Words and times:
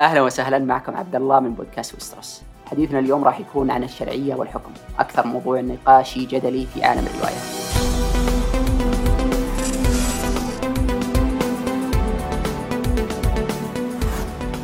أهلا 0.00 0.22
وسهلا 0.22 0.58
معكم 0.58 0.96
عبد 0.96 1.14
الله 1.14 1.40
من 1.40 1.54
بودكاست 1.54 1.94
وسترس. 1.94 2.42
حديثنا 2.66 2.98
اليوم 2.98 3.24
راح 3.24 3.40
يكون 3.40 3.70
عن 3.70 3.84
الشرعية 3.84 4.34
والحكم، 4.34 4.70
أكثر 4.98 5.26
موضوع 5.26 5.60
نقاشي 5.60 6.24
جدلي 6.24 6.66
في 6.66 6.84
عالم 6.84 7.06
الروايه. 7.06 7.36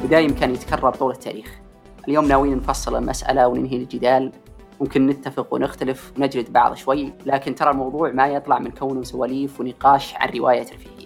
ودايم 0.04 0.34
كان 0.34 0.50
يتكرر 0.50 0.94
طول 0.94 1.12
التاريخ. 1.12 1.60
اليوم 2.08 2.24
ناويين 2.24 2.56
نفصل 2.56 2.96
المسألة 2.96 3.48
وننهي 3.48 3.76
الجدال 3.76 4.32
ممكن 4.80 5.06
نتفق 5.06 5.54
ونختلف 5.54 6.12
ونجلد 6.16 6.52
بعض 6.52 6.74
شوي 6.74 7.12
لكن 7.26 7.54
ترى 7.54 7.70
الموضوع 7.70 8.10
ما 8.10 8.26
يطلع 8.26 8.58
من 8.58 8.70
كونه 8.70 9.02
سواليف 9.02 9.60
ونقاش 9.60 10.14
عن 10.14 10.28
رواية 10.28 10.62
ترفيهية. 10.62 11.01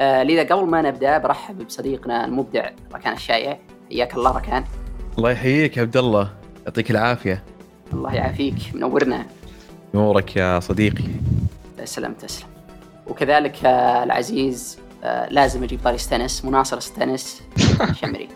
آه 0.00 0.22
لذا 0.22 0.42
قبل 0.42 0.66
ما 0.70 0.82
نبدأ 0.82 1.18
برحب 1.18 1.58
بصديقنا 1.66 2.24
المبدع 2.24 2.70
ركان 2.94 3.12
الشايع. 3.12 3.58
حياك 3.90 4.14
الله 4.14 4.36
ركان. 4.36 4.64
الله 5.18 5.30
يحييك 5.30 5.76
يا 5.76 5.82
عبد 5.82 5.96
الله. 5.96 6.30
يعطيك 6.66 6.90
العافية. 6.90 7.42
الله 7.92 8.14
يعافيك. 8.14 8.54
منورنا. 8.74 9.26
نورك 9.94 10.36
يا 10.36 10.60
صديقي. 10.60 11.04
تسلم 11.78 12.12
تسلم. 12.12 12.48
وكذلك 13.06 13.64
آه 13.64 14.04
العزيز 14.04 14.78
آه 15.04 15.28
لازم 15.28 15.62
أجيب 15.64 15.80
طاري 15.84 15.98
ستنس 15.98 16.44
مناصر 16.44 16.80
ستنس 16.80 17.42
شمري. 18.00 18.28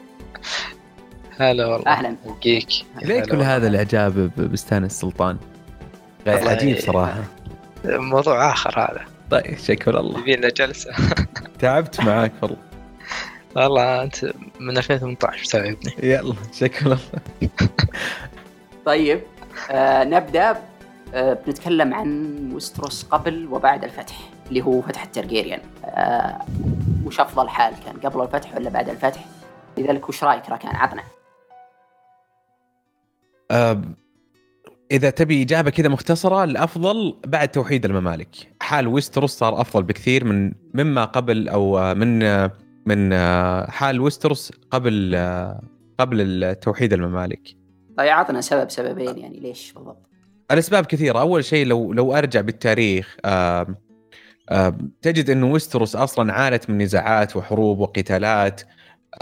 هلا 1.39 1.67
والله. 1.67 1.87
أهلا. 1.87 2.17
جيك 2.43 2.69
ليه 3.03 3.21
كل 3.21 3.43
هذا 3.43 3.69
الإعجاب 3.69 4.31
بستان 4.53 4.85
السلطان؟ 4.85 5.37
عجيب 6.27 6.79
صراحة. 6.79 7.25
موضوع 7.85 8.53
آخر 8.53 8.79
هذا. 8.81 9.05
طيب 9.31 9.59
شكرا 9.59 10.01
الله. 10.01 10.21
يبينا 10.21 10.49
جلسة. 10.49 10.91
تعبت 11.59 12.01
معاك 12.01 12.33
والله. 12.43 12.57
والله 13.57 14.03
انت 14.03 14.25
من 14.61 14.79
2018 14.79 15.45
تعبني 15.45 15.95
يلا 16.03 16.35
شكرا. 16.53 16.87
الله 16.87 16.99
طيب 18.87 19.21
آه 19.71 20.05
نبدأ 20.05 20.63
آه 21.15 21.33
بنتكلم 21.47 21.95
عن 21.95 22.51
وستروس 22.55 23.05
قبل 23.05 23.49
وبعد 23.51 23.85
الفتح 23.85 24.17
اللي 24.49 24.63
هو 24.63 24.83
فتح 24.83 25.03
الترجيريان. 25.03 25.61
آه 25.85 26.41
وش 27.07 27.21
أفضل 27.21 27.49
حال 27.49 27.75
كان 27.85 28.01
قبل 28.11 28.23
الفتح 28.23 28.55
ولا 28.57 28.71
بعد 28.71 28.89
الفتح؟ 28.89 29.25
لذلك 29.79 30.09
وش 30.09 30.25
رأيك 30.25 30.51
ركان 30.51 30.77
عطنا. 30.77 31.03
آه 33.51 33.83
إذا 34.91 35.11
تبي 35.11 35.43
إجابة 35.43 35.71
كذا 35.71 35.89
مختصرة 35.89 36.45
الأفضل 36.45 37.15
بعد 37.27 37.49
توحيد 37.49 37.85
الممالك. 37.85 38.29
حال 38.61 38.87
ويستروس 38.87 39.33
صار 39.33 39.61
أفضل 39.61 39.83
بكثير 39.83 40.25
من 40.25 40.53
مما 40.75 41.05
قبل 41.05 41.49
أو 41.49 41.95
من 41.95 42.19
من 42.87 43.15
حال 43.71 44.01
ويستروس 44.01 44.53
قبل 44.71 45.17
قبل 45.99 46.55
توحيد 46.55 46.93
الممالك. 46.93 47.57
طيب 47.97 48.09
عطنا 48.09 48.41
سبب 48.41 48.71
سببين 48.71 49.19
يعني 49.19 49.41
ليش 49.41 49.73
بالضبط؟ 49.73 50.07
الأسباب 50.51 50.87
كثيرة. 50.87 51.21
أول 51.21 51.45
شيء 51.45 51.67
لو 51.67 51.93
لو 51.93 52.15
أرجع 52.15 52.41
بالتاريخ 52.41 53.17
آآ 53.25 53.75
آآ 54.51 54.79
تجد 55.03 55.31
انه 55.31 55.47
ويستروس 55.47 55.97
أصلا 55.97 56.33
عانت 56.33 56.71
من 56.71 56.79
نزاعات 56.79 57.37
وحروب 57.37 57.79
وقتالات. 57.79 58.63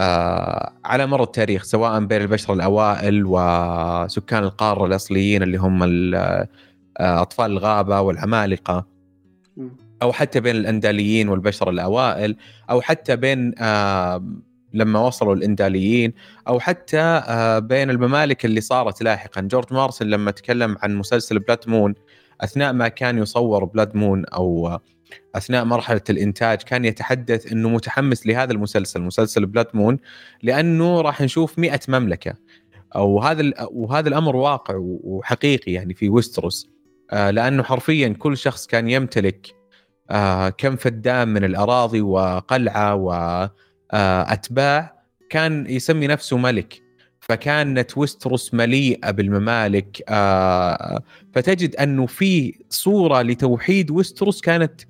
آه 0.01 0.73
على 0.85 1.05
مر 1.07 1.23
التاريخ 1.23 1.63
سواء 1.63 1.99
بين 2.05 2.21
البشر 2.21 2.53
الأوائل 2.53 3.23
وسكان 3.25 4.43
القارة 4.43 4.85
الأصليين 4.85 5.43
اللي 5.43 5.57
هم 5.57 5.79
أطفال 6.97 7.51
الغابة 7.51 8.01
والعمالقة. 8.01 8.85
أو 10.01 10.11
حتى 10.11 10.39
بين 10.39 10.55
الأنداليين 10.55 11.29
والبشر 11.29 11.69
الأوائل 11.69 12.35
أو 12.69 12.81
حتى 12.81 13.15
بين 13.15 13.53
آه 13.59 14.23
لما 14.73 14.99
وصلوا 14.99 15.35
الأنداليين 15.35 16.13
أو 16.47 16.59
حتى 16.59 16.99
آه 16.99 17.59
بين 17.59 17.89
الممالك 17.89 18.45
اللي 18.45 18.61
صارت 18.61 19.03
لاحقا. 19.03 19.41
جورج 19.41 19.73
مارتن 19.73 20.05
لما 20.07 20.31
تكلم 20.31 20.77
عن 20.83 20.95
مسلسل 20.95 21.39
Blood 21.39 21.59
Moon 21.67 21.93
أثناء 22.41 22.73
ما 22.73 22.87
كان 22.87 23.17
يصور 23.17 23.65
Blood 23.65 23.95
Moon 23.95 24.25
أو 24.25 24.79
أثناء 25.35 25.65
مرحلة 25.65 26.01
الإنتاج 26.09 26.57
كان 26.57 26.85
يتحدث 26.85 27.51
إنه 27.51 27.69
متحمس 27.69 28.27
لهذا 28.27 28.51
المسلسل 28.51 29.01
مسلسل 29.01 29.45
بلاد 29.45 29.67
مون 29.73 29.99
لأنه 30.43 31.01
راح 31.01 31.21
نشوف 31.21 31.59
مئة 31.59 31.79
مملكة. 31.87 32.33
أو 32.95 33.19
هذا 33.19 33.53
وهذا 33.71 34.09
الأمر 34.09 34.35
واقع 34.35 34.75
وحقيقي 34.79 35.71
يعني 35.71 35.93
في 35.93 36.09
ويستروس. 36.09 36.69
آه 37.11 37.31
لأنه 37.31 37.63
حرفيا 37.63 38.09
كل 38.09 38.37
شخص 38.37 38.67
كان 38.67 38.89
يمتلك 38.89 39.55
آه 40.09 40.49
كم 40.49 40.75
فدان 40.75 41.27
من 41.27 41.43
الأراضي 41.43 42.01
وقلعة 42.01 42.95
واتباع 43.93 45.03
كان 45.29 45.65
يسمي 45.69 46.07
نفسه 46.07 46.37
ملك. 46.37 46.83
فكانت 47.19 47.97
ويستروس 47.97 48.53
مليئة 48.53 49.11
بالممالك 49.11 50.03
آه 50.09 51.01
فتجد 51.33 51.75
أنه 51.75 52.05
في 52.05 52.59
صورة 52.69 53.21
لتوحيد 53.21 53.91
ويستروس 53.91 54.41
كانت 54.41 54.81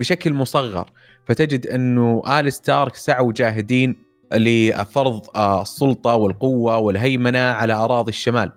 بشكل 0.00 0.34
مصغر 0.34 0.90
فتجد 1.26 1.66
إنه 1.66 2.22
آل 2.40 2.52
ستارك 2.52 2.94
سعوا 2.94 3.32
جاهدين 3.32 3.96
لفرض 4.32 5.36
السلطة 5.38 6.14
والقوة 6.14 6.78
والهيمنة 6.78 7.38
على 7.38 7.72
أراضي 7.72 8.08
الشمال. 8.08 8.52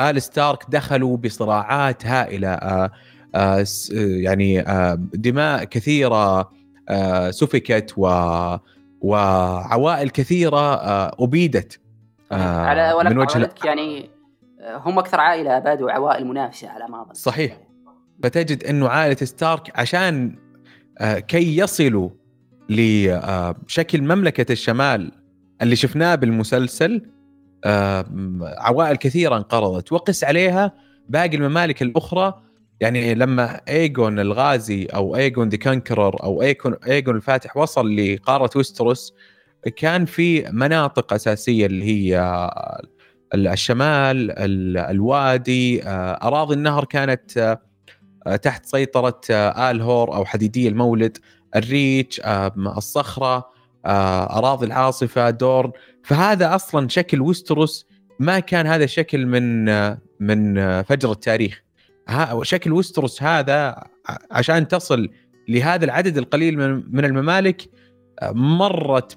آل 0.00 0.22
ستارك 0.22 0.64
دخلوا 0.68 1.16
بصراعات 1.16 2.06
هائلة 2.06 2.90
يعني 3.98 4.64
دماء 5.14 5.64
كثيرة 5.64 6.50
سفكت 7.30 7.94
و 7.96 8.06
وعوائل 9.00 10.10
كثيرة 10.10 10.74
أبيدت 11.24 11.80
على 12.32 12.94
من 13.04 13.18
وجه 13.18 13.50
يعني 13.64 14.10
هم 14.64 14.98
أكثر 14.98 15.20
عائلة 15.20 15.56
أبادوا 15.56 15.90
عوائل 15.90 16.26
منافسة 16.26 16.68
على 16.68 16.88
ما 16.88 17.02
أظن. 17.02 17.14
صحيح. 17.14 17.56
فتجد 18.22 18.64
إنه 18.64 18.88
عائلة 18.88 19.14
ستارك 19.14 19.78
عشان 19.78 20.36
كي 21.02 21.56
يصلوا 21.56 22.10
لشكل 22.68 24.02
مملكة 24.02 24.52
الشمال 24.52 25.12
اللي 25.62 25.76
شفناه 25.76 26.14
بالمسلسل 26.14 27.02
عوائل 28.58 28.96
كثيرة 28.96 29.36
انقرضت. 29.36 29.92
وقس 29.92 30.24
عليها 30.24 30.72
باقي 31.08 31.36
الممالك 31.36 31.82
الأخرى. 31.82 32.42
يعني 32.80 33.14
لما 33.14 33.60
ايجون 33.68 34.20
الغازي 34.20 34.84
أو 34.84 35.16
ايجون 35.16 35.48
the 35.48 35.56
Conqueror 35.56 36.22
أو 36.22 36.42
ايجون 36.42 36.74
ايجون 36.86 37.16
الفاتح 37.16 37.56
وصل 37.56 37.96
لقارة 37.96 38.50
ويستروس 38.56 39.14
كان 39.76 40.04
في 40.04 40.42
مناطق 40.52 41.12
أساسية 41.12 41.66
اللي 41.66 41.84
هي 41.84 42.50
الشمال 43.34 44.30
الوادي 44.78 45.80
أراضي 45.86 46.54
النهر 46.54 46.84
كانت 46.84 47.58
تحت 48.42 48.66
سيطرة 48.66 49.20
آل 49.30 49.82
هور 49.82 50.14
أو 50.14 50.24
حديدية 50.24 50.68
المولد 50.68 51.18
الريتش 51.56 52.20
الصخرة 52.76 53.50
أراضي 53.86 54.66
العاصفة 54.66 55.30
دورن. 55.30 55.72
فهذا 56.04 56.54
أصلا 56.54 56.88
شكل 56.88 57.20
ويستروس 57.20 57.86
ما 58.18 58.38
كان 58.38 58.66
هذا 58.66 58.86
شكل 58.86 59.26
من 59.26 59.64
من 60.20 60.54
فجر 60.82 61.12
التاريخ. 61.12 61.62
شكل 62.42 62.72
ويستروس 62.72 63.22
هذا 63.22 63.84
عشان 64.30 64.68
تصل 64.68 65.08
لهذا 65.48 65.84
العدد 65.84 66.18
القليل 66.18 66.58
من 66.92 67.04
الممالك 67.04 67.70
مرت 68.32 69.16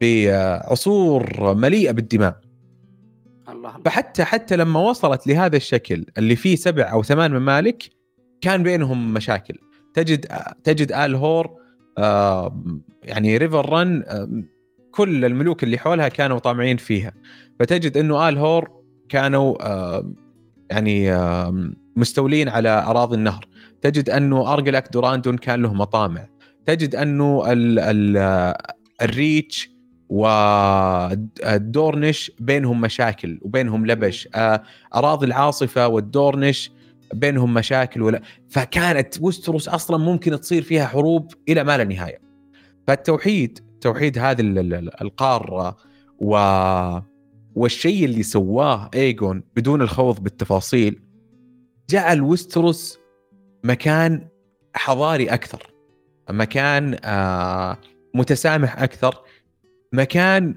بعصور 0.00 1.54
مليئة 1.54 1.92
بالدماء. 1.92 2.43
الله 3.48 3.74
فحتى 3.84 4.24
حتى 4.24 4.56
لما 4.56 4.80
وصلت 4.80 5.26
لهذا 5.26 5.56
الشكل 5.56 6.06
اللي 6.18 6.36
فيه 6.36 6.56
سبع 6.56 6.92
أو 6.92 7.02
ثمان 7.02 7.32
ممالك 7.34 7.90
كان 8.40 8.62
بينهم 8.62 9.14
مشاكل. 9.14 9.54
تجد 9.94 10.26
تجد 10.64 10.92
آل 10.92 11.14
هور 11.14 11.50
آه 11.98 12.64
يعني 13.02 13.36
ريفر 13.36 13.72
رن 13.72 14.02
آه 14.06 14.42
كل 14.90 15.24
الملوك 15.24 15.64
اللي 15.64 15.78
حولها 15.78 16.08
كانوا 16.08 16.38
طامعين 16.38 16.76
فيها. 16.76 17.12
فتجد 17.60 17.96
إنه 17.96 18.28
آل 18.28 18.38
هور 18.38 18.70
كانوا 19.08 19.56
آه 19.66 20.12
يعني 20.70 21.12
آه 21.12 21.70
مستولين 21.96 22.48
على 22.48 22.68
أراضي 22.68 23.16
النهر. 23.16 23.48
تجد 23.80 24.10
أنه 24.10 24.52
ارجلاك 24.52 24.92
دوراندون 24.92 25.36
كان 25.36 25.62
له 25.62 25.74
مطامع. 25.74 26.26
تجد 26.66 26.94
أنه 26.94 27.52
ال 27.52 27.78
ال 27.78 28.54
الريتش 29.02 29.73
والدورنش 31.34 32.32
بينهم 32.38 32.80
مشاكل 32.80 33.38
وبينهم 33.42 33.86
لبش. 33.86 34.28
أراضي 34.94 35.26
العاصفة 35.26 35.88
والدورنش 35.88 36.70
بينهم 37.14 37.54
مشاكل 37.54 38.02
ولا. 38.02 38.22
فكانت 38.48 39.14
وستروس 39.20 39.68
أصلا 39.68 39.96
ممكن 39.96 40.40
تصير 40.40 40.62
فيها 40.62 40.86
حروب 40.86 41.32
إلى 41.48 41.64
ما 41.64 41.76
لا 41.78 41.84
نهاية. 41.84 42.20
فالتوحيد 42.86 43.58
توحيد 43.80 44.18
هذه 44.18 44.40
القارة 45.02 45.76
و 46.18 46.36
والشيء 47.54 48.04
اللي 48.04 48.22
سواه 48.22 48.90
ايجون 48.94 49.42
بدون 49.56 49.82
الخوض 49.82 50.20
بالتفاصيل 50.20 51.02
جعل 51.90 52.22
وستروس 52.22 52.98
مكان 53.64 54.28
حضاري 54.74 55.26
أكثر 55.26 55.74
مكان 56.30 56.90
متسامح 58.14 58.82
أكثر 58.82 59.22
مكان 59.94 60.54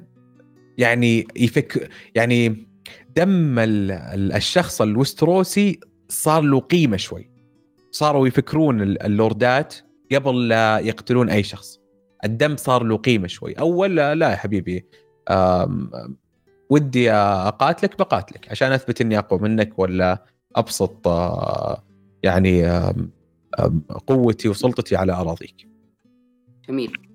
يعني 0.78 1.28
يفك 1.36 1.90
يعني 2.16 2.68
دم 3.16 3.56
الشخص 3.60 4.82
الوستروسي 4.82 5.80
صار 6.10 6.42
له 6.42 6.60
قيمة 6.60 6.98
شوي 6.98 7.30
صاروا 7.92 8.28
يفكرون 8.28 8.82
اللوردات 8.82 9.76
قبل 10.12 10.48
لا 10.48 10.80
يقتلون 10.80 11.30
أي 11.30 11.44
شخص 11.44 11.80
الدم 12.26 12.58
صار 12.58 12.84
له 12.84 12.98
قيمة 12.98 13.28
شوي 13.28 13.54
أول 13.54 13.96
لا, 13.96 14.30
يا 14.32 14.36
حبيبي 14.36 14.86
ودي 16.70 17.12
أقاتلك 17.12 17.98
بقاتلك 17.98 18.52
عشان 18.52 18.72
أثبت 18.72 19.02
إني 19.02 19.18
أقوى 19.18 19.40
منك 19.40 19.80
ولا 19.80 20.26
أبسط 20.56 21.08
يعني 22.24 22.68
قوتي 24.08 24.50
وسلطتي 24.50 24.96
على 24.96 25.14
أراضيك. 25.14 25.68
جميل. 26.70 27.07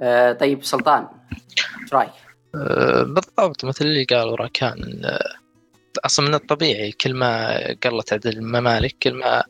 آه 0.00 0.32
طيب 0.32 0.64
سلطان 0.64 1.06
إيش 1.82 1.94
رأيك؟ 1.94 2.10
آه 2.54 3.02
بالضبط 3.02 3.64
مثل 3.64 3.84
اللي 3.84 4.04
قال 4.04 4.40
راكان 4.40 5.00
آه 5.04 5.38
أصلا 6.04 6.28
من 6.28 6.34
الطبيعي 6.34 6.92
كل 6.92 7.14
ما 7.14 7.56
قلت 7.84 8.12
عدد 8.12 8.26
الممالك 8.26 8.96
كل 9.02 9.14
ما 9.14 9.42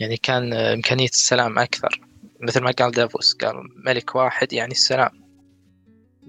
يعني 0.00 0.16
كان 0.16 0.52
إمكانية 0.52 1.08
السلام 1.08 1.58
أكثر. 1.58 2.00
مثل 2.40 2.60
ما 2.60 2.70
قال 2.70 2.90
دافوس 2.90 3.34
قال 3.34 3.54
ملك 3.86 4.14
واحد 4.14 4.52
يعني 4.52 4.72
السلام. 4.72 5.10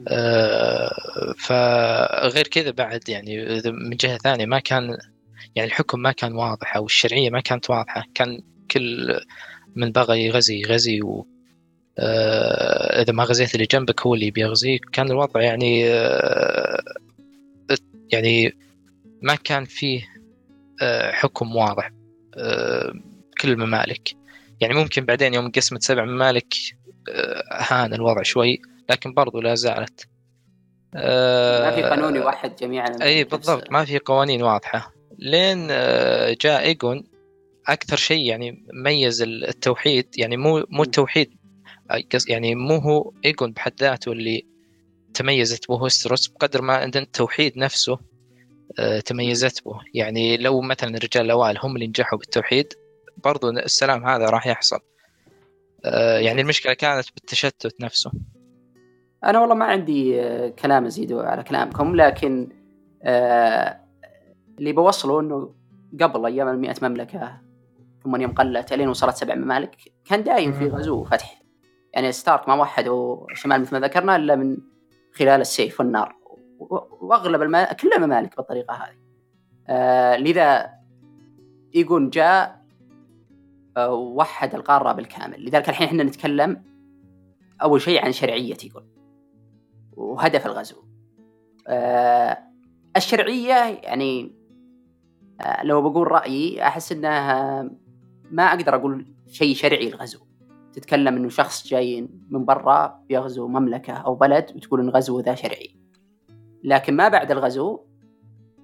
آه 0.08 1.34
فغير 1.38 2.48
كذا 2.48 2.72
بعد 2.72 3.10
يعني 3.10 3.62
من 3.66 3.98
جهة 3.98 4.18
ثانية 4.18 4.46
ما 4.46 4.60
كان 4.60 4.98
يعني 5.56 5.68
الحكم 5.68 6.00
ما 6.00 6.12
كان 6.12 6.34
واضح 6.34 6.76
أو 6.76 6.86
الشرعية 6.86 7.30
ما 7.30 7.40
كانت 7.40 7.70
واضحة. 7.70 8.04
كان 8.16 8.42
كل 8.72 9.20
من 9.76 9.92
بغى 9.92 10.26
يغزي 10.26 10.62
يغزي 10.62 11.02
و 11.02 11.28
إذا 12.00 13.14
ما 13.14 13.24
غزيت 13.24 13.56
اللي 13.56 13.66
جنبك 13.72 14.02
هو 14.02 14.14
اللي 14.14 14.32
بيغزيك 14.32 14.86
كان 14.94 15.12
الوضع 15.12 15.42
يعني 15.42 15.90
آه 15.90 16.84
يعني 18.12 18.58
ما 19.22 19.36
كان 19.36 19.66
فيه 19.66 20.08
آه 20.82 21.12
حكم 21.12 21.56
واضح 21.56 21.92
آه 22.38 22.94
كل 23.42 23.52
الممالك. 23.52 24.10
يعني 24.62 24.74
ممكن 24.74 25.06
بعدين 25.06 25.34
يوم 25.34 25.52
قسمت 25.52 25.84
سبع 25.84 26.06
ممالك 26.06 26.54
آه 27.10 27.44
هان 27.52 27.94
الوضع 27.94 28.22
شوي 28.22 28.62
لكن 28.90 29.14
برضو 29.14 29.42
لا 29.42 29.56
زالت. 29.56 30.08
ما 30.94 31.72
في 31.76 31.82
قانون 31.82 32.16
يوحد 32.16 32.56
جميع 32.56 32.86
إي 33.02 33.24
بالضبط 33.24 33.72
ما 33.72 33.86
في 33.86 33.98
قوانين 33.98 34.44
واضحة. 34.44 34.94
لين 35.20 35.68
جاء 36.42 36.62
إيجون 36.62 37.04
أكثر 37.68 37.98
شيء 37.98 38.26
يعني 38.26 38.66
ميز 38.74 39.22
التوحيد 39.22 40.08
يعني 40.18 40.38
مو 40.38 40.66
مو 40.70 40.84
التوحيد 40.84 41.37
يعني 42.30 42.56
مو 42.56 42.78
هو 42.78 43.14
ايجون 43.26 43.52
بحد 43.52 43.74
ذاته 43.80 44.12
اللي 44.12 44.46
تميزت 45.14 45.68
به 45.68 45.84
وستروس 45.84 46.28
بقدر 46.28 46.62
ما 46.62 46.84
ان 46.84 46.92
التوحيد 46.96 47.58
نفسه 47.58 48.00
تميزت 49.06 49.66
به 49.66 49.80
يعني 49.94 50.38
لو 50.38 50.62
مثلا 50.62 50.98
الرجال 50.98 51.26
الأوائل 51.26 51.58
هم 51.64 51.76
اللي 51.76 51.88
نجحوا 51.88 52.20
بالتوحيد 52.20 52.74
برضو 53.24 53.50
السلام 53.50 54.06
هذا 54.06 54.26
راح 54.26 54.48
يحصل. 54.48 54.80
يعني 56.20 56.42
المشكلة 56.42 56.74
كانت 56.74 57.06
بالتشتت 57.16 57.82
نفسه. 57.82 58.12
أنا 59.24 59.40
والله 59.40 59.56
ما 59.56 59.66
عندي 59.66 60.22
كلام 60.52 60.86
ازيده 60.86 61.22
على 61.22 61.44
كلامكم 61.44 61.96
لكن 61.96 62.50
اللي 64.60 64.74
بوصله 64.74 65.20
إنه 65.20 65.56
قبل 66.02 66.26
أيام 66.26 66.48
المئة 66.48 66.76
مملكة 66.82 67.42
ثم 68.04 68.22
يوم 68.22 68.32
قلت 68.32 68.74
الين 68.74 68.90
وصلت 68.90 69.16
سبع 69.16 69.36
ممالك 69.36 69.76
كان 70.06 70.24
دايم 70.24 70.54
في 70.54 70.68
غزو 70.68 71.02
وفتح. 71.02 71.47
يعني 71.94 72.12
ستارك 72.12 72.50
ما 72.50 72.56
وحدوا 72.56 73.34
شمال 73.34 73.62
مثل 73.62 73.80
ما 73.80 73.88
ذكرنا 73.88 74.16
إلا 74.16 74.36
من 74.36 74.58
خلال 75.14 75.42
السيف 75.42 75.80
والنار. 75.80 76.16
وأغلب 77.02 77.42
الم... 77.42 77.64
كل 77.64 77.90
الممالك 77.98 78.38
بالطريقة 78.38 78.74
هذه. 78.74 78.98
آه 79.68 80.18
لذا 80.18 80.74
يقول 81.74 82.10
جاء 82.10 82.66
آه 83.78 83.94
وحد 83.94 84.56
القارة 84.56 84.92
بالكامل. 84.92 85.46
لذلك 85.46 85.70
الحين 85.70 85.88
إحنا 85.88 86.04
نتكلم 86.04 86.64
أول 87.62 87.82
شيء 87.82 88.06
عن 88.06 88.12
شرعية 88.12 88.58
يقول 88.64 88.86
وهدف 89.98 90.46
الغزو. 90.46 90.84
آه 91.68 92.38
الشرعية 92.98 93.80
يعني 93.84 94.36
آه 95.42 95.64
لو 95.64 95.90
بقول 95.90 96.12
رأيي 96.12 96.64
أحس 96.64 96.92
إنها 96.92 97.62
ما 98.32 98.44
أقدر 98.44 98.76
أقول 98.76 99.06
شيء 99.28 99.56
شرعي 99.56 99.88
الغزو 99.88 100.27
تتكلم 100.78 101.16
إنه 101.16 101.30
شخص 101.30 101.68
جاي 101.68 102.10
من 102.30 102.46
برا 102.46 103.04
بيغزو 103.10 103.48
مملكة 103.48 103.94
أو 103.94 104.16
بلد 104.16 104.52
وتقول 104.56 104.80
ان 104.80 104.90
غزو 104.90 105.20
ذا 105.20 105.36
شرعي. 105.36 105.76
لكن 106.64 106.96
ما 106.96 107.10
بعد 107.10 107.32
الغزو 107.32 107.80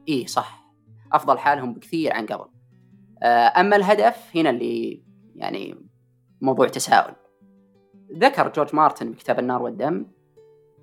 إيه 0.08 0.26
صح 0.26 0.74
أفضل 1.14 1.38
حالهم 1.38 1.74
بكثير 1.74 2.14
عن 2.14 2.26
قبل. 2.26 2.46
أما 3.24 3.76
الهدف 3.76 4.32
هنا 4.36 4.50
اللي 4.50 5.04
يعني 5.36 5.76
موضوع 6.42 6.68
تساؤل. 6.68 7.14
ذكر 8.18 8.52
جورج 8.52 8.76
مارتن 8.76 9.12
بكتاب 9.12 9.40
النار 9.40 9.62
والدم 9.62 10.06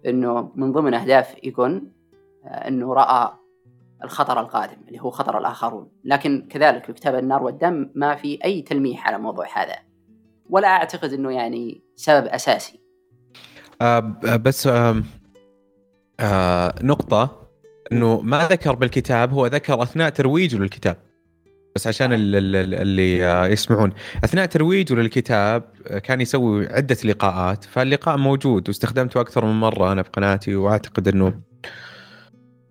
إنه 0.07 0.53
من 0.55 0.73
ضمن 0.73 0.95
أهداف 0.95 1.37
ايجون 1.45 1.93
إنه 2.45 2.95
رأى 2.95 3.33
الخطر 4.05 4.41
القادم 4.41 4.83
اللي 4.89 5.01
هو 5.01 5.11
خطر 5.11 5.39
الآخرون. 5.39 5.91
لكن 6.05 6.49
كذلك 6.51 6.85
في 6.85 6.93
كتاب 6.93 7.15
النار 7.15 7.43
والدم 7.43 7.91
ما 7.95 8.15
في 8.15 8.45
أي 8.45 8.63
تلميح 8.63 9.09
على 9.09 9.19
موضوع 9.19 9.47
هذا. 9.57 9.90
ولا 10.51 10.69
أعتقد 10.69 11.13
إنه 11.13 11.33
يعني 11.33 11.83
سبب 11.97 12.27
أساسي. 12.27 12.81
آه 13.83 13.99
بس 14.37 14.67
آه 14.67 15.03
آه 16.21 16.75
نقطة 16.83 17.49
إنه 17.93 18.21
ما 18.21 18.49
ذكر 18.51 18.75
بالكتاب 18.75 19.33
هو 19.33 19.47
ذكر 19.47 19.83
أثناء 19.83 20.09
ترويجه 20.11 20.57
للكتاب. 20.57 20.97
بس 21.77 21.87
عشان 21.87 22.09
اللي 22.13 23.19
يسمعون. 23.53 23.93
أثناء 24.25 24.47
ترويجه 24.47 24.95
للكتاب 24.95 25.63
كان 26.05 26.21
يسوي 26.21 26.67
عدة 26.67 26.97
لقاءات 27.05 27.65
فاللقاء 27.65 28.17
موجود 28.17 28.69
واستخدمته 28.69 29.21
أكثر 29.21 29.45
من 29.45 29.61
مرة 29.61 29.93
أنا 29.93 30.03
بقناتي 30.03 30.55
وأعتقد 30.55 31.09
إنه 31.09 31.41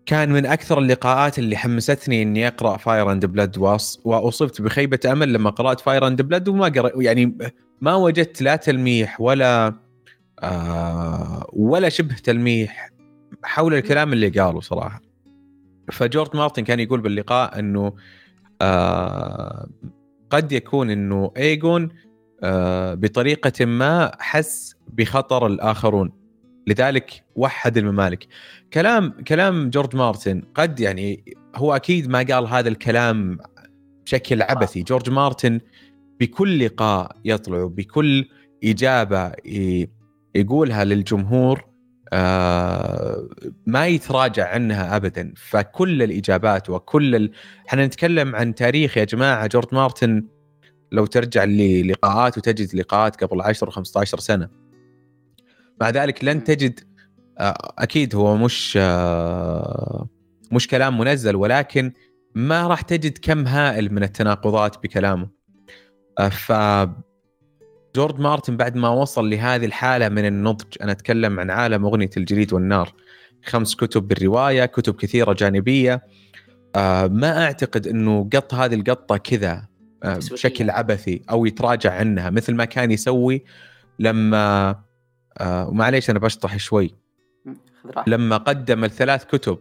كان 0.05 0.31
من 0.31 0.45
أكثر 0.45 0.79
اللقاءات 0.79 1.39
اللي 1.39 1.57
حمستني 1.57 2.21
إني 2.21 2.47
أقرأ 2.47 2.77
Fire 2.77 3.11
and 3.11 3.25
Blood 3.25 3.57
وأصبت 4.03 4.61
بخيبة 4.61 4.99
أمل 5.05 5.33
لما 5.33 5.49
قرأت 5.49 5.79
Fire 5.79 6.07
and 6.07 6.21
Blood 6.21 6.47
وما 6.47 6.67
قرأ 6.67 6.91
يعني 6.95 7.37
ما 7.81 7.95
وجدت 7.95 8.41
لا 8.41 8.55
تلميح 8.55 9.21
ولا 9.21 9.73
آه 10.39 11.49
ولا 11.53 11.89
شبه 11.89 12.15
تلميح 12.15 12.89
حول 13.43 13.73
الكلام 13.73 14.13
اللي 14.13 14.29
قاله 14.29 14.59
صراحة. 14.59 15.01
فجورج 15.91 16.35
مارتن 16.35 16.63
كان 16.63 16.79
يقول 16.79 17.01
باللقاء 17.01 17.59
إنه 17.59 17.93
آه 18.61 19.69
قد 20.29 20.51
يكون 20.51 20.89
إنه 20.89 21.31
ايجون 21.37 21.89
آه 22.43 22.93
بطريقة 22.93 23.65
ما 23.65 24.11
حس 24.19 24.75
بخطر 24.87 25.47
الآخرون. 25.47 26.11
لذلك 26.67 27.23
وحد 27.35 27.77
الممالك. 27.77 28.27
كلام 28.73 29.09
كلام 29.09 29.69
جورج 29.69 29.95
مارتن 29.95 30.41
قد 30.55 30.79
يعني 30.79 31.23
هو 31.55 31.75
أكيد 31.75 32.09
ما 32.09 32.19
قال 32.19 32.47
هذا 32.47 32.69
الكلام 32.69 33.37
بشكل 34.05 34.41
عبثي. 34.41 34.83
جورج 34.83 35.09
مارتن 35.09 35.59
بكل 36.19 36.65
لقاء 36.65 37.15
يطلع 37.25 37.65
بكل 37.65 38.25
إجابة 38.63 39.31
يقولها 40.35 40.83
للجمهور 40.83 41.69
آه 42.13 43.29
ما 43.65 43.87
يتراجع 43.87 44.49
عنها 44.53 44.95
ابدا. 44.95 45.33
فكل 45.37 46.03
الإجابات 46.03 46.69
وكل 46.69 47.15
ال... 47.15 47.31
إحنا 47.69 47.85
نتكلم 47.85 48.35
عن 48.35 48.55
تاريخ 48.55 48.97
يا 48.97 49.03
جماعة 49.03 49.47
جورج 49.47 49.67
مارتن 49.71 50.27
لو 50.91 51.05
ترجع 51.05 51.43
للقاءات 51.43 52.37
وتجد 52.37 52.75
لقاءات 52.75 53.23
قبل 53.23 53.41
10 53.41 53.69
15 53.69 54.19
سنة. 54.19 54.49
مع 55.81 55.89
ذلك 55.89 56.23
لن 56.23 56.43
تجد 56.43 56.79
آه 57.37 57.73
أكيد 57.77 58.15
هو 58.15 58.37
مش 58.37 58.77
آه 58.81 60.09
مش 60.51 60.67
كلام 60.67 60.97
منزل 60.97 61.35
ولكن 61.35 61.93
ما 62.35 62.67
راح 62.67 62.81
تجد 62.81 63.17
كم 63.17 63.47
هائل 63.47 63.93
من 63.93 64.03
التناقضات 64.03 64.83
بكلامه. 64.83 65.38
ف 66.27 66.51
جورج 67.95 68.19
مارتن 68.19 68.57
بعد 68.57 68.75
ما 68.75 68.89
وصل 68.89 69.29
لهذه 69.29 69.65
الحالة 69.65 70.09
من 70.09 70.25
النضج 70.25 70.65
أنا 70.81 70.91
أتكلم 70.91 71.39
عن 71.39 71.49
عالم 71.49 71.85
أغنية 71.85 72.09
الجليد 72.17 72.53
والنار. 72.53 72.93
خمس 73.45 73.75
كتب 73.75 74.07
بالرواية 74.07 74.65
كتب 74.65 74.95
كثيرة 74.95 75.33
جانبية. 75.33 76.03
آه 76.75 77.07
ما 77.07 77.43
أعتقد 77.43 77.87
إنه 77.87 78.29
قط 78.33 78.53
هذه 78.53 78.75
القطة 78.75 79.17
كذا 79.17 79.67
آه 80.03 80.15
بشكل 80.15 80.69
عبثي 80.69 81.21
أو 81.29 81.45
يتراجع 81.45 81.93
عنها 81.93 82.29
مثل 82.29 82.55
ما 82.55 82.65
كان 82.65 82.91
يسوي 82.91 83.43
لما 83.99 84.75
آه 85.37 85.69
ومعليش 85.69 86.09
أنا 86.09 86.19
بشطح 86.19 86.57
شوي. 86.57 86.95
لما 88.07 88.37
قدم 88.37 88.83
الثلاث 88.83 89.25
كتب 89.25 89.57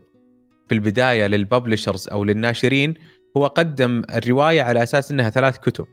في 0.69 0.75
البداية 0.75 1.27
للببلشرز 1.27 2.09
أو 2.09 2.25
للناشرين 2.25 2.95
هو 3.37 3.47
قدم 3.47 4.03
الرواية 4.15 4.63
على 4.63 4.83
أساس 4.83 5.11
إنها 5.11 5.31
ثلاث 5.31 5.59
كتب. 5.59 5.87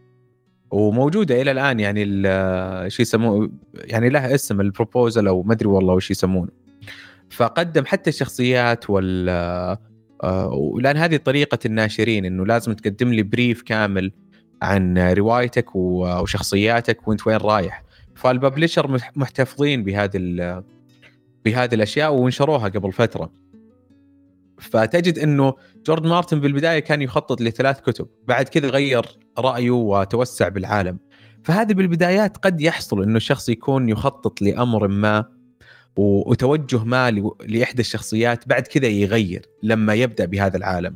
وموجودة 0.76 1.42
إلى 1.42 1.52
الآن 1.52 1.80
يعني 1.80 2.04
شو 2.90 3.02
يسموه 3.02 3.52
يعني 3.74 4.10
لها 4.10 4.36
اسم 4.36 4.62
البروبوزل 4.62 5.28
أو 5.28 5.44
ما 5.44 5.54
أدري 5.54 5.68
والله 5.70 5.94
وش 5.94 6.12
يسمونه. 6.12 6.52
فقدم 7.30 7.86
حتى 7.86 8.10
الشخصيات 8.10 8.90
وال 8.90 9.30
آه، 10.24 10.74
لأن 10.80 10.98
هذه 10.98 11.18
طريقة 11.18 11.60
الناشرين 11.66 12.26
إنه 12.26 12.46
لازم 12.46 12.74
تقدم 12.74 13.14
لي 13.14 13.24
بريف 13.24 13.62
كامل 13.62 14.12
عن 14.62 14.98
روايتك 14.98 15.76
وشخصياتك 15.76 17.08
وأنت 17.08 17.28
وين 17.28 17.38
رايح. 17.38 17.84
فالببلشر 18.16 19.00
محتفظين 19.16 19.84
بهذه 19.84 20.18
بهذه 21.46 21.76
الأشياء 21.76 22.14
ونشروها 22.14 22.68
قبل 22.68 22.92
فترة. 22.92 23.32
فتجد 24.58 25.20
إنه 25.20 25.54
جورج 25.86 26.06
مارتن 26.06 26.40
بالبداية 26.40 26.80
كان 26.80 27.02
يخطط 27.02 27.42
لثلاث 27.42 27.82
كتب 27.82 28.08
بعد 28.28 28.50
كذا 28.50 28.70
غير 28.70 29.06
رأيه 29.40 29.72
وتوسع 29.72 30.48
بالعالم. 30.48 31.00
فهذه 31.44 31.74
بالبدايات 31.74 32.38
قد 32.38 32.62
يحصل 32.62 33.04
إنه 33.04 33.18
الشخص 33.18 33.50
يكون 33.50 33.90
يخطط 33.90 34.42
لأمر 34.42 34.88
ما 34.88 35.26
وتوجه 35.98 36.84
ما 36.84 37.12
لإحدى 37.48 37.82
الشخصيات 37.82 38.48
بعد 38.48 38.68
كذا 38.68 38.88
يغير 38.88 39.46
لما 39.64 39.94
يبدأ 39.94 40.26
بهذا 40.26 40.58
العالم. 40.58 40.96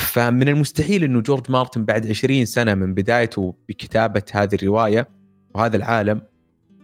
فمن 0.00 0.48
المستحيل 0.48 1.04
إنه 1.04 1.20
جورج 1.20 1.50
مارتن 1.50 1.84
بعد 1.84 2.06
20 2.06 2.44
سنة 2.44 2.74
من 2.74 2.94
بدايته 2.94 3.54
بكتابة 3.68 4.22
هذه 4.32 4.54
الرواية 4.54 5.08
وهذا 5.54 5.76
العالم 5.76 6.22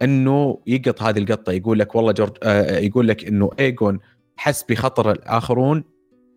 إنه 0.01 0.59
يقط 0.67 1.01
هذه 1.01 1.19
القطة 1.19 1.51
يقول 1.51 1.79
لك 1.79 1.95
والله 1.95 2.11
جورج 2.11 2.37
آه 2.43 2.79
يقول 2.79 3.07
لك 3.07 3.25
إنه 3.25 3.49
ايجون 3.59 3.99
حس 4.37 4.63
بخطر 4.63 5.11
الآخرون 5.11 5.83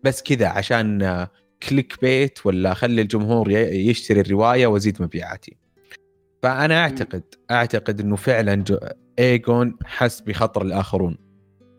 بس 0.03 0.23
كذا 0.23 0.47
عشان 0.47 1.27
clickbait 1.69 2.45
ولا 2.45 2.71
أخلي 2.71 3.01
الجمهور 3.01 3.51
يشتري 3.51 4.21
الرواية 4.21 4.67
وأزيد 4.67 5.01
مبيعاتي. 5.01 5.57
فأنا 6.43 6.79
أعتقد 6.79 7.23
أعتقد 7.51 7.99
إنه 7.99 8.15
فعلا 8.15 8.63
ايجون 9.19 9.77
حس 9.85 10.21
بخطر 10.21 10.61
الآخرون 10.61 11.17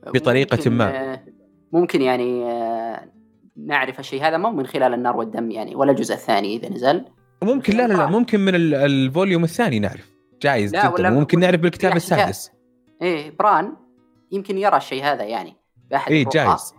بطريقة 0.07 0.57
ممكن 0.57 0.73
ما. 0.73 1.13
آه، 1.13 1.25
ممكن 1.73 2.03
يعني 2.03 2.45
آه، 2.45 3.09
نعرف 3.57 4.01
الشيء 4.01 4.23
هذا 4.23 4.37
مو 4.37 4.51
من 4.51 4.67
خلال 4.67 4.95
النار 4.95 5.17
والدم 5.17 5.51
يعني 5.51 5.75
ولا 5.75 5.91
الجزء 5.91 6.15
الثاني 6.15 6.57
إذا 6.57 6.69
نزل. 6.69 7.05
ممكن 7.43 7.77
لا 7.77 7.87
لا 7.87 7.95
لا 7.95 8.07
ممكن. 8.07 8.41
من 8.41 8.55
الفوليوم 8.55 9.45
الثاني 9.45 9.79
نعرف. 9.79 10.13
جايز 10.43 10.73
لا 10.73 10.91
جدا. 10.91 11.11
ممكن 11.11 11.41
نعرف 11.41 11.61
بالكتاب 11.61 11.97
السادس. 11.97 12.51
إيه 13.03 13.37
بران 13.39 13.77
يمكن 14.33 14.59
يرى 14.59 14.77
الشيء 14.77 15.05
هذا 15.05 15.25
يعني. 15.25 15.62
باحد 15.93 16.13
إيه 16.13 16.27
جايز. 16.33 16.75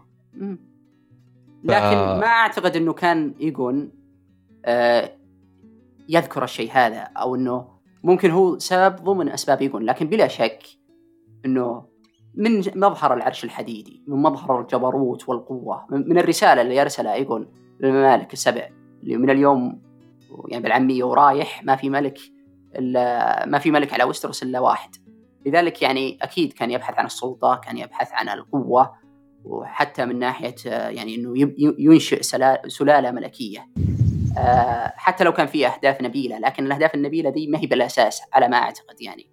لكن 1.64 1.96
ف... 1.96 2.20
ما 2.22 2.26
أعتقد 2.26 2.76
إنه 2.76 2.94
كان 2.94 3.34
يقول 3.40 3.92
آه 4.66 5.18
يذكر 6.10 6.44
الشيء 6.44 6.72
هذا 6.72 7.00
أو 7.00 7.36
إنه 7.36 7.68
ممكن 8.04 8.32
هو 8.32 8.60
سبب 8.60 8.96
ضمن 8.96 9.30
أسباب 9.30 9.62
يقول. 9.62 9.88
لكن 9.88 10.08
بلا 10.08 10.28
شك 10.28 10.64
إنه 11.46 11.86
من 12.36 12.60
مظهر 12.60 13.14
العرش 13.14 13.44
الحديدي 13.44 14.04
من 14.08 14.22
مظهر 14.22 14.62
الجبروت 14.62 15.30
والقوة 15.30 15.86
من 15.90 16.18
الرسالة 16.18 16.62
اللي 16.62 16.76
يرسلها 16.76 17.16
يقول 17.16 17.48
للممالك 17.80 18.34
السبع 18.34 18.70
اللي 19.04 19.18
من 19.18 19.30
اليوم 19.30 19.82
يعني 20.48 20.64
بالعامية 20.64 21.04
ورايح 21.04 21.64
ما 21.64 21.76
في 21.76 21.90
ملك 21.90 22.20
إلا 22.76 23.46
ما 23.46 23.60
في 23.60 23.72
ملك 23.72 23.94
على 23.94 24.04
وستروس 24.04 24.44
إلا 24.44 24.60
واحد. 24.60 24.96
لذلك 25.46 25.82
يعني 25.82 26.18
أكيد 26.22 26.54
كان 26.54 26.72
يبحث 26.72 27.00
عن 27.00 27.06
السلطة 27.06 27.56
كان 27.56 27.78
يبحث 27.78 28.10
عن 28.14 28.30
القوة 28.30 29.03
وحتى 29.44 30.06
من 30.06 30.20
ناحية 30.20 30.56
يعني 30.66 31.16
أنه 31.16 31.34
ينشئ 31.80 32.22
سلالة 32.68 33.12
ملكية. 33.12 33.68
آه، 34.38 34.94
حتى 34.96 35.24
لو 35.24 35.34
كان 35.34 35.48
في 35.48 35.68
أهداف 35.68 36.02
نبيلة 36.02 36.40
لكن 36.40 36.66
الأهداف 36.66 36.96
النبيلة 36.96 37.30
دي 37.30 37.48
ما 37.48 37.60
هي 37.60 37.68
بالأساس 37.68 38.22
على 38.34 38.48
ما 38.48 38.58
أعتقد 38.58 39.02
يعني. 39.02 39.28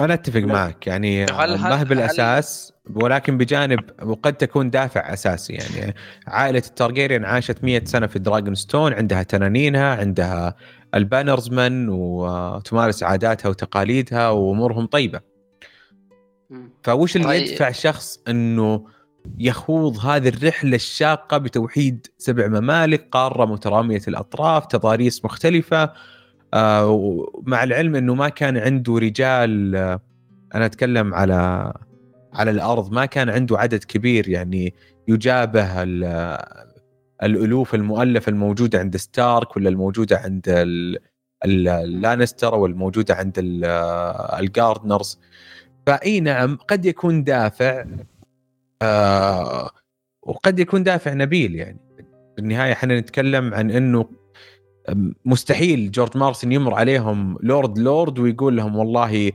أنا 0.00 0.14
أتفق 0.14 0.40
معك 0.40 0.86
يعني 0.86 1.26
ما 1.26 1.80
هي 1.80 1.84
بالأساس 1.84 2.72
ولكن 2.94 3.38
بجانب 3.38 3.80
وقد 4.02 4.34
تكون 4.34 4.70
دافع 4.70 5.12
أساسي 5.12 5.52
يعني. 5.52 5.94
عائلة 6.26 6.62
التارجيريان 6.66 7.24
عاشت 7.24 7.64
100 7.64 7.84
سنة 7.84 8.06
في 8.06 8.18
دراجون 8.18 8.54
ستون 8.54 8.92
عندها 8.92 9.22
تنانينها 9.22 9.96
عندها 9.96 10.54
ال 10.94 11.03
bannermen 11.03 11.88
وتمارس 11.88 13.02
عاداتها 13.02 13.48
وتقاليدها 13.48 14.30
وأمورهم 14.30 14.86
طيبة. 14.86 15.20
فوش 16.82 17.16
اللي 17.16 17.26
طيب. 17.26 17.46
يدفع 17.46 17.70
شخص 17.70 18.20
إنه 18.28 18.86
يخوض 19.38 19.98
هذه 19.98 20.28
الرحلة 20.28 20.76
الشاقة 20.76 21.38
بتوحيد 21.38 22.06
سبع 22.18 22.46
ممالك 22.46 23.08
قارة 23.12 23.44
مترامية 23.44 24.00
الأطراف 24.08 24.66
تضاريس 24.66 25.24
مختلفة. 25.24 25.92
آه 26.54 27.26
مع 27.42 27.64
العلم 27.64 27.96
إنه 27.96 28.14
ما 28.14 28.28
كان 28.28 28.56
عنده 28.56 28.98
رجال 28.98 29.76
آه 29.76 30.00
أنا 30.54 30.66
أتكلم 30.66 31.14
على 31.14 31.72
على 32.32 32.50
الأرض 32.50 32.92
ما 32.92 33.06
كان 33.06 33.30
عنده 33.30 33.58
عدد 33.58 33.84
كبير. 33.84 34.28
يعني 34.28 34.74
يجابه 35.08 35.82
الألوف 37.22 37.74
المؤلفه 37.74 38.30
الموجوده 38.30 38.78
عند 38.78 38.96
ستارك 38.96 39.56
ولا 39.56 39.68
الموجودة 39.68 40.16
عند 40.18 40.42
اللانستر 41.44 42.54
والموجوده 42.54 43.14
عند 43.14 43.34
الجاردنرز 44.40 45.18
فأي 45.86 46.20
نعم 46.20 46.56
قد 46.68 46.84
يكون 46.86 47.24
دافع 47.24 47.84
آه 48.82 49.70
وقد 50.22 50.58
يكون 50.58 50.82
دافع 50.82 51.12
نبيل 51.12 51.54
يعني. 51.54 51.80
بالنهاية 52.36 52.72
إحنا 52.72 53.00
نتكلم 53.00 53.54
عن 53.54 53.70
إنه 53.70 54.10
مستحيل 55.24 55.90
جورج 55.90 56.16
مارتن 56.16 56.52
يمر 56.52 56.74
عليهم 56.74 57.38
لورد 57.42 57.78
لورد 57.78 58.18
ويقول 58.18 58.56
لهم 58.56 58.76
والله 58.76 59.32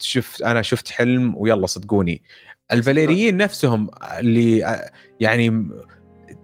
شفت 0.00 0.42
أنا 0.42 0.62
شفت 0.62 0.90
حلم 0.90 1.34
ويلا 1.36 1.66
صدقوني. 1.66 2.22
الفاليريين 2.72 3.36
نفسهم 3.36 3.90
اللي 4.18 4.80
يعني 5.20 5.68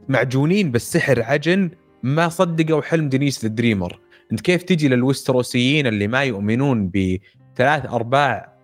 معجونين 0.08 0.70
بالسحر 0.70 1.22
عجن 1.22 1.70
ما 2.02 2.28
صدقوا 2.28 2.82
حلم 2.82 3.08
دينيس 3.08 3.44
ال 3.44 3.51
Dreamer 3.51 4.00
أنت 4.32 4.40
كيف 4.40 4.62
تجي 4.62 4.88
للوستروسيين 4.88 5.86
اللي 5.86 6.08
ما 6.08 6.22
يؤمنون 6.22 6.90
بثلاث 6.90 7.86
أرباع 7.86 8.58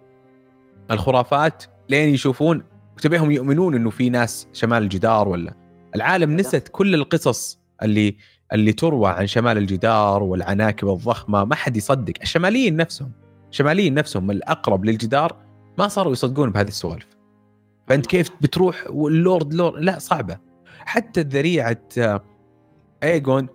الخرافات 0.90 1.64
لين 1.88 2.14
يشوفون 2.14 2.62
وتبيهم 3.00 3.30
يؤمنون 3.30 3.74
إنه 3.74 3.90
في 3.90 4.10
ناس 4.10 4.48
شمال 4.52 4.82
الجدار 4.82 5.28
ولا. 5.28 5.54
العالم 5.94 6.36
نسيت 6.36 6.68
كل 6.68 6.94
القصص 6.94 7.58
اللي 7.82 8.16
اللي 8.52 8.72
تروى 8.72 9.10
عن 9.10 9.26
شمال 9.26 9.58
الجدار 9.58 10.22
والعناكب 10.22 10.88
الضخمة. 10.88 11.44
ما 11.44 11.54
حد 11.54 11.76
يصدق. 11.76 12.12
الشماليين 12.22 12.76
نفسهم 12.76 13.12
الشماليين 13.50 13.94
نفسهم 13.94 14.30
الأقرب 14.30 14.84
للجدار 14.84 15.36
ما 15.78 15.88
صاروا 15.88 16.12
يصدقون 16.12 16.50
بهذه 16.50 16.68
السوالف. 16.68 17.06
فأنت 17.88 18.06
كيف 18.06 18.30
بتروح 18.40 18.84
واللورد 18.90 19.54
لورد 19.54 19.82
لا 19.82 19.98
صعبة. 19.98 20.38
حتى 20.78 21.20
الذريعه 21.20 21.82
آه، 21.98 22.20
ايجون 23.02 23.48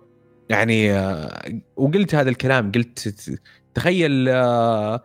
يعني 0.48 0.92
آه، 0.92 1.60
وقلت 1.76 2.14
هذا 2.14 2.30
الكلام 2.30 2.72
قلت 2.72 3.30
تخيل 3.74 4.28
آه، 4.28 5.02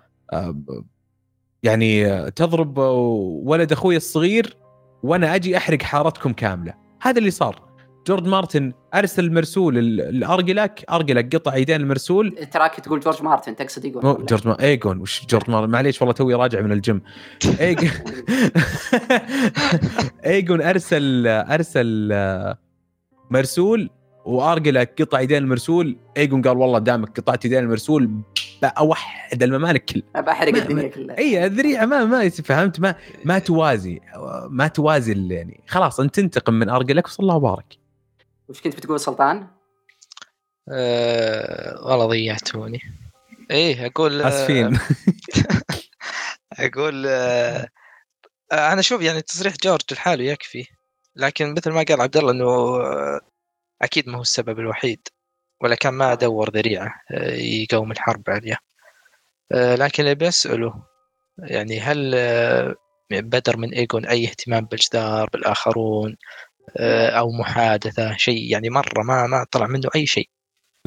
يعني 1.64 2.22
تضرب 2.32 2.78
ولد 3.44 3.72
أخوي 3.72 3.98
الصغير 3.98 4.58
وأنا 5.04 5.36
أجي 5.36 5.58
أحرق 5.58 5.82
حارتكم 5.82 6.34
كاملة. 6.34 6.74
هذا 7.02 7.20
اللي 7.20 7.32
صار. 7.32 7.72
جورج 8.08 8.28
مارتن 8.28 8.74
أرسل 8.94 9.26
المرسول 9.26 9.78
لارجلك 9.78 10.86
ارجلك 10.90 11.36
قطع 11.36 11.56
يدين 11.56 11.82
المرسول. 11.82 12.36
تراك 12.52 12.80
تقول 12.80 13.00
جورج 13.00 13.24
مارتن 13.24 13.56
تقصد 13.56 13.86
إيجون. 13.86 14.06
مو 14.06 14.14
جورج 14.14 14.48
ما... 14.48 14.64
إيجون. 14.64 15.00
وش 15.00 15.26
جورج 15.26 15.50
مارتن 15.50 15.72
معليش 15.72 16.02
والله 16.02 16.14
توي 16.14 16.34
راجع 16.34 16.62
من 16.62 16.72
الجيم. 16.72 17.02
إيجون 17.60 17.90
إيجون 20.26 20.62
أرسل 20.62 21.28
أرسل 21.28 22.14
مرسول 23.32 23.90
وارجلك 24.26 25.02
قطع 25.02 25.20
يدين 25.22 25.38
المرسول 25.38 25.98
إيجون 26.18 26.42
قال 26.42 26.58
والله 26.58 26.80
دامك 26.80 27.20
قطعت 27.20 27.46
يدين 27.46 27.60
المرسول 27.60 28.22
اوحد 28.64 29.44
الممالك 29.44 29.86
كلها. 29.86 30.22
بحرق 30.22 30.56
الدنيا 30.56 30.88
كلها. 30.88 31.18
إي 31.18 31.46
الذريعه 31.46 31.86
ما 31.86 32.06
ما 32.06 32.30
فهمت 32.30 32.80
ما 32.80 32.96
ما 33.26 33.40
توازي 33.40 34.00
ما 34.50 34.68
توازي 34.68 35.28
يعني 35.30 35.64
خلاص 35.68 36.00
أنت 36.00 36.16
تنتقم 36.16 36.54
من 36.54 36.70
ارجلك 36.70 37.06
وصلى 37.06 37.24
الله 37.24 37.36
وبارك. 37.36 37.78
وش 38.50 38.62
كنت 38.62 38.76
بتقول 38.76 39.00
سلطان؟ 39.00 39.48
أه 40.70 41.86
والله 41.86 42.06
ضيعتوني. 42.06 42.80
إيه 43.52 43.86
أقول 43.86 44.22
آه، 44.22 44.28
آسفين. 44.28 44.80
أقول 46.60 47.06
أه 47.08 47.68
أنا 48.52 48.80
أشوف 48.80 49.02
يعني 49.02 49.22
تصريح 49.22 49.54
جورج 49.64 49.82
لحاله 49.92 50.24
يكفي 50.24 50.66
لكن 51.16 51.54
مثل 51.54 51.72
ما 51.72 51.86
قال 51.90 52.02
عبد 52.02 52.18
الله 52.18 52.32
إنه 52.32 52.78
أكيد 53.82 54.10
ما 54.10 54.18
هو 54.18 54.22
السبب 54.22 54.60
الوحيد 54.60 55.08
ولا 55.62 55.76
كان 55.76 55.94
ما 55.94 56.14
دور 56.14 56.50
ذريعة 56.50 56.94
آه، 57.12 57.36
يقوم 57.36 57.92
الحرب 57.92 58.24
عليه. 58.28 58.58
لكن 59.54 60.04
اللي 60.04 60.16
بسأله 60.16 60.74
يعني 61.38 61.80
هل 61.80 62.16
بدر 63.12 63.58
من 63.58 63.74
ايجون 63.74 64.06
أي 64.06 64.28
اهتمام 64.28 64.66
بالجدار 64.66 65.30
بالآخرون 65.34 66.16
آه، 66.78 67.10
أو 67.10 67.32
محادثة 67.32 68.18
شيء؟ 68.18 68.52
يعني 68.52 68.70
مرة 68.70 69.04
ما 69.04 69.28
ما 69.28 69.46
طلع 69.52 69.68
منه 69.68 69.90
أي 69.96 70.06
شيء. 70.06 70.30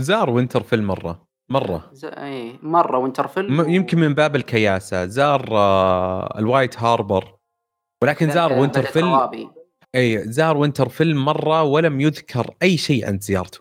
زار 0.01 0.31
وينترفيل 0.31 0.83
مرة 0.83 1.27
مرة. 1.49 1.91
ز... 1.93 2.05
إي 2.05 2.59
مرة 2.63 2.99
وينترفيل 2.99 3.53
م... 3.53 3.71
يمكن 3.71 3.99
من 3.99 4.15
باب 4.15 4.37
الكياسة. 4.37 5.07
زار 5.07 5.49
آه، 5.53 6.39
الوايت 6.39 6.79
هاربر. 6.79 7.37
ولكن 8.03 8.31
زار 8.31 8.53
وينترفيل. 8.53 9.05
اي 9.95 10.19
زار 10.19 10.57
وينترفيل 10.57 11.17
مرة 11.17 11.63
ولم 11.63 12.01
يذكر 12.01 12.55
أي 12.63 12.77
شيء 12.77 13.07
عن 13.07 13.19
زيارته. 13.19 13.61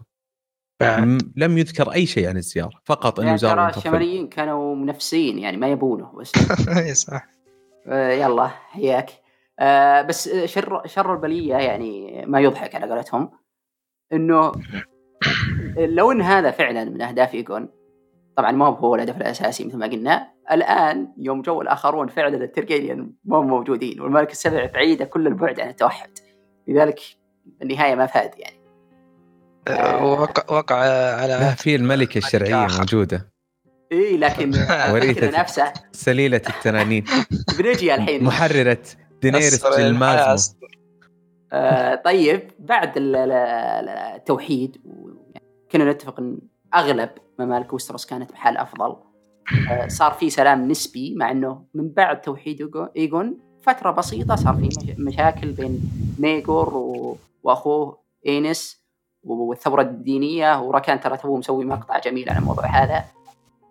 لم 1.35 1.57
يذكر 1.57 1.93
أي 1.93 2.05
شيء 2.05 2.29
عن 2.29 2.37
الزيارة 2.37 2.79
فقط 2.83 3.19
إنه 3.19 3.27
يعني 3.27 3.37
زار 3.37 3.71
ترى 3.71 3.77
الشماليين 3.77 4.27
كانوا 4.27 4.75
منافسين 4.75 5.39
يعني 5.39 5.57
ما 5.57 5.67
يبونه 5.67 6.11
بس. 6.11 6.31
اي 6.77 6.93
صح. 6.93 7.27
آه، 7.87 8.11
يلا 8.11 8.47
حياك. 8.47 9.09
آه، 9.59 10.01
بس 10.01 10.29
شر 10.29 10.81
شر 10.85 11.13
البلية 11.13 11.55
يعني 11.55 12.23
ما 12.25 12.39
يضحك 12.39 12.75
على 12.75 12.89
قولتهم. 12.93 13.31
إنه 14.13 14.51
لو 15.97 16.11
إن 16.11 16.21
هذا 16.21 16.51
فعلا 16.51 16.83
من 16.83 17.01
أهداف 17.01 17.33
إيجون 17.33 17.69
طبعا 18.35 18.51
ما 18.51 18.65
هو 18.65 18.95
الهدف 18.95 19.17
الأساسي 19.17 19.65
مثل 19.65 19.77
ما 19.77 19.85
قلنا 19.85 20.32
الآن 20.51 21.13
يوم 21.17 21.41
جو 21.41 21.61
الآخرون 21.61 22.07
فعلا 22.07 22.43
التارجيريان 22.43 23.13
ما 23.25 23.37
هم 23.37 23.47
موجودين 23.47 24.01
والملك 24.01 24.31
السبع 24.31 24.65
بعيده 24.65 25.05
كل 25.05 25.27
البعد 25.27 25.59
عن 25.59 25.69
التوحد. 25.69 26.09
لذلك 26.67 26.99
النهايه 27.61 27.95
ما 27.95 28.05
فاد 28.05 28.31
يعني. 28.37 28.59
آه، 29.67 30.05
وقع 30.05 30.55
وقع 30.57 30.75
على 31.15 31.55
في 31.57 31.75
الملكة 31.75 32.17
الشرعية 32.17 32.65
آخر. 32.65 32.79
موجودة. 32.79 33.33
اي 33.91 34.17
لكن 34.17 34.51
وريثة. 34.93 35.39
نفسه 35.39 35.73
سليلة 35.91 36.41
التنانين. 36.49 37.03
بنجي 37.59 37.95
الحين. 37.95 38.23
الحياة 38.23 39.87
جلمازمو 39.87 40.33
أسرع. 40.33 40.57
آه، 41.53 41.95
طيب 41.95 42.51
بعد 42.59 42.97
ال- 42.97 43.15
ال- 43.15 43.31
ال- 43.31 43.89
التوحيد 43.89 44.81
و- 44.85 45.09
كنا 45.71 45.91
نتفق 45.91 46.19
إن 46.19 46.39
أغلب 46.75 47.09
ممالك 47.39 47.73
وستروس 47.73 48.05
كانت 48.05 48.31
بحال 48.31 48.57
أفضل. 48.57 48.85
آه، 48.85 49.12
صار 49.87 50.11
في 50.11 50.29
سلام 50.29 50.67
نسبي 50.67 51.15
مع 51.17 51.31
إنه 51.31 51.65
من 51.73 51.89
بعد 51.89 52.21
توحيد 52.21 52.69
ايجون 52.97 53.37
فترة 53.61 53.91
بسيطة 53.91 54.35
صار 54.35 54.53
في 54.55 54.61
مش- 54.67 54.95
مشاكل 55.13 55.51
بين 55.51 55.81
ميجور 56.19 56.73
وأخوه 57.43 57.97
إينس 58.27 58.83
والثورة 59.23 59.81
الدينية 59.81 60.61
وراكان 60.61 60.99
ترى 60.99 61.17
تو 61.17 61.37
مسوي 61.37 61.65
مقطع 61.65 61.99
جميل 61.99 62.29
عن 62.29 62.37
الموضوع 62.37 62.65
هذا. 62.65 63.03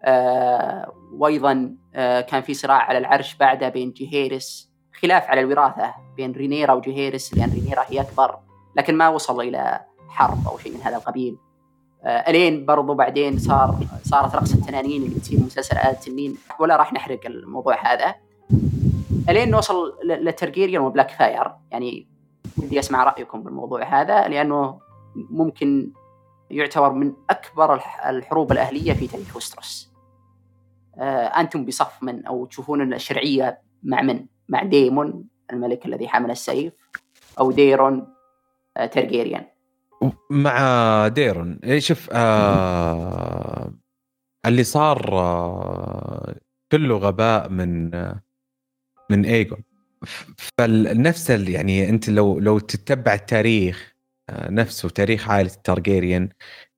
آه، 0.04 0.92
وأيضا 1.12 1.76
آه، 1.94 2.20
كان 2.20 2.42
في 2.42 2.54
صراع 2.54 2.76
على 2.76 2.98
العرش 2.98 3.34
بعدها 3.36 3.68
بين 3.68 3.92
جيهيرس 3.92 4.70
خلاف 5.00 5.22
على 5.30 5.40
الوراثة 5.40 5.94
بين 6.16 6.32
رينيرا 6.32 6.72
وجيهيرس 6.72 7.34
لأن 7.34 7.50
رينيرا 7.54 7.84
هي 7.88 8.00
أكبر 8.00 8.38
لكن 8.76 8.94
ما 8.96 9.08
وصل 9.08 9.40
إلى 9.40 9.80
حرب 10.08 10.48
أو 10.48 10.58
شيء 10.58 10.74
من 10.74 10.80
هذا 10.82 10.96
القبيل. 10.96 11.36
آه، 11.36 11.51
ألين 12.04 12.66
برضو 12.66 12.94
بعدين 12.94 13.38
صار 13.38 13.78
صارت 14.02 14.34
رقص 14.34 14.52
التنانين 14.52 15.02
اللي 15.02 15.20
تصير 15.20 15.40
مسلسل 15.40 15.76
آل 15.76 15.90
التنين 15.90 16.36
ولا 16.60 16.76
راح 16.76 16.92
نحرق 16.92 17.20
الموضوع 17.26 17.92
هذا. 17.92 18.14
ألين 19.28 19.50
نوصل 19.50 19.98
للترجيريان 20.04 20.82
وبلاك 20.82 21.10
فاير 21.10 21.52
يعني 21.70 22.08
ودي 22.58 22.78
أسمع 22.78 23.04
رأيكم 23.04 23.42
بالموضوع 23.42 24.00
هذا 24.00 24.28
لأنه 24.28 24.80
ممكن 25.30 25.92
يعتبر 26.50 26.92
من 26.92 27.12
أكبر 27.30 27.74
الح- 27.74 28.06
الحروب 28.06 28.52
الأهلية 28.52 28.92
في 28.92 29.06
تاريخ 29.08 29.36
وستروس. 29.36 29.92
آه، 30.98 31.26
أنتم 31.26 31.64
بصف 31.64 32.02
من 32.02 32.26
أو 32.26 32.46
تشوفون 32.46 32.92
الشرعية 32.92 33.62
مع 33.82 34.02
من؟ 34.02 34.26
مع 34.48 34.62
ديمون 34.62 35.24
الملك 35.52 35.86
الذي 35.86 36.08
حمل 36.08 36.30
السيف 36.30 36.72
أو 37.38 37.50
ديرون 37.52 38.06
آه، 38.76 38.86
ترجيريان 38.86 39.44
مع 40.30 41.08
ديرون 41.08 41.58
إيه، 41.64 41.80
شوف 41.80 42.08
آه 42.12 43.74
اللي 44.46 44.64
صار 44.64 45.18
آه 45.18 46.36
كله 46.72 46.96
غباء 46.96 47.48
من 47.48 47.94
آه 47.94 48.22
من 49.10 49.24
ايجون 49.24 49.62
فنفس 50.36 51.30
يعني 51.30 51.88
أنت 51.88 52.10
لو 52.10 52.38
لو 52.38 52.58
تتبع 52.58 53.14
التاريخ 53.14 53.94
آه 54.30 54.50
نفسه 54.50 54.88
تاريخ 54.88 55.28
عائلة 55.30 55.50
التارجيريان 55.54 56.28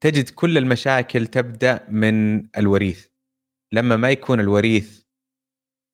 تجد 0.01 0.29
كل 0.31 0.59
المشاكل 0.59 1.27
تبدأ 1.27 1.87
من 1.89 2.47
الوريث. 2.59 3.07
لما 3.73 3.97
ما 3.97 4.11
يكون 4.11 4.41
الوريث 4.41 5.03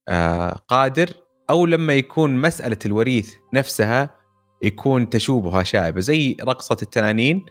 آه 0.09 0.51
قادر 0.51 1.11
أو 1.51 1.66
لما 1.66 1.95
يكون 1.95 2.37
مسألة 2.37 2.79
الوريث 2.87 3.35
نفسها 3.55 4.19
يكون 4.62 5.09
تشوبها 5.11 5.62
شائبة 5.62 6.01
زي 6.01 6.37
رقصة 6.42 6.77
التنانين 6.83 7.46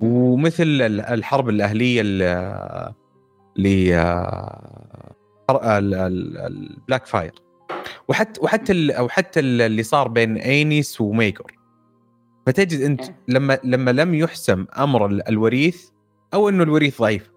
ومثل 0.00 0.62
ال- 0.62 1.00
الحرب 1.00 1.48
الأهلية 1.48 2.02
ل 2.02 2.18
ل 3.56 3.66
البلاك 5.50 7.06
فاير. 7.06 7.32
وحتى 8.08 8.40
وحتى 8.42 8.72
ال- 8.72 8.90
أو 8.92 9.08
حتى 9.08 9.40
ال- 9.40 9.60
اللي 9.62 9.82
صار 9.82 10.08
بين 10.08 10.36
أينيس 10.36 11.00
وميجور 11.00 11.52
فتجد 12.46 12.80
أنت 12.80 13.00
إيه. 13.02 13.16
لما 13.28 13.58
لما 13.64 13.90
لم 13.90 14.14
يحسم 14.14 14.66
أمر 14.78 15.06
ال- 15.06 15.28
الوريث 15.28 15.88
أو 16.34 16.48
إنه 16.48 16.62
الوريث 16.62 17.00
ضعيف. 17.00 17.30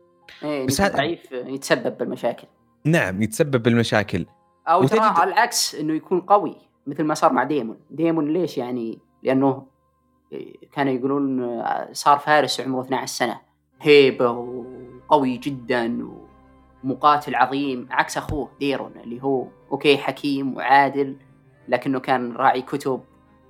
إيه 0.44 0.66
بس 0.68 0.82
هذا- 0.82 0.96
ضعيف 0.98 1.32
يتسبب 1.32 1.98
بالمشاكل. 1.98 2.48
نعم 2.86 3.22
يتسبب 3.22 3.64
بالمشاكل. 3.64 4.26
أو 4.68 4.84
ترى 4.88 5.00
على 5.00 5.34
العكس 5.34 5.76
إنه 5.76 5.94
يكون 5.94 6.22
قوي. 6.22 6.56
مثل 6.88 7.04
ما 7.04 7.14
صار 7.14 7.34
مع 7.34 7.44
ديمون. 7.44 7.78
ديمون 7.90 8.34
ليش 8.34 8.58
يعني؟ 8.58 9.00
لأنه 9.24 9.66
كانوا 10.72 10.94
يقولون 10.94 11.62
صار 11.92 12.20
فارس 12.20 12.62
عمره 12.62 12.82
12 12.82 13.06
سنة. 13.06 13.40
هيبة 13.82 14.30
وقوي 14.30 15.38
جدا 15.38 16.08
ومقاتل 16.84 17.36
عظيم 17.36 17.88
عكس 17.92 18.18
أخوه 18.18 18.52
ديرون 18.60 18.92
اللي 19.04 19.24
هو 19.24 19.48
أوكي 19.72 19.98
حكيم 19.98 20.56
وعادل 20.56 21.16
لكنه 21.68 22.00
كان 22.00 22.34
راعي 22.36 22.62
كتب 22.62 23.02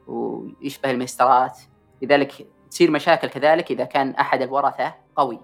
ويشبه 0.08 0.91
الميسترات 0.91 1.60
لذلك 2.02 2.48
تصير 2.70 2.91
مشاكل 2.91 3.28
كذلك 3.28 3.72
إذا 3.72 3.84
كان 3.84 4.10
أحد 4.10 4.41
الورثه 4.41 4.94
قوي. 5.15 5.39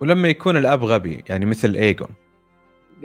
ولما 0.00 0.28
يكون 0.28 0.56
الأب 0.56 0.84
غبي 0.84 1.24
يعني 1.28 1.46
مثل 1.46 1.74
إيجون 1.74 2.08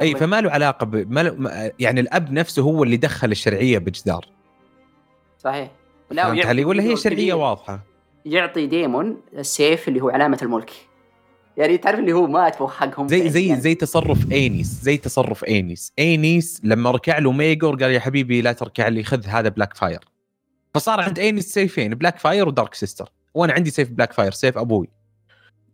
أي 0.02 0.16
فما 0.16 0.42
له 0.42 0.52
علاقة 0.52 0.86
ب... 0.86 1.12
ما 1.12 1.24
له... 1.24 1.36
ما- 1.36 1.72
يعني 1.80 2.00
الأب 2.00 2.32
نفسه 2.32 2.62
هو 2.62 2.84
اللي 2.84 2.98
دخل 2.98 3.32
الشرعية 3.32 3.78
بجدار. 3.78 4.26
صحيح. 5.40 5.72
فهمت 6.10 6.32
ويعطي 6.32 6.50
علي؟ 6.50 6.66
ولا 6.66 6.84
هي 6.84 6.96
شرعية. 6.96 7.34
واضحة؟ 7.34 7.80
يعطي 8.26 8.68
ديمون 8.68 9.22
السيف 9.38 9.88
اللي 9.88 10.02
هو 10.02 10.10
علامة 10.10 10.40
الملك. 10.42 10.72
يعني 11.58 11.78
تعرف 11.78 12.00
اللي 12.00 12.14
هو 12.14 12.28
مات 12.28 12.56
حقهم 12.64 13.08
زي 13.08 13.30
زي 13.30 13.48
يعني. 13.48 13.62
زي 13.62 13.76
تصرف 13.76 14.32
أينيس 14.32 14.68
زي 14.68 14.98
تصرف 14.98 15.44
أينيس. 15.44 15.94
أينيس 16.00 16.62
لما 16.64 16.92
ركع 16.92 17.18
له 17.18 17.32
ميجور 17.32 17.76
قال 17.76 17.92
يا 17.92 18.00
حبيبي 18.00 18.42
لا 18.42 18.52
تركع 18.52 18.88
لي 18.88 19.04
خذ 19.04 19.26
هذا 19.28 19.50
بلاك 19.50 19.74
فاير 19.74 20.00
فصار 20.74 21.00
عند 21.02 21.20
أينيس 21.20 21.54
سيفين 21.54 21.96
بلاك 21.96 22.20
فاير 22.20 22.48
ودارك 22.48 22.74
سيستر 22.74 23.10
وأنا 23.34 23.54
عندي 23.54 23.70
سيف 23.70 23.90
بلاك 23.90 24.14
فاير 24.14 24.32
سيف 24.32 24.58
أبوي. 24.58 24.90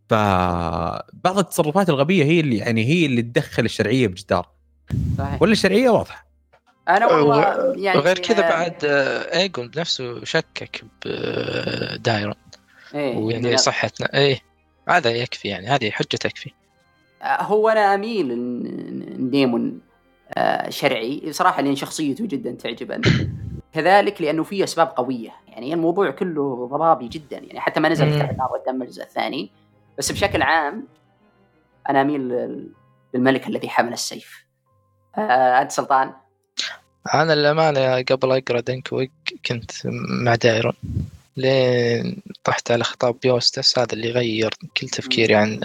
فبعض 0.08 1.38
التصرفات 1.38 1.88
الغبية 1.88 2.24
هي 2.24 2.40
اللي 2.40 2.56
يعني 2.56 2.84
هي 2.84 3.06
اللي 3.06 3.22
تدخل 3.22 3.64
الشرعية 3.64 4.06
بجدار. 4.08 4.48
صحيح. 5.18 5.42
ولا 5.42 5.52
الشرعية 5.52 5.90
واضحة؟ 5.90 6.26
أنا 6.88 7.06
والله 7.06 7.74
يعني 7.76 7.98
وغير 7.98 8.18
كذا 8.18 8.46
آه، 8.46 8.50
بعد 8.50 8.84
آه، 8.84 9.38
إيجون 9.38 9.68
بنفسه 9.68 10.24
شكك 10.24 10.84
بدايرون 11.04 12.34
إيه 12.94 13.16
ويعني 13.16 13.56
إنه- 13.56 13.60
صحتنا 13.60 14.14
إيه 14.18 14.40
هذا 14.88 15.10
يكفي 15.10 15.48
يعني 15.48 15.66
هذه 15.66 15.90
حجة 15.90 16.16
تكفي. 16.16 16.50
هو 17.22 17.68
أنا 17.68 17.94
أميل 17.94 18.28
ديمون 19.30 19.80
شرعي. 20.68 21.32
صراحة 21.32 21.62
لأن 21.62 21.76
شخصيته 21.76 22.26
جدا 22.26 22.50
تعجبني 22.52 23.30
كذلك 23.74 24.22
لأنه 24.22 24.42
فيه 24.42 24.64
أسباب 24.64 24.86
قوية. 24.96 25.30
يعني 25.48 25.74
الموضوع 25.74 26.10
كله 26.10 26.68
ضبابي 26.72 27.08
جدا. 27.08 27.38
يعني 27.38 27.60
حتى 27.60 27.80
ما 27.80 27.88
نزل. 27.88 28.16
كتاب 28.16 28.30
النار 28.30 28.48
والدم 28.52 28.82
الجزء 28.82 29.02
الثاني. 29.02 29.50
بس 29.98 30.12
بشكل 30.12 30.42
عام 30.42 30.86
أنا 31.90 32.00
أميل 32.00 32.20
لل- 32.20 32.68
للملك 33.14 33.46
الذي 33.46 33.68
حمل 33.68 33.92
السيف. 33.92 34.44
آه، 35.18 35.62
أنت 35.62 35.72
سلطان؟ 35.72 36.12
أنا 37.14 37.32
للامانه 37.32 38.02
قبل 38.02 38.32
أقرأ 38.32 38.60
دنكويك 38.60 39.12
كنت 39.46 39.70
مع 40.24 40.34
دايرون. 40.34 40.72
لين 41.36 42.22
طحت 42.44 42.70
على 42.70 42.84
خطاب 42.84 43.16
يوستس 43.22 43.78
هذا 43.78 43.92
اللي 43.92 44.10
غير 44.10 44.54
كل 44.76 44.88
تفكيري 44.88 45.34
عن 45.34 45.60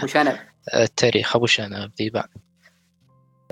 التاريخ. 0.74 1.36
أبو 1.36 1.46
شنب 1.46 1.90
ذيبان. 1.98 2.28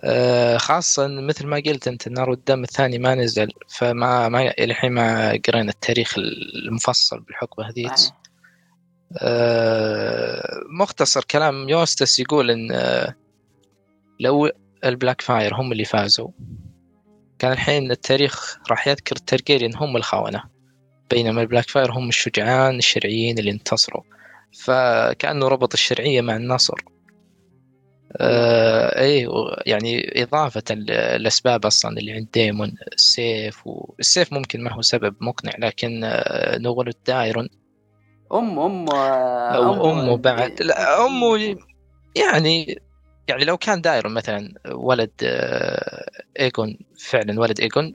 آه، 0.05 0.57
خاصة 0.57 1.09
مثل 1.09 1.47
ما 1.47 1.63
قلت 1.67 1.89
أنت 1.89 2.07
النار 2.07 2.31
والدم 2.31 2.63
الثاني 2.63 2.99
ما 2.99 3.15
نزل 3.15 3.53
فما 3.69 4.29
ما 4.29 4.55
الحين 4.59 4.93
ما 4.93 5.41
قرينا 5.49 5.71
التاريخ 5.71 6.15
المفصل 6.19 7.21
بالحقبة 7.21 7.69
هذيك. 7.69 7.93
مختصر 10.81 11.25
كلام 11.31 11.69
يوستس 11.69 12.21
يقول 12.21 12.51
إن 12.51 12.73
آه، 12.73 13.15
لو 14.21 14.51
البلاك 14.85 15.21
فاير 15.21 15.55
هم 15.55 15.73
اللي 15.73 15.85
فازوا 15.85 16.29
كان 17.39 17.53
الحين 17.53 17.91
التاريخ 17.91 18.59
راح 18.71 18.89
يذكر 18.89 19.17
الترجيريان 19.17 19.77
هم 19.77 19.97
الخونة 19.97 20.43
بينما 21.11 21.41
البلاك 21.43 21.69
فاير 21.71 21.93
هم 21.93 22.09
الشجعان 22.09 22.79
الشرعيين 22.79 23.39
اللي 23.39 23.51
انتصروا. 23.51 24.03
فكأنه 24.65 25.49
ربط 25.49 25.73
الشرعية 25.73 26.21
مع 26.21 26.37
النصر. 26.37 26.75
آه 28.17 29.01
إيه 29.01 29.29
يعني 29.67 30.23
إضافة 30.23 30.63
ل- 30.71 30.91
الاسباب 30.91 31.67
أصلا 31.67 31.99
اللي 31.99 32.13
عند 32.13 32.29
ديمون 32.35 32.75
السيف 32.93 33.67
والسيف 33.67 34.33
ممكن 34.33 34.65
ما 34.65 34.73
هو 34.73 34.83
سبب 34.83 35.15
مقنع 35.21 35.53
لكن 35.59 36.01
آه 36.05 36.59
نقول 36.59 36.93
دايرون 37.07 37.49
أم 38.33 38.59
أم 38.59 38.89
أو 38.91 39.91
امه 39.93 40.17
بعد. 40.17 40.63
لا 40.63 41.07
امه 41.07 41.57
يعني 42.17 42.81
يعني 43.29 43.45
لو 43.45 43.57
كان 43.57 43.81
دايرون 43.81 44.15
مثلا 44.15 44.55
ولد 44.69 45.11
آه، 45.25 46.11
ايجون 46.41 46.79
فعلا 47.11 47.41
ولد 47.41 47.61
ايجون 47.61 47.93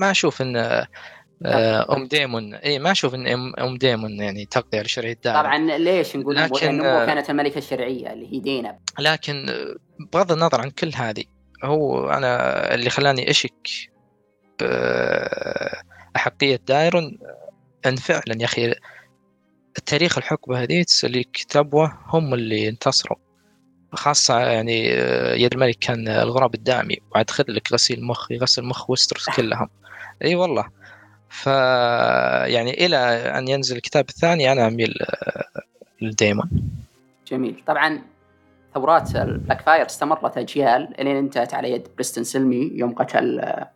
ما 0.00 0.10
أشوف 0.10 0.42
إن 0.42 0.56
آه، 0.56 1.96
أم 1.96 2.06
ديمون 2.06 2.54
إي 2.54 2.78
ما 2.78 2.90
أشوف 2.90 3.14
إن 3.14 3.26
أم 3.58 3.76
ديمون 3.76 4.20
يعني 4.20 4.44
تقضي 4.46 4.78
على 4.78 4.88
شرعيه 4.88 5.18
دايرون 5.24 5.42
طبعا 5.42 5.78
ليش 5.78 6.16
نقول؟ 6.16 6.36
لكن- 6.36 6.66
لأن 6.66 6.80
أمه 6.80 7.06
كانت 7.06 7.30
الملكة 7.30 7.58
الشرعية 7.58 8.12
اللي 8.12 8.32
هي 8.34 8.40
دينا. 8.40 8.78
لكن 8.98 9.46
بغض 10.12 10.32
النظر 10.32 10.60
عن 10.60 10.70
كل 10.70 10.90
هذه 10.94 11.24
هو 11.64 12.10
أنا 12.10 12.74
اللي 12.74 12.90
خلاني 12.90 13.30
أشك 13.30 13.68
بأحقية 16.14 16.60
دايرون 16.66 17.18
أن 17.86 17.96
فعلا 17.96 18.34
يا 18.40 18.44
أخي 18.44 18.74
التاريخ 19.78 20.18
الحقبة 20.18 20.62
هذيت 20.62 21.04
اللي 21.04 21.24
كتبوه 21.24 21.98
هم 22.06 22.34
اللي 22.34 22.68
انتصروا. 22.68 23.18
خاصة 23.92 24.38
يعني 24.40 24.86
يد 25.42 25.52
الملك 25.52 25.78
كان 25.78 26.08
الغراب 26.08 26.54
الدامي 26.54 26.96
وعاد 27.10 27.30
خذ 27.30 27.44
لك 27.48 27.72
غسيل 27.72 28.04
مخ 28.04 28.32
يغسل 28.32 28.64
مخ 28.64 28.90
وستروس 28.90 29.30
كلهم. 29.30 29.68
أي 30.22 30.34
والله. 30.34 30.64
ف 31.28 31.46
يعني 32.46 32.86
إلى 32.86 32.96
أن 33.38 33.48
ينزل 33.48 33.76
الكتاب 33.76 34.08
الثاني 34.08 34.52
أنا 34.52 34.66
أميل 34.66 34.94
لديمون. 36.00 36.50
جميل. 37.30 37.62
طبعا 37.66 38.02
ثورات 38.74 39.16
البلاك 39.16 39.60
فاير 39.60 39.86
استمرت 39.86 40.38
أجيال 40.38 40.94
لين 40.98 41.16
انتهت 41.16 41.54
على 41.54 41.70
يد 41.70 41.88
بريستن 41.94 42.24
سلمي 42.24 42.70
يوم 42.74 42.94
قتل 42.94 43.40
آه، 43.40 43.70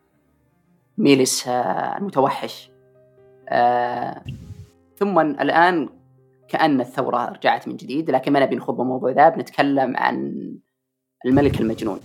ميليس 0.98 1.48
آه، 1.48 1.96
المتوحش. 1.98 2.70
آه، 3.48 4.22
ثم 5.00 5.18
الآن 5.18 5.88
كأن 6.48 6.80
الثورة 6.80 7.28
رجعت 7.28 7.68
من 7.68 7.76
جديد 7.76 8.10
لكن 8.10 8.32
ما 8.32 8.40
نبي 8.40 8.56
نخوض 8.56 8.76
بالموضوع 8.76 9.10
ذا 9.10 9.28
بنتكلم 9.28 9.96
عن 9.96 10.34
الملك 11.26 11.60
المجنون 11.60 12.00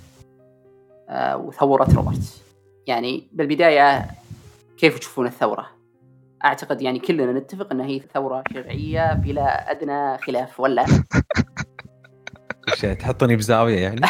آه، 1.09 1.37
وثورة 1.37 1.87
روبرت 1.95 2.41
يعني 2.87 3.27
بالبداية 3.31 4.07
كيف 4.77 4.99
تشوفون 4.99 5.27
الثورة؟ 5.27 5.67
أعتقد 6.45 6.81
يعني 6.81 6.99
كلنا 6.99 7.39
نتفق 7.39 7.71
انها 7.71 7.85
هي 7.85 7.99
ثورة 7.99 8.43
شرعيه 8.53 9.13
بلا 9.13 9.71
أدنى 9.71 10.17
خلاف 10.17 10.59
ولا 10.59 10.85
تحطني 12.99 13.35
بزاوية 13.35 13.79
يعني 13.79 14.01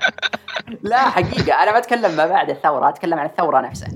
لا 0.82 1.10
حقيقة 1.10 1.62
أنا 1.62 1.72
ما 1.72 1.78
أتكلم 1.78 2.16
ما 2.16 2.26
بعد 2.26 2.50
الثورة 2.50 2.88
أتكلم 2.88 3.18
عن 3.18 3.26
الثورة 3.26 3.60
نفسها 3.60 3.88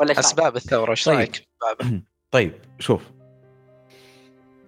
ولا 0.00 0.10
إيش 0.10 0.18
رأيك؟ 0.18 0.18
أسباب 0.18 0.56
الثورة 0.56 0.90
إيش 0.90 1.04
طيب. 1.04 1.16
رأيك؟ 1.16 1.48
بأسبابها؟ 1.60 2.02
طيب 2.30 2.52
شوف 2.78 3.19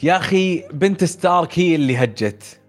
يا 0.02 0.16
أخي 0.16 0.64
بنت 0.72 1.04
ستارك 1.04 1.58
هي 1.58 1.74
اللي 1.74 1.96
هجت. 1.96 2.60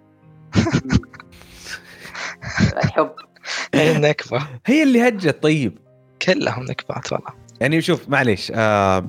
الحب. 2.83 3.11
هي 3.73 3.95
النكبة. 3.95 4.47
هي 4.65 4.83
اللي 4.83 5.07
هجت 5.07 5.43
طيب. 5.43 5.77
كلهم 6.21 6.63
نكبات 6.63 7.13
والله. 7.13 7.27
يعني 7.61 7.81
شوف 7.81 8.09
معليش 8.09 8.51
آه، 8.55 9.07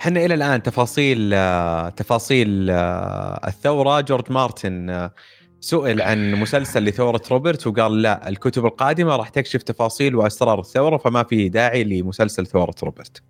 إحنا 0.00 0.24
إلى 0.24 0.34
الآن 0.34 0.62
تفاصيل 0.62 1.30
آه، 1.34 1.88
تفاصيل 1.88 2.70
آه، 2.70 3.40
الثورة. 3.48 4.00
جورج 4.00 4.32
مارتن 4.32 4.90
آه، 4.90 5.14
سئل 5.60 6.02
عن 6.02 6.34
مسلسل 6.34 6.84
لثورة 6.84 7.22
روبرت 7.30 7.66
وقال 7.66 8.02
لا 8.02 8.28
الكتب 8.28 8.66
القادمة 8.66 9.16
راح 9.16 9.28
تكشف 9.28 9.62
تفاصيل 9.62 10.16
وأسرار 10.16 10.60
الثورة 10.60 10.96
فما 10.96 11.22
في 11.22 11.48
داعي 11.48 11.84
لمسلسل 11.84 12.46
ثورة 12.46 12.74
روبرت. 12.82 13.22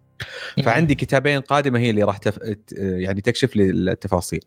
فعندي 0.64 0.94
كتابين 0.94 1.40
قادمة 1.40 1.78
هي 1.78 1.90
اللي 1.90 2.02
راح 2.02 2.16
تف... 2.16 2.38
يعني 2.72 3.20
تكشف 3.20 3.56
لي 3.56 3.70
التفاصيل. 3.70 4.44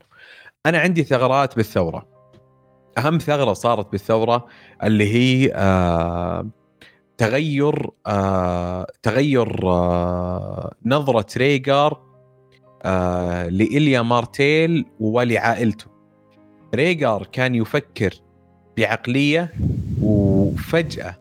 أنا 0.66 0.80
عندي 0.80 1.04
ثغرات 1.04 1.56
بالثورة. 1.56 2.08
أهم 2.98 3.18
ثغرة 3.18 3.54
صارت 3.54 3.92
بالثورة 3.92 4.48
اللي 4.84 5.14
هي 5.14 5.52
آه 5.56 6.48
تغير 7.18 7.90
آه 8.08 8.88
تغير 9.04 9.68
آه 9.70 10.74
نظرة 10.86 11.26
ريجر 11.38 11.98
آه 12.84 13.48
لإليا 13.48 14.02
مارتيل 14.02 14.86
ولعائلته 15.00 15.86
ريجر 16.76 17.28
كان 17.32 17.56
يفكر 17.56 18.14
بعقلية 18.78 19.54
وفجأة 20.02 21.21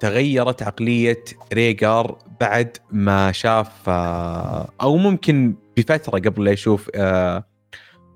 تغيرت 0.00 0.62
عقلية 0.62 1.24
ريجر 1.52 2.18
بعد 2.40 2.76
ما 2.90 3.32
شاف 3.32 3.88
آه 3.88 4.68
أو 4.80 4.96
ممكن 4.96 5.54
بفترة 5.76 6.18
قبل 6.18 6.44
لا 6.44 6.50
يشوف 6.50 6.90
آه 6.94 7.44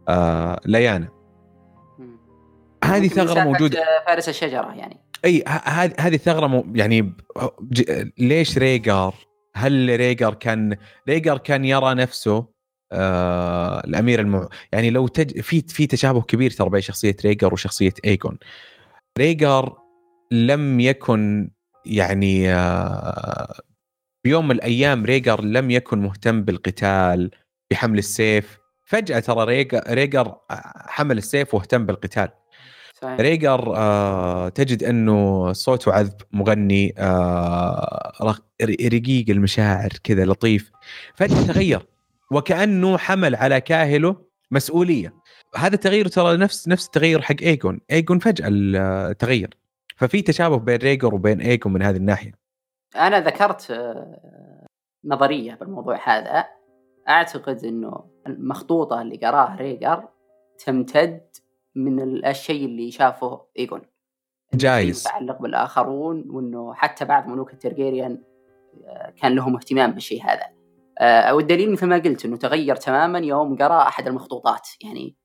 آه 0.08 0.60
ليانا. 0.66 1.08
هذه 2.84 3.08
ثغرة 3.08 3.44
موجودة. 3.44 3.84
فارس 4.06 4.28
الشجرة 4.28 4.74
يعني. 4.74 5.00
أي 5.24 5.44
هذه 5.46 5.94
هذه 5.98 6.16
ثغرة 6.16 6.46
مو 6.46 6.66
يعني 6.74 7.14
ليش 8.18 8.58
ريجر؟ 8.58 9.14
هل 9.54 9.96
ريجر 9.96 10.34
كان 10.34 10.76
ريجر 11.08 11.38
كان 11.38 11.64
يرى 11.64 11.94
نفسه 11.94 12.46
آه 12.92 13.80
الأمير 13.84 14.20
المع... 14.20 14.48
يعني 14.72 14.90
لو 14.90 15.08
تج... 15.08 15.40
في 15.40 15.60
في 15.60 15.86
تشابه 15.86 16.22
كبير 16.22 16.50
ترى 16.50 16.70
بين 16.70 16.80
شخصية 16.80 17.16
ريجر 17.24 17.52
وشخصية 17.54 17.94
ايجون 18.04 18.38
ريجر 19.18 19.76
لم 20.30 20.80
يكن 20.80 21.50
يعني 21.86 22.52
آه 22.54 23.54
بيوم 24.24 24.48
من 24.48 24.54
الأيام 24.54 25.04
ريجر 25.04 25.44
لم 25.44 25.70
يكن 25.70 25.98
مهتم 25.98 26.42
بالقتال 26.42 27.30
بحمل 27.70 27.98
السيف. 27.98 28.58
فجأة 28.86 29.18
ترى 29.20 29.44
ريجر 29.44 29.80
ريجر 29.88 30.34
حمل 30.86 31.18
السيف 31.18 31.54
واهتم 31.54 31.86
بالقتال. 31.86 32.28
صحيح. 33.02 33.20
ريجر 33.20 33.76
آه 33.76 34.48
تجد 34.48 34.84
أنه 34.84 35.52
صوته 35.52 35.92
عذب 35.92 36.14
مغني 36.32 36.94
آه 36.98 38.12
رق- 38.22 38.44
رقيق 38.62 39.24
المشاعر 39.30 39.90
كذا 40.04 40.24
لطيف. 40.24 40.70
فجأة 41.14 41.42
تغير 41.46 41.86
وكأنه 42.30 42.98
حمل 42.98 43.34
على 43.34 43.60
كاهله 43.60 44.16
مسؤولية. 44.50 45.14
هذا 45.56 45.74
التغير 45.74 46.08
ترى 46.08 46.36
نفس 46.36 46.68
نفس 46.68 46.86
التغير 46.86 47.22
حق 47.22 47.36
ايجون 47.42 47.80
ايجون 47.90 48.18
فجأة 48.18 48.46
ال- 48.48 49.16
تغير. 49.16 49.56
ففي 50.02 50.22
تشابه 50.22 50.56
بين 50.56 50.76
ريجر 50.76 51.14
وبين 51.14 51.40
ايجون 51.40 51.72
من 51.72 51.82
هذه 51.82 51.96
الناحية. 51.96 52.32
أنا 52.96 53.20
ذكرت 53.20 53.70
آه، 53.70 54.66
نظرية 55.04 55.54
بالموضوع 55.54 55.98
هذا. 56.04 56.44
أعتقد 57.08 57.64
إنه 57.64 58.04
المخطوطة 58.26 59.02
اللي 59.02 59.16
قراها 59.16 59.56
ريجر 59.56 60.08
تمتد 60.66 61.26
من 61.74 62.26
الشيء 62.26 62.64
اللي 62.64 62.90
شافه 62.90 63.46
ايجون 63.58 63.82
جايز. 64.54 65.02
شيء 65.02 65.12
متعلق 65.12 65.42
بالآخرون 65.42 66.30
وإنه 66.30 66.74
حتى 66.74 67.04
بعض 67.04 67.26
ملوك 67.26 67.52
الترجيريان 67.52 68.22
آه، 68.84 69.10
كان 69.10 69.34
لهم 69.34 69.56
اهتمام 69.56 69.92
بالشيء 69.92 70.22
هذا. 70.24 70.46
آه، 70.98 71.34
والدليل 71.34 71.72
مثل 71.72 71.86
ما 71.86 71.96
قلت 71.96 72.24
إنه 72.24 72.36
تغير 72.36 72.76
تماما 72.76 73.18
يوم 73.18 73.56
قرأ 73.56 73.82
أحد 73.82 74.06
المخطوطات. 74.06 74.68
يعني 74.84 75.16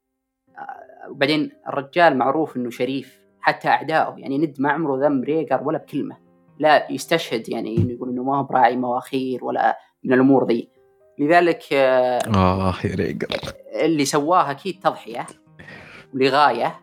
وبعدين 1.09 1.51
الرجال 1.67 2.17
معروف 2.17 2.57
إنه 2.57 2.69
شريف 2.69 3.16
حتى 3.47 3.67
أعدائه. 3.67 4.13
يعني 4.17 4.37
ند 4.37 4.55
ما 4.59 4.71
عمره 4.71 5.07
ذم 5.07 5.23
ريجر 5.23 5.61
ولا 5.63 5.77
بكلمة. 5.77 6.17
لا 6.59 6.91
يستشهد 6.91 7.49
يعني 7.49 7.77
إنه 7.77 7.91
يقول 7.91 8.09
إنه 8.09 8.23
ما 8.23 8.39
هو 8.39 8.43
براعي 8.43 8.75
مواخير 8.75 9.45
ولا 9.45 9.79
من 10.03 10.13
الأمور 10.13 10.47
ذي. 10.47 10.69
لذلك 11.19 11.63
آه، 11.73 12.19
آه 12.35 12.73
يا 12.83 12.95
ريجر 12.95 13.27
اللي 13.81 14.05
سواه 14.05 14.51
أكيد 14.51 14.79
تضحية 14.79 15.27
لغايه 16.13 16.79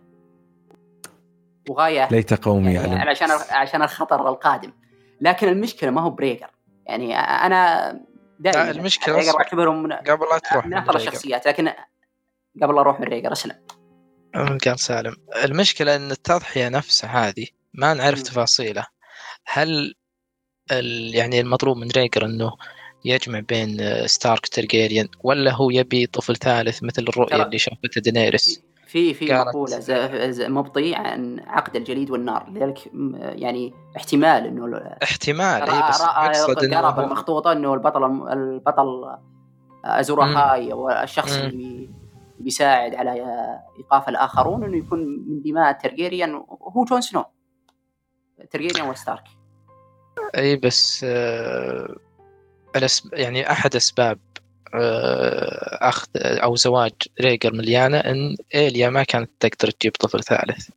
وغاية 1.68 2.08
ليت 2.10 2.34
قومي 2.34 2.72
يعني 2.72 2.94
يعلم. 2.94 3.08
عشان 3.08 3.28
عشان 3.50 3.82
الخطر 3.82 4.28
القادم. 4.28 4.72
لكن 5.20 5.48
المشكلة 5.48 5.90
ما 5.90 6.00
هو 6.00 6.10
بريجر 6.10 6.50
يعني 6.86 7.18
أنا 7.18 7.92
دائما 8.40 8.86
أصلاً 8.86 9.38
أعتبرهم 9.38 9.82
من 9.82 9.92
قبل 9.92 10.26
لا 10.32 10.38
تروح 10.50 10.66
من 10.66 10.74
افضل 10.74 10.96
الشخصيات 10.96 11.46
لكن 11.46 11.68
قبل 12.62 12.74
لا 12.74 12.80
أروح 12.80 13.00
من 13.00 13.06
ريجر 13.06 13.32
أسلم. 13.32 13.56
قال 14.34 14.78
سالم 14.80 15.16
المشكلة 15.44 15.96
إن 15.96 16.10
التضحية 16.10 16.68
نفسها 16.68 17.28
هذه 17.28 17.46
ما 17.74 17.94
نعرف. 17.94 18.22
تفاصيله 18.22 18.86
هل 19.46 19.94
ال... 20.72 21.14
يعني 21.14 21.40
المطلوب 21.40 21.76
من 21.76 21.88
ريجر 21.96 22.24
إنه 22.24 22.52
يجمع 23.04 23.40
بين 23.40 23.76
ستارك 24.06 24.44
وترجيريان 24.44 25.08
ولا 25.24 25.52
هو 25.52 25.70
يبي 25.70 26.06
طفل 26.06 26.36
ثالث 26.36 26.82
مثل 26.82 27.02
الرؤية 27.08 27.42
اللي 27.42 27.58
شافتها 27.58 28.00
دينيريس 28.00 28.62
في 28.86 29.14
في 29.14 29.32
قالت- 29.32 29.48
مقولة 29.48 29.78
ز- 29.80 30.34
ز- 30.36 30.40
مبطي 30.40 30.94
عن 30.94 31.40
عقد 31.46 31.76
الجليد 31.76 32.10
والنار 32.10 32.50
لذلك 32.50 32.78
يعني 33.40 33.72
احتمال 33.96 34.46
إنه 34.46 34.66
ال- 34.66 34.96
احتمال 35.02 35.62
اي 35.62 35.68
رأى 35.80 35.88
بس 35.90 36.00
اقصد 36.00 36.64
إنه 36.64 36.90
بالمخطوطه 36.90 37.52
إنه 37.52 37.74
البطل 37.74 38.04
البطل 38.32 39.16
ازورا. 39.84 40.24
هاي 40.26 40.72
والشخص. 40.72 41.32
اللي 41.32 41.88
بيساعد 42.44 42.94
على 42.94 43.10
إيقاف 43.78 44.08
الآخرون 44.08 44.64
إنه 44.64 44.76
يكون 44.76 44.98
من 45.28 45.42
دماء 45.42 45.72
ترجيريان. 45.72 46.34
هو 46.76 46.84
جون 46.84 47.00
سنو. 47.00 47.24
ترجيريان 48.50 48.88
وستارك. 48.88 49.24
أي 50.36 50.56
بس 50.56 51.04
آه. 51.08 51.94
يعني 53.12 53.50
أحد 53.50 53.76
أسباب 53.76 54.18
آه 54.74 55.78
أخذ 55.88 56.08
أو 56.16 56.56
زواج 56.56 56.92
ريجر 57.20 57.52
من 57.52 57.60
ليانا 57.60 58.10
إن 58.10 58.36
إيليا 58.54 58.88
ما 58.90 59.02
كانت 59.02 59.30
تقدر 59.40 59.70
تجيب 59.70 59.92
طفل 59.92 60.22
ثالث. 60.22 60.68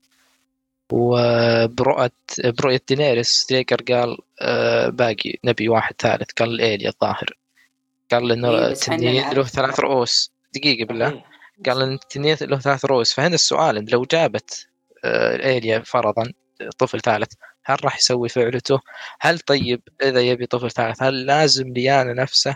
وبرؤية 0.92 2.12
برؤية 2.44 2.82
دينيريس 2.88 3.48
ريجر 3.52 3.82
قال 3.82 4.18
آه 4.42 4.90
باقي 4.90 5.34
نبي 5.46 5.70
واحد 5.70 5.94
ثالث. 6.00 6.32
قال 6.40 6.62
إيليا 6.62 6.90
الظاهر 6.90 7.38
قال 8.12 8.28
لأنه 8.28 8.50
إيه، 8.50 8.76
عندنا- 8.90 9.34
له 9.34 9.44
ثلاث 9.44 9.80
رؤوس. 9.80 10.32
دقيقة 10.56 10.88
بالله. 10.88 11.08
إيه. 11.10 11.26
قال 11.66 11.82
إن 11.82 11.94
التنين 11.94 12.38
له 12.42 12.60
ثلاث 12.60 12.86
رؤوس. 12.86 13.14
فهنا 13.14 13.36
السؤال 13.36 13.78
إن 13.78 13.86
لو 13.92 14.06
جابت 14.12 14.68
آه، 15.06 15.46
ايليا 15.46 15.80
فرضا 15.80 16.24
طفل 16.78 17.02
ثالث 17.02 17.34
هل 17.66 17.86
راح 17.86 17.98
يسوي 17.98 18.30
فعلته؟ 18.30 18.80
هل 19.20 19.40
طيب 19.40 19.82
إذا 20.02 20.22
يبي 20.22 20.46
طفل 20.46 20.72
ثالث 20.72 21.04
هل 21.04 21.26
لازم 21.26 21.74
ليانا 21.74 22.14
نفسه؟ 22.14 22.56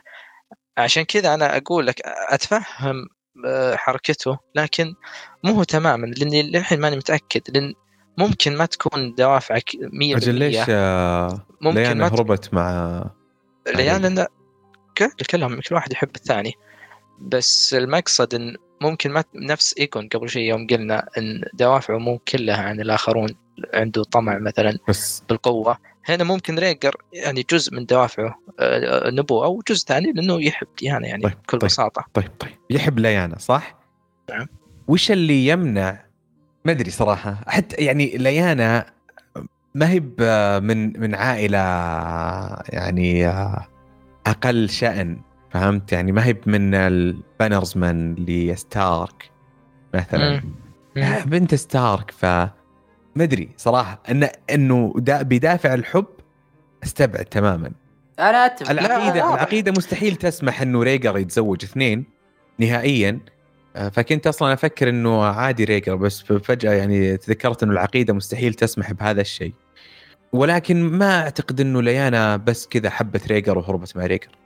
عشان 0.77 1.03
كذا 1.03 1.33
أنا 1.33 1.57
أقول 1.57 1.87
لك 1.87 2.01
أتفهم 2.29 3.07
آه، 3.45 3.75
حركته 3.75 4.37
لكن 4.55 4.93
مو 5.43 5.53
هو 5.53 5.63
تماما 5.63 6.05
لأني 6.05 6.43
للحين 6.43 6.79
ماني 6.79 6.95
متأكد 6.95 7.41
لأن 7.49 7.73
ممكن 8.17 8.57
ما 8.57 8.65
تكون 8.65 9.15
دوافعك 9.15 9.69
100% 9.75 9.77
أجل 10.15 10.35
ليش 10.35 10.57
آه، 10.69 11.45
ممكن 11.61 11.81
ليانا 11.81 12.07
هربت 12.07 12.53
مع 12.53 13.05
ليانا 13.75 14.27
كلهم 15.31 15.59
كل 15.61 15.75
واحد 15.75 15.91
يحب 15.91 16.15
الثاني. 16.15 16.53
بس 17.21 17.73
المقصد 17.73 18.35
إن 18.35 18.55
ممكن 18.81 19.11
ما 19.11 19.23
نفس 19.35 19.75
إيكون 19.79 20.07
قبل 20.07 20.29
شيء 20.29 20.41
يوم 20.49 20.67
قلنا 20.67 21.07
إن 21.17 21.43
دوافعه 21.53 21.97
مو 21.97 22.17
كلها 22.17 22.61
عن 22.61 22.81
الآخرون 22.81 23.29
عنده 23.73 24.03
طمع 24.03 24.37
مثلا 24.37 24.77
بس 24.87 25.23
بالقوة 25.29 25.77
هنا 26.05 26.23
ممكن 26.23 26.59
ريجر 26.59 26.95
يعني 27.13 27.45
جزء 27.51 27.75
من 27.75 27.85
دوافعه 27.85 28.39
آه، 28.59 29.09
نبوة 29.09 29.45
أو 29.45 29.61
جزء 29.69 29.85
ثاني 29.87 30.11
لأنه 30.11 30.41
يحب 30.43 30.67
ليانا 30.79 31.07
يعني 31.07 31.23
طيب، 31.23 31.33
بكل 31.33 31.59
طيب. 31.59 31.67
بساطة 31.69 32.05
طيب 32.13 32.29
طيب 32.39 32.51
يحب 32.69 32.99
ليانا 32.99 33.37
صح؟ 33.39 33.75
نعم. 34.29 34.47
وش 34.87 35.11
اللي 35.11 35.47
يمنع 35.47 36.05
ما 36.65 36.71
أدري 36.71 36.91
صراحة 36.91 37.37
حتى 37.47 37.75
يعني 37.75 38.17
ليانا 38.17 38.85
ما 39.75 39.89
هي 39.89 39.99
ب- 39.99 40.63
من 40.63 40.99
من 40.99 41.15
عائلة 41.15 41.57
يعني 42.69 43.27
آه، 43.27 43.67
أقل 44.27 44.69
شأن 44.69 45.17
فهمت؟ 45.51 45.91
يعني 45.91 46.11
ما 46.11 46.25
هي 46.25 46.35
من 46.45 46.73
ال 46.75 46.89
bannermen 46.89 48.15
لستارك 48.15 49.31
مثلا. 49.93 50.43
بنت 51.25 51.55
ستارك 51.55 52.11
ف 52.11 52.25
ما 53.15 53.23
أدري 53.23 53.49
صراحة. 53.57 54.03
ان 54.11 54.29
إنه 54.49 54.93
دا 54.97 55.21
بدافع 55.21 55.73
الحب 55.73 56.05
استبعد 56.83 57.25
تماما. 57.25 57.71
أنا 58.19 58.45
أتفق. 58.45 58.71
العقيده 58.71 59.15
لا، 59.15 59.33
العقيده 59.33 59.71
مستحيل 59.71 60.15
تسمح 60.15 60.61
إنه 60.61 60.83
ريجر 60.83 61.17
يتزوج 61.17 61.63
اثنين 61.63 62.05
نهائيا. 62.59 63.19
آه، 63.75 63.89
فكنت 63.89 64.27
أصلا 64.27 64.53
أفكر 64.53 64.89
إنه 64.89 65.23
عادي 65.23 65.63
ريجر 65.63 65.95
بس 65.95 66.21
فجأة 66.21 66.73
يعني 66.73 67.17
تذكرت 67.17 67.63
إنه 67.63 67.71
العقيدة 67.71 68.13
مستحيل 68.13 68.53
تسمح 68.53 68.91
بهذا 68.91 69.21
الشيء. 69.21 69.53
ولكن 70.33 70.83
ما 70.83 71.21
أعتقد 71.23 71.61
إنه 71.61 71.81
ليانا 71.81 72.37
بس 72.37 72.67
كذا 72.67 72.89
حبت 72.89 73.27
ريجر 73.27 73.57
وهربت 73.57 73.97
مع 73.97 74.05
ريجر. 74.05 74.40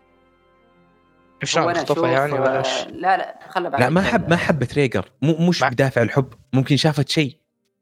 خطفها 1.54 1.84
أشوف، 1.84 2.04
يعني 2.04 2.34
ولا 2.34 2.56
آه، 2.56 2.58
إيش؟ 2.58 2.88
لا 2.88 3.18
لا 3.18 3.40
خلى 3.50 3.70
بعد. 3.70 3.82
لا 3.82 3.90
ما 3.90 4.02
حب 4.02 4.30
ما 4.30 4.36
حبت 4.36 4.74
ريجر 4.74 5.12
مو 5.22 5.50
مش 5.50 5.64
بدافع 5.64 6.02
الحب. 6.02 6.34
ممكن 6.54 6.78
شافت 6.78 7.10
شيء. 7.10 7.38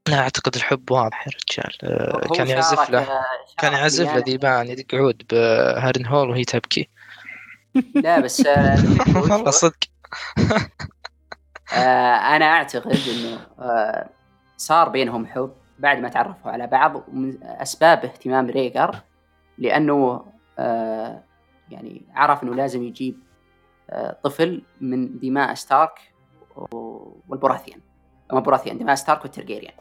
لا 0.08 0.20
أعتقد 0.20 0.56
الحب 0.56 0.92
واضح 0.92 1.28
يا 1.28 1.32
رجال. 1.32 1.78
آه، 1.84 2.28
هو 2.28 2.36
كان 2.36 2.48
يعزف 2.48 2.90
له. 2.90 3.08
كان 3.58 3.74
يعزف 3.74 4.06
له 4.06 4.12
ليانا. 4.12 4.26
ذيبان 4.26 4.68
يدق 4.68 4.96
عود 4.96 5.24
بهارن 5.32 6.06
هول 6.06 6.30
وهي 6.30 6.44
تبكي. 6.44 6.90
لا 8.04 8.20
بس 8.20 8.46
آه، 8.46 8.78
والله 9.32 9.52
صدق. 9.52 9.78
آه، 11.74 12.36
أنا 12.36 12.46
أعتقد 12.46 12.92
إنه 12.92 13.40
آه، 13.60 14.10
صار 14.58 14.90
بينهم 14.90 15.26
حب 15.26 15.52
بعد 15.80 16.00
ما 16.00 16.10
تعرفوا 16.10 16.52
على 16.52 16.68
بعض 16.68 17.04
ومن 17.08 17.44
أسباب 17.44 18.06
اهتمام 18.06 18.50
ريجر 18.50 18.96
لأنه 19.58 20.26
آه، 20.60 21.24
يعني 21.72 22.02
عرف 22.16 22.44
إنه 22.44 22.56
لازم 22.56 22.84
يجيب 22.84 23.16
آه، 23.16 23.23
طفل 24.24 24.62
من 24.82 25.20
دماء 25.20 25.54
ستارك 25.54 26.14
والبراثيان 27.30 27.80
ما 28.34 28.40
براثيان 28.40 28.78
دماء 28.78 28.96
ستارك 28.96 29.22
والترجيريان. 29.22 29.74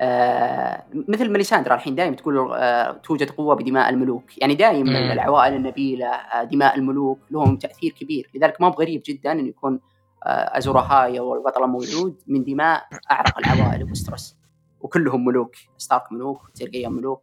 آه، 0.00 0.84
مثل 1.08 1.30
ميليساندرا 1.30 1.74
الحين 1.74 1.94
دائما 1.94 2.16
تقول 2.16 2.52
آه، 2.52 2.92
توجد 2.92 3.30
قوة 3.30 3.54
بدماء 3.54 3.88
الملوك. 3.90 4.38
يعني 4.38 4.54
دائما. 4.54 5.12
العوائل 5.12 5.54
النبيلة 5.54 6.06
آه، 6.06 6.44
دماء 6.44 6.76
الملوك 6.76 7.18
لهم 7.30 7.56
تأثير 7.56 7.92
كبير. 7.92 8.30
لذلك 8.34 8.60
ما 8.60 8.66
هو 8.66 8.70
بغريب 8.70 9.02
جدا 9.06 9.32
إنه 9.32 9.48
يكون 9.48 9.80
آه، 10.26 10.58
أزوراهايا 10.58 11.20
والبطل 11.20 11.64
الموجود 11.64 12.22
من 12.26 12.44
دماء 12.44 12.86
أعرق 13.10 13.38
العوائل 13.38 13.90
وستروس 13.90 14.36
وكلهم 14.80 15.24
ملوك 15.24 15.54
ستارك 15.78 16.12
ملوك 16.12 16.44
وترجيريان 16.44 16.92
ملوك. 16.92 17.20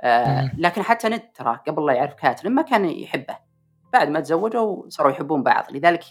آه. 0.00 0.50
لكن 0.58 0.82
حتى 0.82 1.08
ند 1.08 1.22
ترى 1.34 1.60
قبل 1.68 1.86
لا 1.86 1.92
يعرف 1.92 2.14
كاتلين 2.14 2.54
ما 2.54 2.62
كان 2.62 2.84
يحبه. 2.84 3.49
بعد 3.92 4.08
ما 4.08 4.20
تزوجوا 4.20 4.82
صاروا 4.88 5.12
يحبون 5.12 5.42
بعض. 5.42 5.64
لذلك 5.72 6.04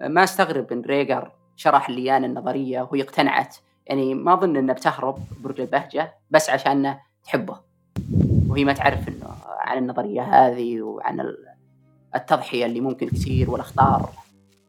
ما 0.00 0.24
استغرب 0.24 0.72
إن 0.72 0.80
ريجر 0.80 1.32
شرح 1.56 1.90
ليانا 1.90 2.24
النظرية 2.24 2.88
وهي 2.92 3.02
اقتنعت. 3.02 3.56
يعني 3.86 4.14
ما 4.14 4.32
أظن 4.34 4.56
انها 4.56 4.74
بتهرب 4.74 5.18
برج 5.40 5.60
البهجة 5.60 6.14
بس 6.30 6.50
عشان 6.50 6.96
تحبه. 7.24 7.56
وهي 8.48 8.64
ما 8.64 8.72
تعرف 8.72 9.08
إنه 9.08 9.26
عن 9.58 9.78
النظرية 9.78 10.22
هذه 10.22 10.82
وعن 10.82 11.20
ال- 11.20 11.48
التضحية 12.14 12.66
اللي 12.66 12.80
ممكن 12.80 13.10
تصير 13.10 13.50
والأخطار. 13.50 14.08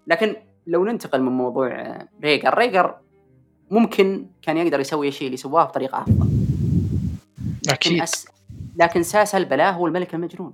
لكن 0.07 0.35
لو 0.67 0.85
ننتقل 0.85 1.21
من 1.21 1.31
موضوع 1.31 1.97
ريجر 2.23 2.57
ريجر 2.57 2.95
ممكن 3.71 4.25
كان 4.41 4.57
يقدر 4.57 4.79
يسوي 4.79 5.07
الشيء 5.07 5.25
اللي 5.25 5.37
سواه 5.37 5.63
بطريقة 5.63 6.01
أفضل. 6.01 6.27
لكن 7.67 7.89
أكيد. 7.89 8.01
أس... 8.01 8.27
لكن 8.75 9.03
ساس 9.03 9.35
البلاء 9.35 9.73
هو 9.73 9.87
الملك 9.87 10.15
المجنون. 10.15 10.53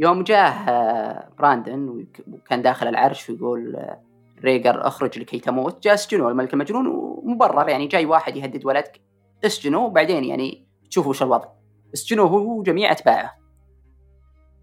يوم 0.00 0.22
جاه 0.22 1.28
براندن 1.38 1.88
وك- 1.88 2.20
وكان 2.32 2.62
داخل 2.62 2.88
العرش 2.88 3.30
ويقول 3.30 3.76
آه، 3.76 4.00
ريجر 4.44 4.86
اخرج 4.86 5.18
لكي 5.18 5.38
تموت 5.38 5.82
جاء 5.82 5.96
سجنه 5.96 6.28
الملك 6.28 6.54
المجنون 6.54 6.86
ومبرر 6.86 7.68
يعني 7.68 7.86
جاي 7.86 8.06
واحد 8.06 8.36
يهدد 8.36 8.66
ولدك. 8.66 9.00
اسجنه 9.44 9.78
وبعدين 9.78 10.24
يعني 10.24 10.66
تشوفوا 10.90 11.10
وش 11.10 11.22
الوضع. 11.22 11.48
اسجنه 11.94 12.22
هو 12.22 12.58
وجميع 12.58 12.92
اتباعه. 12.92 13.34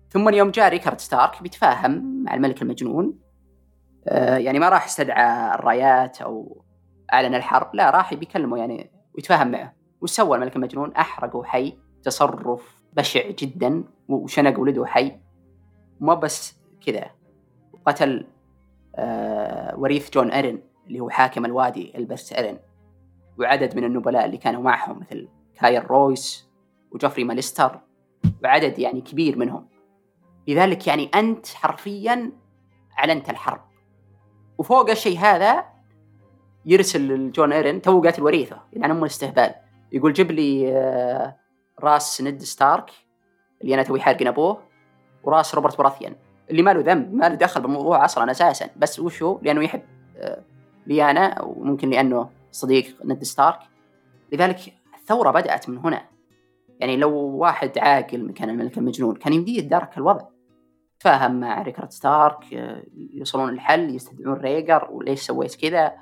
ثم 0.10 0.30
يوم 0.30 0.52
جاء 0.52 0.70
ريكارد 0.70 1.00
ستارك 1.00 1.44
بيتفاهم 1.44 2.24
مع 2.24 2.34
الملك 2.34 2.62
المجنون. 2.62 3.20
آه، 4.08 4.38
يعني 4.38 4.60
ما 4.60 4.70
راح 4.70 4.86
استدعى 4.86 5.56
الرايات 5.56 6.22
أو 6.22 6.62
أعلن 7.14 7.36
الحرب 7.36 7.76
لا 7.76 7.90
راح 7.90 8.14
بيكلمه 8.14 8.58
يعني 8.58 8.92
ويتفاهم 9.16 9.52
معه. 9.52 9.74
وش 10.02 10.12
سوى 10.12 10.38
الملك 10.38 10.56
المجنون 10.56 10.94
أحرقه 10.94 11.44
حي 11.44 11.78
تصرف 12.04 12.82
بشع 12.94 13.30
جدا 13.30 13.84
وشنق 14.10 14.60
ولده 14.60 14.86
حي. 14.86 15.20
ما 16.00 16.14
بس 16.14 16.58
كذا 16.86 17.12
قتل 17.86 18.28
آه 18.96 19.80
وريث 19.80 20.10
جون 20.10 20.32
ارن 20.32 20.60
اللي 20.88 21.00
هو 21.00 21.10
حاكم 21.10 21.46
الوادي 21.46 21.98
البرت 21.98 22.34
ارن 22.34 22.60
وعدد 23.40 23.76
من 23.76 23.84
النبلاء 23.84 24.26
اللي 24.26 24.38
كانوا 24.38 24.62
معهم 24.62 25.00
مثل 25.00 25.28
كايل 25.56 25.86
رويس 25.86 26.48
وجوفري 26.92 27.24
ماليستر 27.24 27.80
وعدد 28.44 28.80
يعني 28.80 29.02
كبير 29.02 29.38
منهم. 29.38 29.68
لذلك 30.48 30.88
يعني 30.88 31.10
أنت 31.16 31.48
حرفيا 31.48 32.32
أعلنت 33.00 33.30
الحرب. 33.30 33.62
وفوق 34.58 34.90
الشيء 34.90 35.18
هذا 35.18 35.66
يرسل 36.66 37.32
جون 37.32 37.54
ايرن 37.54 37.82
توه 37.82 38.02
قاتل 38.02 38.24
وريثه 38.24 38.62
يعني 38.74 38.94
ام 38.94 39.00
الاستهبال 39.00 39.56
يقول 39.92 40.14
جيب 40.14 40.32
لي 40.32 40.78
آه، 40.78 41.36
راس 41.80 42.22
نيد 42.22 42.44
ستارك 42.44 42.92
اللي 43.62 43.74
أنا 43.74 43.84
توي 43.84 44.02
حارق 44.02 44.28
أبوه. 44.28 44.67
وراس 45.28 45.56
روبرت 45.56 45.78
براثيان 45.78 46.16
اللي 46.50 46.62
ما 46.62 46.74
له 46.74 46.82
ذنب 46.82 47.14
ما 47.14 47.30
له 47.30 47.36
دخل 47.36 47.62
بالموضوع 47.62 48.06
أصلا 48.06 48.32
أساسا 48.32 48.70
بس 48.78 49.00
وشو 49.00 49.40
لأنه 49.42 49.64
يحب 49.64 49.82
آه، 50.18 50.42
ليانا 50.88 51.42
وممكن 51.42 51.90
لأنه 51.90 52.30
صديق 52.52 52.86
نيد 53.06 53.24
ستارك 53.24 53.60
لذلك 54.32 54.60
الثورة 54.96 55.32
بدأت 55.32 55.70
من 55.70 55.78
هنا 55.78 56.02
يعني 56.80 56.98
لو 56.98 57.12
واحد 57.12 57.78
عاقل 57.78 58.28
مكان 58.28 58.50
الملك 58.50 58.78
المجنون 58.78 59.16
كان 59.16 59.34
يمديه 59.34 59.58
يتدارك 59.58 59.98
الوضع 59.98 60.26
تفاهم 61.00 61.40
مع 61.40 61.62
ريكارد 61.62 61.92
ستارك 61.92 62.54
آه، 62.54 62.84
يوصلون 63.14 63.50
الحل 63.50 63.96
يستدعون 63.96 64.38
ريجر 64.38 64.88
وليش 64.92 65.22
سويت 65.22 65.56
كذا 65.56 65.94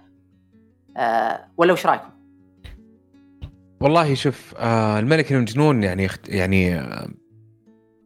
آه 0.97 1.47
ولا 1.57 1.73
وش 1.73 1.85
رأيكم؟ 1.85 2.09
والله 3.81 4.13
شوف 4.13 4.55
الملك 4.61 5.31
المجنون 5.31 5.83
يعني. 5.83 6.07
يعني 6.27 6.81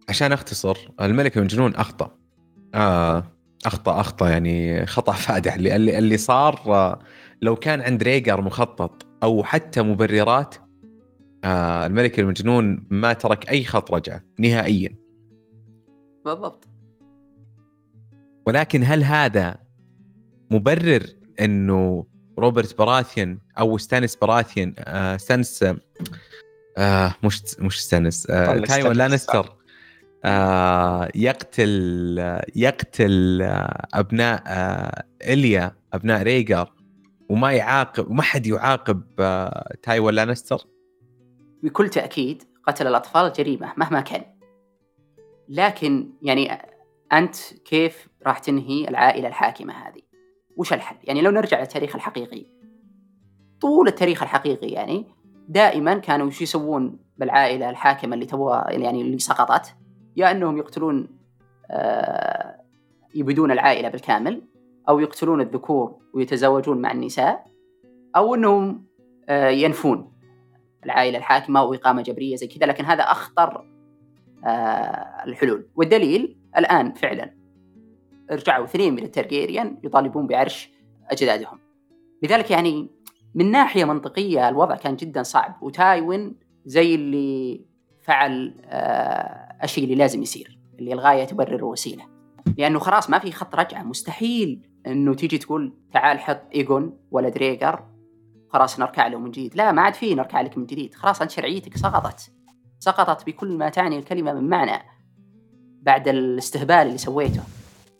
عشان 0.10 0.32
أختصر 0.32 0.78
الملك 1.02 1.38
المجنون 1.38 1.76
أخطأ. 1.76 2.18
آه 2.76 3.24
أخطأ 3.66 4.00
أخطأ 4.00 4.30
يعني 4.30 4.86
خطأ 4.86 5.14
فادح. 5.26 5.54
اللي 5.54 5.76
اللي, 5.76 5.98
اللي 5.98 6.18
صار 6.18 6.62
آه 6.68 7.00
لو 7.42 7.56
كان 7.56 7.82
عند 7.82 8.04
ريجر 8.04 8.42
مخطط 8.42 9.08
أو 9.24 9.44
حتى 9.44 9.82
مبررات 9.82 10.56
آه 11.44 11.86
الملك 11.86 12.20
المجنون 12.20 12.88
ما 12.90 13.14
ترك 13.14 13.50
أي 13.50 13.64
خط 13.64 13.94
رجعة 13.94 14.22
نهائيا. 14.40 14.96
بالضبط. 16.26 16.68
ولكن 18.48 18.84
هل 18.84 19.04
هذا 19.04 19.56
مبرر 20.52 21.04
إنه 21.40 22.06
روبرت 22.40 22.78
براثيان 22.78 23.40
أو 23.60 23.78
ستانس 23.78 24.16
براثيان 24.16 24.74
آه 24.78 25.18
ستانس 25.18 25.66
آه 26.78 27.16
مش 27.24 27.42
مش 27.60 27.84
ستانس 27.84 28.30
آه 28.30 28.58
تايوين. 28.60 28.96
لانستر 28.98 29.59
آه 30.26 31.10
يقتل 31.16 32.42
يقتل 32.56 33.42
آه 33.42 33.88
أبناء 33.94 34.44
آه 34.48 35.04
اليا 35.24 35.76
أبناء 35.94 36.24
ريجر 36.24 36.74
وما 37.30 37.52
يعاقب 37.52 38.12
وما 38.12 38.22
حد 38.22 38.48
يعاقب 38.48 39.04
آه 39.20 39.76
تايوان 39.84 40.16
لانستر؟ 40.16 40.68
بكل 41.64 41.90
تأكيد 41.90 42.44
قتل 42.68 42.88
الأطفال 42.88 43.34
جريمة 43.34 43.74
مهما 43.78 44.02
كان. 44.02 44.26
لكن 45.50 46.10
يعني 46.22 46.58
أنت 47.14 47.36
كيف 47.66 48.08
راح 48.28 48.40
تنهي 48.40 48.88
العائلة 48.88 49.28
الحاكمة 49.28 49.74
هذه؟ 49.74 50.02
وش 50.58 50.74
الحل؟ 50.74 50.96
يعني 51.04 51.22
لو 51.22 51.32
نرجع 51.32 51.60
للتاريخ 51.60 51.96
الحقيقي 51.96 52.46
طول 53.62 53.88
التاريخ 53.88 54.24
الحقيقي 54.24 54.68
يعني 54.68 55.06
دائما 55.48 55.98
كانوا 55.98 56.28
وش 56.28 56.42
يسوون 56.42 57.00
بالعائلة 57.18 57.70
الحاكمة 57.70 58.14
اللي 58.14 58.26
تبغى 58.26 58.64
يعني 58.68 59.02
اللي 59.02 59.20
سقطت؟ 59.20 59.76
يا 60.20 60.32
أنهم 60.32 60.58
يقتلون 60.58 61.08
آه 61.72 62.62
يبيدون 63.16 63.52
العائلة 63.52 63.90
بالكامل 63.90 64.42
أو 64.90 65.00
يقتلون 65.00 65.42
الذكور 65.42 66.00
ويتزوجون 66.14 66.82
مع 66.82 66.92
النساء 66.92 67.46
أو 68.16 68.36
أنهم 68.36 68.86
آه 69.30 69.50
ينفون 69.50 70.14
العائلة 70.86 71.18
الحاكمة 71.18 71.64
وإقامة 71.64 72.02
جبرية 72.02 72.36
زي 72.36 72.48
كذا. 72.48 72.66
لكن 72.66 72.86
هذا 72.86 73.04
أخطر 73.04 73.66
آه 74.46 75.24
الحلول. 75.26 75.68
والدليل 75.76 76.38
الآن 76.58 76.94
فعلا 76.94 77.34
رجعوا 78.32 78.66
اثنين 78.66 78.96
من 78.96 79.04
الترجيريان 79.04 79.78
يطالبون 79.84 80.28
بعرش 80.28 80.70
أجدادهم. 81.12 81.60
لذلك 82.24 82.52
يعني 82.52 82.90
من 83.36 83.52
ناحية 83.52 83.86
منطقية 83.86 84.50
الوضع 84.50 84.76
كان 84.76 84.96
جدا 84.96 85.24
صعب. 85.24 85.56
وتايوين 85.62 86.36
زي 86.66 86.96
اللي 86.96 87.66
فعل 88.02 88.56
الشيء 89.64 89.84
اللي 89.84 89.96
لازم 89.96 90.22
يصير 90.22 90.60
اللي 90.80 90.94
الغاية 90.94 91.26
تبرر 91.26 91.56
الوسيله 91.56 92.06
لأنه 92.58 92.80
خلاص 92.80 93.10
ما 93.10 93.20
في 93.20 93.32
خط 93.32 93.56
رجعة 93.56 93.84
مستحيل 93.84 94.70
إنه 94.88 95.14
تيجي 95.14 95.38
تقول 95.38 95.74
تعال 95.94 96.20
حط 96.20 96.42
ايجون 96.56 96.98
ولد 97.12 97.38
ريجر 97.38 97.90
خلاص 98.50 98.80
نركع 98.80 99.08
له 99.08 99.20
من 99.20 99.32
جديد. 99.32 99.56
لا 99.56 99.72
ما 99.72 99.82
عاد 99.82 99.94
فيه 99.94 100.16
نركع 100.16 100.42
لك 100.42 100.58
من 100.58 100.66
جديد. 100.66 100.94
خلاص 100.94 101.22
أنت 101.22 101.32
شرعيتك 101.32 101.78
سقطت. 101.78 102.32
سقطت 102.80 103.26
بكل 103.26 103.58
ما 103.58 103.70
تعني 103.70 103.98
الكلمة 103.98 104.34
من 104.34 104.50
معنى. 104.50 104.84
بعد 105.82 106.08
الاستهبال 106.08 106.76
اللي 106.76 106.98
سويته 106.98 107.42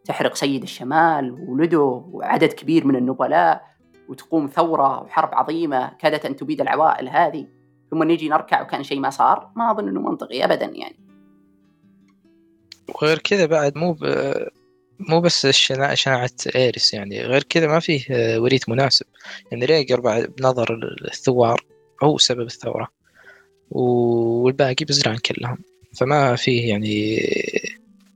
تحرق 0.06 0.36
سيد 0.36 0.62
الشمال 0.62 1.32
وولده 1.32 2.04
وعدد 2.12 2.54
كبير 2.54 2.88
من 2.88 2.96
النبلاء 2.96 3.62
وتقوم 4.10 4.48
ثورة 4.48 5.02
وحرب 5.02 5.30
عظيمة 5.34 5.90
كادت 5.90 6.26
أن 6.26 6.36
تبيد 6.36 6.62
العوائل 6.62 7.10
هذه. 7.10 7.48
ثم 7.92 8.04
نيجي 8.04 8.30
نركع 8.30 8.62
وكان 8.62 8.84
شيء 8.84 9.00
ما 9.00 9.10
صار 9.10 9.52
ما 9.56 9.72
أظن 9.72 9.88
إنه 9.88 10.02
منطقي 10.02 10.46
ابدا 10.46 10.66
يعني. 10.66 10.99
وغير 12.96 13.20
كذا 13.20 13.46
بعد 13.46 13.78
مو 13.78 13.94
ب... 13.94 14.34
مو 15.00 15.22
بس 15.22 15.46
الشنا- 15.46 15.96
شناعة 15.96 16.30
إيريس 16.56 16.94
يعني 16.94 17.22
غير 17.22 17.44
كذا 17.44 17.68
ما 17.68 17.80
فيه 17.80 18.04
آه، 18.12 18.40
وريث 18.40 18.70
مناسب. 18.70 19.06
يعني 19.52 19.66
ريجر 19.66 20.00
بعد 20.00 20.34
بنظر 20.38 20.80
الثوار 21.12 21.64
هو 22.04 22.18
سبب 22.18 22.42
الثورة 22.46 22.88
والباقي 23.72 24.86
بزران 24.86 25.18
كلهم. 25.18 25.58
فما 26.00 26.36
فيه 26.36 26.70
يعني 26.70 27.20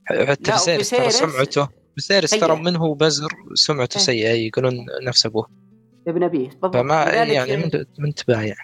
حتى 0.06 0.50
لا، 0.50 0.56
فيسيرس 0.56 0.90
ترى 0.90 1.10
سمعته. 1.10 1.68
سيء. 1.98 2.40
ترى 2.40 2.56
من 2.56 2.76
هو 2.76 2.94
بزر 2.94 3.28
سمعته 3.54 3.98
إيه. 3.98 4.04
سيئة 4.04 4.30
يقولون 4.32 4.86
نفس 5.02 5.26
أبوه. 5.26 5.46
ابن 6.08 6.22
أبيه. 6.22 6.48
بالضبط. 6.48 6.76
فما 6.76 7.04
لذلك 7.04 7.30
يعني 7.32 7.56
من 7.56 7.70
من 7.98 8.14
تبايع. 8.14 8.54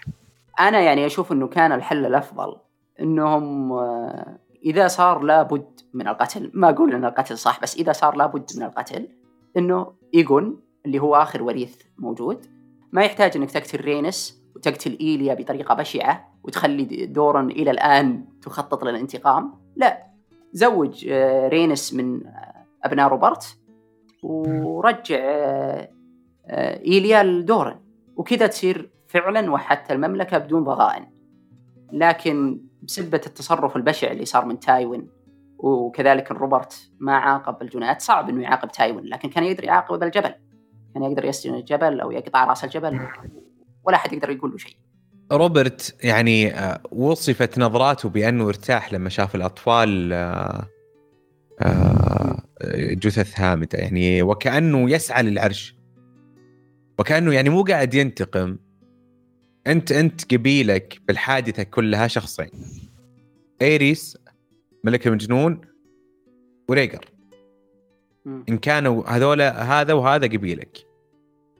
أنا 0.59 0.81
يعني 0.81 1.05
أشوف 1.05 1.31
إنه 1.31 1.47
كان 1.47 1.71
الحل 1.71 2.05
الأفضل 2.05 2.55
إنهم 2.99 3.71
آه، 3.71 4.39
إذا 4.65 4.87
صار 4.87 5.23
لابد 5.23 5.79
من 5.93 6.07
القتل 6.07 6.51
ما 6.53 6.69
أقول 6.69 6.93
إن 6.93 7.05
القتل 7.05 7.37
صح 7.37 7.61
بس 7.61 7.75
إذا 7.75 7.91
صار 7.91 8.15
لابد 8.15 8.45
من 8.57 8.63
القتل 8.63 9.07
إنه 9.57 9.93
ايجون 10.13 10.59
اللي 10.85 10.99
هو 10.99 11.15
آخر 11.15 11.43
وريث 11.43 11.81
موجود. 11.97 12.45
ما 12.91 13.03
يحتاج 13.03 13.37
إنك 13.37 13.51
تقتل 13.51 13.81
رينيس 13.81 14.41
وتقتل 14.55 14.97
إيليا 15.01 15.33
بطريقة 15.33 15.75
بشعة 15.75 16.33
وتخلي 16.43 17.05
دورن 17.05 17.41
إلى 17.41 17.71
الآن 17.71 18.25
تخطط 18.41 18.83
للانتقام. 18.83 19.53
لا 19.75 20.05
زوج 20.53 21.07
آه، 21.09 21.47
رينيس 21.47 21.93
من 21.93 22.27
آه، 22.27 22.65
أبناء 22.83 23.07
روبرت 23.07 23.57
ورجع 24.23 25.19
آه، 25.19 25.89
إيليا 26.85 27.23
لدورن. 27.23 27.79
وكذا 28.15 28.47
تصير 28.47 28.91
فعلا 29.07 29.51
وحدت 29.51 29.91
المملكة 29.91 30.37
بدون 30.37 30.63
ضغائن. 30.63 31.07
لكن 31.91 32.61
بسبة 32.81 33.21
التصرف 33.27 33.75
البشع 33.75 34.11
اللي 34.11 34.25
صار 34.25 34.45
من 34.45 34.59
تايوين 34.59 35.09
وكذلك 35.57 36.31
روبرت 36.31 36.91
ما 36.99 37.15
عاقب 37.15 37.61
الجنات 37.61 38.01
صعب 38.01 38.29
إنه 38.29 38.43
يعاقب 38.43 38.71
تايوين 38.71 39.05
لكن 39.05 39.29
كان 39.29 39.43
يقدر 39.43 39.63
يعاقب 39.63 40.03
الجبل. 40.03 40.33
كان 40.93 41.03
يقدر 41.03 41.25
يسجن 41.25 41.55
الجبل 41.55 41.99
أو 41.99 42.11
يقطع 42.11 42.45
رأس 42.45 42.63
الجبل 42.63 42.99
ولا 43.83 43.95
أحد 43.95 44.13
يقدر 44.13 44.29
يقول 44.29 44.51
له 44.51 44.57
شيء. 44.57 44.75
روبرت 45.31 45.95
يعني 46.03 46.53
آه، 46.55 46.81
وصفت 46.91 47.59
نظراته 47.59 48.09
بأنه 48.09 48.47
ارتاح 48.47 48.93
لما 48.93 49.09
شاف 49.09 49.35
الأطفال 49.35 50.13
آه، 50.13 50.67
آه، 51.61 52.43
جثث 52.93 53.39
هامدة. 53.39 53.79
يعني 53.79 54.21
وكأنه 54.21 54.91
يسعى 54.91 55.23
للعرش. 55.23 55.75
وكأنه 56.99 57.33
يعني 57.33 57.49
مو 57.49 57.63
قاعد 57.63 57.93
ينتقم. 57.93 58.57
أنت 59.67 59.91
أنت 59.91 60.33
قبيلك 60.33 61.01
بالحادثة 61.07 61.63
كلها 61.63 62.07
شخصين 62.07 62.49
أيريس 63.61 64.17
ملك 64.83 65.07
المجنون 65.07 65.61
وريجر. 66.69 67.05
إن 68.27 68.57
كانوا 68.57 69.03
هذولا 69.07 69.63
هذا 69.81 69.93
وهذا 69.93 70.25
قبيلك 70.27 70.77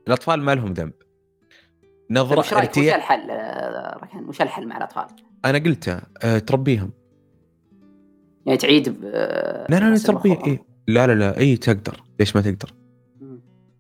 الأطفال 0.07 0.41
ما 0.41 0.55
لهم 0.55 0.73
ذنب 0.73 0.91
طيب 0.93 1.91
نظره 2.09 2.39
وش 2.39 2.53
رايك 2.53 2.69
وش 2.71 2.77
ارتياح 2.77 2.95
الحل 2.95 3.31
آه، 3.31 3.97
ركان 4.03 4.25
وش 4.25 4.41
الحل 4.41 4.67
مع 4.67 4.77
الأطفال؟ 4.77 5.05
أنا 5.45 5.57
قلته 5.57 5.99
أه 6.23 6.39
تربيهم 6.39 6.91
يعني 8.45 8.57
تعيد 8.57 8.89
ب- 8.89 9.03
لا 9.05 9.65
لا 9.69 9.89
لا 9.89 9.97
تربية. 9.97 10.45
إيه؟ 10.47 10.63
لا 10.87 11.07
لا 11.07 11.13
لا 11.13 11.37
اي 11.37 11.57
تقدر 11.57 12.03
ليش 12.19 12.35
ما 12.35 12.41
تقدر. 12.41 12.73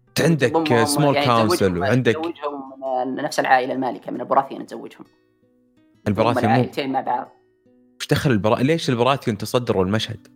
انت 0.09 0.21
عندك 0.21 0.83
small 0.85 1.25
council 1.25 1.57
تزوجهم- 1.57 1.77
وعندك 1.79 2.17
نفس 3.05 3.39
العائلة 3.39 3.73
المالكة 3.73 4.11
من 4.11 4.21
البراثيان 4.21 4.65
تزوجهم 4.65 5.05
البراثيون 6.07 6.45
العائلتين 6.45 6.91
مع 6.91 7.01
بعض 7.01 7.31
وش 7.99 8.07
دخل 8.07 8.31
البرا... 8.31 8.55
ليش 8.59 8.89
البراثيون 8.89 9.37
تصدروا 9.37 9.83
المشهد؟ 9.85 10.27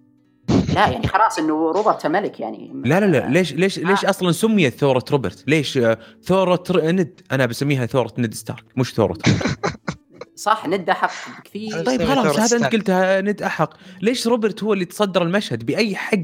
لا 0.75 0.87
يعني 0.87 1.07
خلاص 1.07 1.39
إنه 1.39 1.71
روبرت 1.71 2.05
ملك 2.07 2.39
يعني 2.39 2.71
لا 2.85 2.99
لا 2.99 3.05
لا 3.05 3.29
ليش 3.29 3.53
ليش 3.53 3.79
ليش 3.79 4.05
آه. 4.05 4.09
أصلا 4.09 4.31
سميت 4.31 4.73
ثورة 4.73 5.03
روبرت؟ 5.11 5.43
ليش 5.47 5.77
آه، 5.77 5.97
ثورة 6.23 6.63
ند 6.73 7.21
أنا 7.31 7.45
بسميها 7.45 7.85
ثورة 7.85 8.13
ند 8.17 8.33
ستارك 8.33 8.63
مش 8.77 8.93
ثورة 8.93 9.17
صح 10.35 10.67
ند 10.67 10.89
أحق 10.89 11.39
بكثير 11.39 11.83
طيب 11.83 12.03
خلاص 12.03 12.25
هذا 12.25 12.41
أنت 12.43 12.45
ستارك. 12.47 12.73
قلتها 12.75 13.21
ند 13.21 13.41
أحق 13.41 13.73
ليش 14.01 14.27
روبرت 14.27 14.63
هو 14.63 14.73
اللي 14.73 14.85
تصدر 14.85 15.21
المشهد 15.21 15.65
بأي 15.65 15.95
حق 15.95 16.17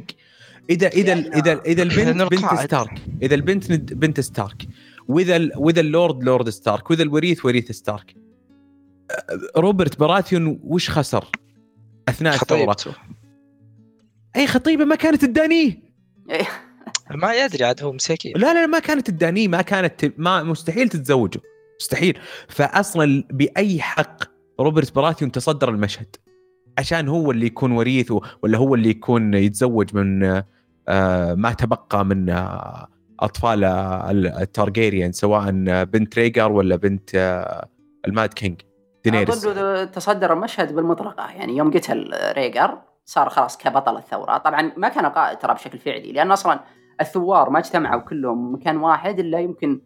اذا 0.69 0.88
إذا 0.88 1.13
إذا 1.13 1.62
إذا 1.65 1.84
البنت 1.84 2.32
بنت. 2.34 2.60
ستارك 2.60 3.01
إذا 3.21 3.36
البنت 3.36 3.71
ند- 3.71 3.93
بنت 3.93 4.19
ستارك 4.19 4.67
واذا 5.12 5.36
ال- 5.36 5.52
واذا 5.56 5.82
اللورد 5.82 6.24
لورد 6.24 6.50
ستارك 6.50 6.89
واذا 6.89 7.04
الوريث 7.04 7.45
وريث 7.45 7.71
ستارك 7.71 8.15
روبرت 9.58 10.00
براثيون 10.00 10.60
وش 10.63 10.90
خسر؟ 10.90 11.25
أثناء 12.10 12.33
الثورة؟ 12.33 12.62
أي 14.35 14.48
خطيبة 14.48 14.85
ما 14.85 14.96
كانت 14.96 15.25
تدانيه. 15.25 15.79
ما 17.23 17.33
يدري 17.33 17.63
عاد 17.65 17.83
هو 17.83 17.92
مساكين 17.94 18.33
لا 18.38 18.54
لا 18.54 18.65
ما 18.65 18.79
كانت 18.79 19.08
تدانيه 19.08 19.48
ما 19.48 19.62
كانت 19.62 20.13
ما 20.17 20.44
مستحيل 20.44 20.90
تتزوجه. 20.90 21.40
مستحيل. 21.79 22.17
فأصلا 22.50 23.23
بأي 23.31 23.81
حق 23.81 24.23
روبرت 24.60 24.96
براثيون 24.96 25.31
تصدر 25.31 25.69
المشهد؟ 25.69 26.15
عشان 26.77 27.08
هو 27.08 27.31
اللي 27.31 27.46
يكون 27.46 27.71
وريث 27.71 28.12
و- 28.12 28.21
ولا 28.44 28.58
هو 28.58 28.75
اللي 28.75 28.90
يكون 28.90 29.33
يتزوج 29.33 29.96
من 29.96 30.23
آه، 30.88 31.33
ما 31.33 31.54
تبقى 31.54 32.06
من 32.06 32.29
آه، 32.29 32.88
أطفال 33.22 33.63
التارجيريان 34.26 35.12
سواء 35.12 35.52
بنت 35.84 36.19
ريجر 36.19 36.52
ولا 36.52 36.76
بنت 36.76 37.15
آه، 37.15 37.69
ال 38.08 38.14
Mad 38.14 38.33
King 38.33 38.62
دينيريس. 39.04 39.46
أظن 39.46 39.92
تصدر 39.92 40.34
المشهد 40.34 40.76
بالمطرقه 40.76 41.32
يعني 41.32 41.58
يوم 41.58 41.72
قتل 41.72 42.12
ريجر 42.38 42.78
صار 43.06 43.30
خلاص 43.30 43.58
كبطل 43.58 43.98
الثورة. 43.98 44.38
طبعا 44.38 44.72
ما 44.78 44.90
كان 44.90 45.06
القائد 45.06 45.38
ترى 45.38 45.54
بشكل 45.54 45.80
فعلي 45.80 46.12
لأن 46.12 46.32
أصلا 46.32 46.60
الثوار 47.02 47.50
ما 47.50 47.60
اجتمعوا 47.60 48.02
كلهم 48.02 48.54
مكان 48.54 48.78
واحد 48.78 49.19
إلا 49.19 49.40
يمكن 49.40 49.82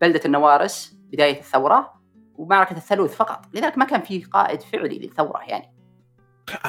بلدة 0.00 0.20
النوارس 0.24 0.98
بداية 1.12 1.38
الثورة 1.38 1.92
ومعركة 2.34 2.76
الثالوث 2.76 3.16
فقط. 3.16 3.44
لذلك 3.54 3.78
ما 3.78 3.84
كان 3.84 4.00
في 4.00 4.22
قائد 4.22 4.62
فعلي 4.62 4.98
للثورة 4.98 5.40
يعني. 5.48 5.74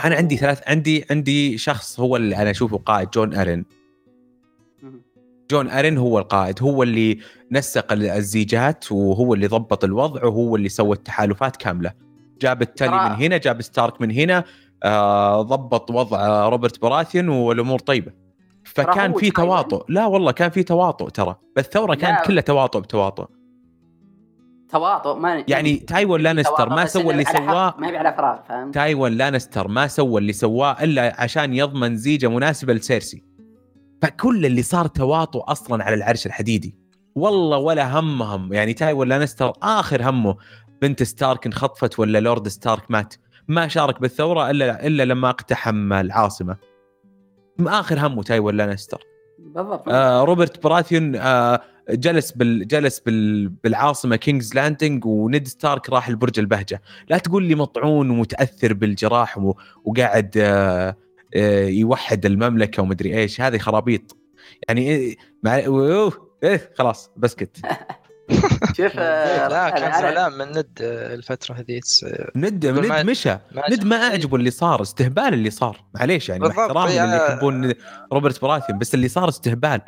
أنا 0.06 0.16
عندي 0.16 0.38
ثلاث 0.38 0.62
عندي 0.68 1.06
عندي 1.12 1.58
شخص 1.58 2.00
هو 2.00 2.16
اللي 2.16 2.38
أنا 2.38 2.52
أشوفه 2.52 2.78
قائد 2.78 3.10
جون 3.10 3.34
ارن. 3.34 3.66
جون 5.52 5.70
ارن 5.70 5.98
هو 5.98 6.20
القائد 6.20 6.64
هو 6.64 6.84
اللي 6.84 7.20
نسق 7.52 7.92
الزيجات 7.92 8.92
وهو 8.92 9.34
اللي 9.34 9.48
ضبط 9.48 9.84
الوضع 9.84 10.26
وهو 10.26 10.56
اللي 10.56 10.70
سوى 10.70 10.96
التحالفات 10.96 11.56
كاملة. 11.56 11.92
جاب 12.42 12.62
التلي 12.62 12.92
من 13.10 13.16
هنا 13.16 13.38
جاب 13.38 13.62
ستارك 13.62 14.02
من 14.02 14.12
هنا 14.12 14.44
آه 14.84 15.42
ضبط 15.42 15.92
وضع 15.92 16.50
روبرت 16.50 16.82
براثيون 16.82 17.30
والأمور 17.30 17.80
طيبة. 17.80 18.12
فكان 18.64 19.14
في. 19.14 19.32
تواطؤ 19.32 19.86
لا 19.90 20.06
والله 20.06 20.32
كان 20.32 20.50
في 20.50 20.64
تواطؤ 20.64 21.10
ترى 21.10 21.36
بالثوره 21.56 21.96
كانت. 21.96 22.26
كلها 22.26 22.42
تواطؤ 22.42 22.80
بتواطؤ. 22.80 23.26
تواطؤ 24.70 25.16
ما 25.16 25.44
يعني 25.48 25.76
تايوين 25.76 26.22
لانستر 26.22 26.70
ما 26.70 26.86
سوى 26.86 27.12
اللي 27.14 27.26
سواه. 27.26 27.76
ما 27.78 27.90
هي 27.90 27.98
على 27.98 28.14
فراغ 28.14 28.38
فهمت؟ 28.50 28.74
تايوين 28.74 29.12
لانستر 29.12 29.68
ما 29.68 29.88
سوى 29.88 30.22
اللي 30.22 30.34
سواه 30.34 30.84
إلا 30.84 31.22
عشان 31.22 31.54
يضمن 31.54 31.96
زيجة 31.98 32.28
مناسبة 32.28 32.74
لسيرسي. 32.74 33.29
فكل 34.02 34.46
اللي 34.46 34.62
صار 34.62 34.88
تواطؤ 34.88 35.40
أصلا 35.40 35.84
على 35.84 35.96
العرش 35.96 36.26
الحديدي. 36.26 36.76
والله 37.16 37.58
ولا 37.58 38.00
همهم. 38.00 38.54
يعني 38.54 38.74
تايوين 38.74 39.08
لانستر 39.08 39.54
آخر 39.64 40.10
همه 40.10 40.36
بنت 40.82 41.04
ستارك 41.04 41.46
انخطفت 41.46 42.00
ولا 42.00 42.20
لورد 42.20 42.48
ستارك 42.48 42.92
مات. 42.92 43.14
ما 43.48 43.68
شارك 43.68 44.02
بالثورة 44.02 44.50
إلا 44.50 44.88
إلا 44.88 45.04
لما 45.06 45.30
اقتحم 45.30 45.94
العاصمة. 45.94 46.58
آخر 47.60 48.08
همه 48.08 48.24
تايوين 48.24 48.58
لانستر 48.58 49.02
بالضبط. 49.40 49.90
آه 49.90 50.24
روبرت 50.24 50.64
براثيون 50.64 51.16
آه 51.16 51.62
جلس 51.90 52.32
بال 52.32 52.68
جلس 52.68 53.00
بال 53.00 53.50
بالعاصمة 53.50 54.16
كينجز 54.16 54.56
لاندنج 54.56 55.06
ونيد 55.06 55.48
ستارك 55.48 55.90
راح 55.90 56.10
لبرج 56.10 56.40
البهجة. 56.40 56.82
لا 57.10 57.18
تقول 57.18 57.44
لي 57.44 57.56
مطعون 57.56 58.10
ومتأثر 58.10 58.74
بالجراح 58.74 59.38
و- 59.38 59.54
وقاعد 59.86 60.32
آه 60.38 60.96
يوحد 61.68 62.26
المملكة 62.26 62.84
ومدري 62.84 63.18
إيش. 63.18 63.42
هذه 63.42 63.58
خرابيط. 63.58 64.18
يعني 64.68 64.82
إيه 64.82 65.18
مع 65.44 65.66
أوه، 65.66 66.14
إيه 66.44 66.72
خلاص 66.78 67.12
بسكت. 67.18 67.58
شوف 68.78 68.92
آه، 68.98 69.48
لا 69.48 69.70
أنا- 69.72 69.80
كان 69.80 69.92
زعلان 70.02 70.32
من 70.34 70.48
ند 70.48 70.68
آه، 70.82 71.16
الفترة 71.16 71.56
هذيك 71.56 71.84
ند 72.36 72.66
ند 72.66 73.10
مشى. 73.10 73.38
ند 73.72 73.84
ما 73.84 73.96
أعجبه 73.96 74.36
اللي 74.38 74.52
صار 74.52 74.82
استهبال 74.82 75.34
اللي 75.34 75.50
صار. 75.50 75.84
معليش 75.96 76.30
يعني 76.30 76.48
احترامي 76.48 76.92
يعني- 76.92 77.16
اللي 77.16 77.26
يحبون 77.34 77.74
روبرت 78.14 78.42
براثيون 78.42 78.80
بس 78.80 78.94
اللي 78.94 79.08
صار 79.08 79.30
استهبال. 79.30 79.82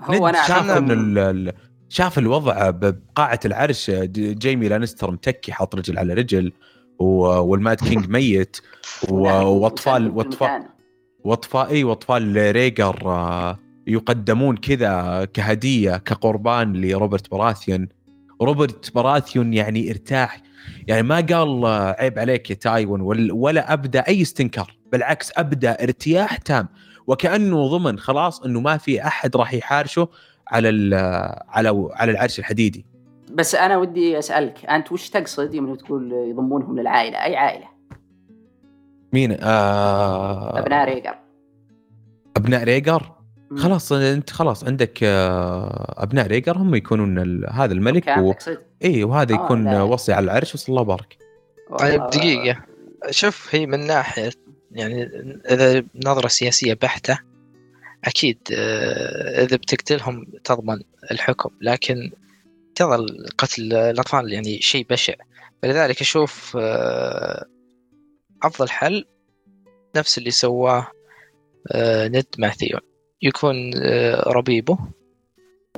هو 0.00 0.14
ند 0.28 0.34
أنا 0.36 0.46
شاف 0.46 0.70
انه 0.70 0.92
ال- 1.30 1.52
شاف 1.88 2.18
الوضع 2.18 2.70
بقاعة 2.70 3.40
العرش. 3.44 3.90
جيمي 4.10 4.68
لانستر 4.68 5.10
متكي 5.10 5.52
حاط 5.52 5.74
رجل 5.74 5.98
على 5.98 6.14
رجل 6.14 6.52
وال 6.98 7.31
Mad 7.31 7.80
King 7.80 8.08
ميت 8.08 8.56
واطفال 9.08 10.10
واطفال 10.10 10.62
واطفال 11.24 11.66
اي 11.68 11.84
وأطفال 11.84 12.52
ريجر 12.56 12.96
آه، 13.06 13.58
يقدمون 13.86 14.56
كذا 14.56 15.24
كهدية 15.34 15.96
كقربان 15.96 16.72
لروبرت 16.72 17.30
براثيون 17.30 17.88
روبرت 18.42 18.94
براثيون 18.94 19.54
يعني 19.54 19.90
ارتاح. 19.90 20.40
يعني 20.86 21.02
ما 21.02 21.14
قال 21.16 21.64
آه، 21.64 21.96
عيب 21.98 22.18
عليك 22.18 22.50
يا 22.50 22.54
تايوين 22.54 23.00
ولا- 23.00 23.72
أبدأ 23.72 24.00
أي 24.08 24.22
استنكار 24.22 24.76
بالعكس 24.92 25.32
أبدأ 25.36 25.82
ارتياح 25.82 26.36
تام. 26.36 26.68
وكأنه 27.06 27.68
ضمن 27.78 27.98
خلاص 27.98 28.42
إنه 28.42 28.60
ما 28.60 28.76
في 28.76 29.06
أحد 29.06 29.36
راح 29.36 29.54
يحارشه 29.54 30.08
على 30.48 30.68
ال- 30.68 30.94
على 31.48 31.88
على 31.92 32.12
العرش 32.12 32.38
الحديدي. 32.38 32.86
بس 33.34 33.54
أنا 33.54 33.76
ودي 33.76 34.18
أسألك 34.18 34.64
أنت 34.64 34.92
وش 34.92 35.08
تقصد؟ 35.10 35.54
يوم 35.54 35.74
تقول 35.74 36.12
يضمونهم 36.12 36.78
للعائلة 36.78 37.24
أي 37.24 37.36
عائلة؟ 37.36 37.73
مين؟ 39.14 39.36
آه 39.40 40.58
أبناء 40.58 40.84
ريجر. 40.94 41.14
أبناء 42.36 42.64
ريجر. 42.64 43.12
خلاص 43.56 43.92
أنت 43.92 44.30
خلاص 44.30 44.64
عندك 44.64 44.98
آه، 45.02 45.94
أبناء 46.02 46.26
ريجر 46.26 46.56
هم 46.58 46.74
يكونون 46.74 47.18
ال- 47.18 47.46
هذا 47.52 47.72
الملك 47.72 48.08
و... 48.18 48.32
إي 48.84 49.04
وهذا 49.04 49.32
آه، 49.34 49.44
يكون. 49.44 49.74
وصي 49.80 50.12
على 50.12 50.24
العرش 50.24 50.54
وصلى 50.54 50.72
الله 50.72 50.82
بارك 50.82 51.16
طيب 51.78 52.00
دقيقة. 52.06 52.56
شوف 53.10 53.54
هي 53.54 53.66
من 53.66 53.86
ناحية 53.86 54.30
يعني 54.72 55.02
إذا 55.50 55.84
نظرة 56.06 56.28
سياسية 56.28 56.74
بحتة 56.82 57.18
أكيد 58.04 58.38
آه، 58.54 59.42
إذا 59.44 59.56
بتقتلهم 59.56 60.26
تضمن 60.44 60.80
الحكم 61.10 61.50
لكن 61.60 62.10
تظل 62.74 63.26
قتل 63.38 63.72
الأطفال 63.74 64.32
يعني 64.32 64.58
شيء 64.60 64.86
بشع. 64.90 65.14
فلذلك 65.62 66.00
أشوف 66.00 66.56
أفضل 68.46 68.68
حل 68.68 69.04
نفس 69.96 70.18
اللي 70.18 70.30
سواه 70.30 70.86
آه، 71.72 72.08
ند 72.08 72.26
مع 72.38 72.48
ثيون 72.50 72.80
يكون 73.22 73.70
آه، 73.82 74.22
ربيبه 74.28 74.78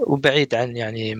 وبعيد 0.00 0.54
عن 0.54 0.76
يعني 0.76 1.12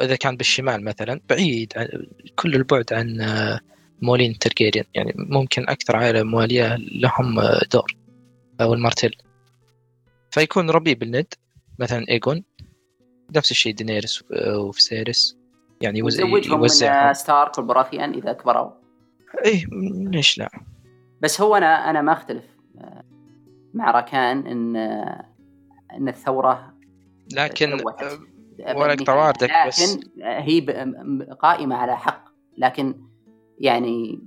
إذا 0.00 0.16
كان 0.16 0.36
بالشمال 0.36 0.84
مثلا 0.84 1.20
بعيد 1.30 1.72
عن 1.76 1.88
كل 2.36 2.54
البعد 2.54 2.92
عن 2.92 3.20
آه، 3.20 3.60
موالين 4.02 4.38
تارغيريان. 4.38 4.84
يعني 4.94 5.12
ممكن 5.16 5.68
أكثر 5.68 5.96
عائلة 5.96 6.22
موالية 6.22 6.76
لهم 6.76 7.40
دورن 7.72 7.96
أو 8.60 8.74
المارتيل. 8.74 9.16
فيكون 10.30 10.70
ربيب 10.70 11.02
لند 11.02 11.34
مثلا 11.78 12.04
إيجون 12.08 12.44
نفس 13.36 13.50
الشيء 13.50 13.74
دينيرس 13.74 14.24
وفسيرس 14.56 15.36
يعني 15.80 15.98
يوز- 15.98 16.04
وتزوجهم 16.20 16.56
من 16.56 16.62
يوزعهم. 16.62 17.12
ستارك 17.12 17.58
والبراثيان 17.58 18.12
إذا 18.14 18.32
كبروا. 18.32 18.70
إيه 19.44 19.66
ليش 20.12 20.38
لا؟ 20.38 20.50
بس 21.24 21.40
هو 21.40 21.56
أنا 21.56 21.90
أنا 21.90 22.02
ما 22.02 22.12
أختلف 22.12 22.44
آه، 22.78 23.04
مع 23.74 23.90
راكان 23.90 24.46
إن 24.46 24.76
آه، 24.76 25.24
إن 25.96 26.08
الثورة 26.08 26.74
لكن. 27.32 27.72
آه، 27.72 28.76
ولا 28.76 28.92
أقطع 28.92 29.12
بالنهاية. 29.12 29.18
واردك 29.18 29.50
بس. 29.66 29.96
لكن 29.96 30.22
هي 30.22 30.60
قائمة 31.40 31.76
على 31.76 31.96
حق 31.96 32.24
لكن 32.58 32.94
يعني 33.58 34.22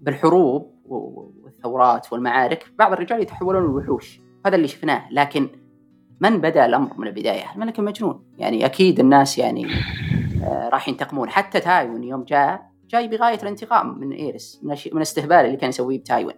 بالحروب 0.00 0.74
والثورات 0.84 2.12
والمعارك 2.12 2.72
بعض 2.78 2.92
الرجال 2.92 3.22
يتحولون 3.22 3.62
لوحوش 3.62 4.20
هذا 4.46 4.56
اللي 4.56 4.68
شفناه 4.68 5.08
لكن 5.10 5.48
من 6.20 6.38
بدأ 6.38 6.66
الأمر 6.66 6.98
من 6.98 7.06
البداية 7.06 7.52
الملك 7.54 7.78
المجنون 7.78 8.24
يعني 8.38 8.66
أكيد 8.66 9.00
الناس 9.00 9.38
يعني 9.38 9.66
آه، 10.44 10.68
راح 10.68 10.88
ينتقمون 10.88 11.30
حتى 11.30 11.60
تايوان 11.60 12.04
يوم 12.04 12.24
جاء 12.24 12.73
جاي 12.94 13.08
بغاية 13.08 13.38
الانتقام 13.42 13.98
من 14.00 14.12
ايرس 14.12 14.60
من, 14.62 14.70
من 14.70 14.96
الاستهبال 14.96 15.36
اللي 15.36 15.56
كان 15.56 15.68
يسويه 15.68 15.98
بتايوان. 15.98 16.36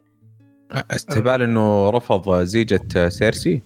استهبال 0.91 1.43
إنه 1.43 1.91
رفض 1.91 2.43
زيجة 2.43 3.09
سيرسي؟ 3.09 3.63